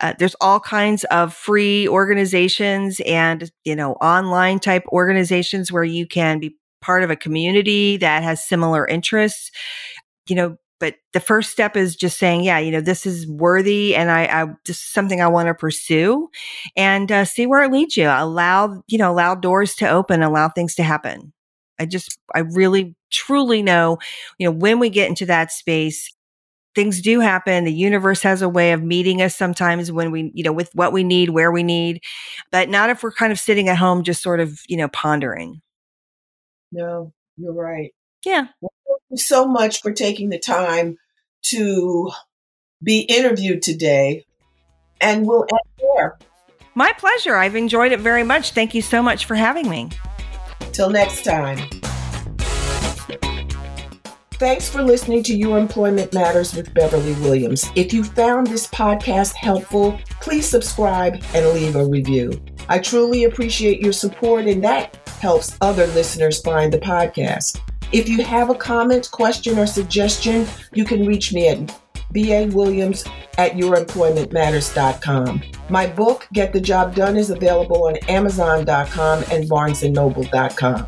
Uh, 0.00 0.14
there's 0.18 0.36
all 0.40 0.60
kinds 0.60 1.04
of 1.04 1.34
free 1.34 1.86
organizations 1.86 3.00
and, 3.06 3.50
you 3.64 3.76
know, 3.76 3.92
online 3.94 4.58
type 4.58 4.84
organizations 4.88 5.70
where 5.70 5.84
you 5.84 6.06
can 6.06 6.38
be 6.38 6.56
part 6.80 7.02
of 7.02 7.10
a 7.10 7.16
community 7.16 7.98
that 7.98 8.22
has 8.22 8.42
similar 8.42 8.86
interests. 8.86 9.50
You 10.28 10.36
know, 10.36 10.56
but 10.80 10.96
the 11.12 11.20
first 11.20 11.52
step 11.52 11.76
is 11.76 11.94
just 11.94 12.18
saying, 12.18 12.42
yeah, 12.42 12.58
you 12.58 12.70
know, 12.72 12.80
this 12.80 13.06
is 13.06 13.26
worthy 13.28 13.94
and 13.94 14.10
I, 14.10 14.24
I 14.24 14.46
this 14.66 14.78
is 14.78 14.82
something 14.82 15.20
I 15.20 15.28
want 15.28 15.48
to 15.48 15.54
pursue 15.54 16.28
and 16.76 17.12
uh, 17.12 17.24
see 17.24 17.46
where 17.46 17.62
it 17.62 17.70
leads 17.70 17.96
you. 17.96 18.08
Allow, 18.08 18.82
you 18.88 18.98
know, 18.98 19.12
allow 19.12 19.34
doors 19.34 19.74
to 19.76 19.88
open, 19.88 20.22
allow 20.22 20.48
things 20.48 20.74
to 20.76 20.82
happen. 20.82 21.32
I 21.78 21.86
just, 21.86 22.18
I 22.34 22.40
really 22.40 22.96
truly 23.10 23.62
know, 23.62 23.98
you 24.38 24.46
know, 24.46 24.52
when 24.56 24.78
we 24.78 24.88
get 24.90 25.08
into 25.08 25.26
that 25.26 25.52
space, 25.52 26.10
things 26.74 27.00
do 27.00 27.20
happen. 27.20 27.64
The 27.64 27.72
universe 27.72 28.22
has 28.22 28.42
a 28.42 28.48
way 28.48 28.72
of 28.72 28.82
meeting 28.82 29.22
us 29.22 29.36
sometimes 29.36 29.92
when 29.92 30.10
we, 30.10 30.30
you 30.34 30.44
know, 30.44 30.52
with 30.52 30.70
what 30.74 30.92
we 30.92 31.04
need, 31.04 31.30
where 31.30 31.52
we 31.52 31.62
need, 31.62 32.02
but 32.50 32.68
not 32.68 32.90
if 32.90 33.02
we're 33.02 33.12
kind 33.12 33.32
of 33.32 33.38
sitting 33.38 33.68
at 33.68 33.76
home, 33.76 34.02
just 34.02 34.22
sort 34.22 34.40
of, 34.40 34.60
you 34.68 34.76
know, 34.76 34.88
pondering. 34.88 35.60
No, 36.72 37.12
you're 37.36 37.52
right. 37.52 37.92
Yeah. 38.24 38.48
Well, 38.60 38.72
so 39.14 39.46
much 39.46 39.82
for 39.82 39.92
taking 39.92 40.28
the 40.28 40.38
time 40.38 40.98
to 41.42 42.10
be 42.82 43.00
interviewed 43.00 43.62
today. 43.62 44.24
And 45.00 45.26
we'll 45.26 45.46
end 45.50 45.94
there. 45.94 46.18
My 46.74 46.92
pleasure. 46.92 47.36
I've 47.36 47.56
enjoyed 47.56 47.92
it 47.92 48.00
very 48.00 48.22
much. 48.22 48.52
Thank 48.52 48.74
you 48.74 48.82
so 48.82 49.02
much 49.02 49.24
for 49.24 49.34
having 49.34 49.68
me. 49.68 49.90
Till 50.72 50.90
next 50.90 51.24
time. 51.24 51.58
Thanks 54.34 54.70
for 54.70 54.82
listening 54.82 55.22
to 55.24 55.36
Your 55.36 55.58
Employment 55.58 56.14
Matters 56.14 56.54
with 56.54 56.72
Beverly 56.72 57.12
Williams. 57.20 57.66
If 57.76 57.92
you 57.92 58.02
found 58.02 58.46
this 58.46 58.66
podcast 58.68 59.34
helpful, 59.34 59.98
please 60.22 60.48
subscribe 60.48 61.22
and 61.34 61.46
leave 61.50 61.76
a 61.76 61.84
review. 61.84 62.32
I 62.66 62.78
truly 62.78 63.24
appreciate 63.24 63.80
your 63.80 63.92
support, 63.92 64.46
and 64.46 64.64
that 64.64 64.96
helps 65.20 65.58
other 65.60 65.86
listeners 65.88 66.40
find 66.40 66.72
the 66.72 66.78
podcast. 66.78 67.60
If 67.92 68.08
you 68.08 68.22
have 68.22 68.50
a 68.50 68.54
comment, 68.54 69.10
question, 69.10 69.58
or 69.58 69.66
suggestion, 69.66 70.46
you 70.72 70.84
can 70.84 71.04
reach 71.04 71.32
me 71.32 71.48
at 71.48 71.66
ba.williams 72.12 73.04
at 73.38 73.52
youremploymentmatters.com. 73.52 75.42
My 75.68 75.86
book, 75.86 76.28
Get 76.32 76.52
the 76.52 76.60
Job 76.60 76.94
Done, 76.94 77.16
is 77.16 77.30
available 77.30 77.86
on 77.86 77.96
amazon.com 78.08 79.24
and 79.30 79.48
barnesandnoble.com. 79.48 80.86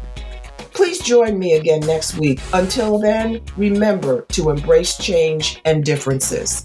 Please 0.73 1.01
join 1.01 1.39
me 1.39 1.55
again 1.55 1.81
next 1.81 2.17
week. 2.19 2.41
Until 2.53 2.99
then, 2.99 3.43
remember 3.57 4.23
to 4.31 4.51
embrace 4.51 4.97
change 4.97 5.61
and 5.65 5.85
differences. 5.85 6.65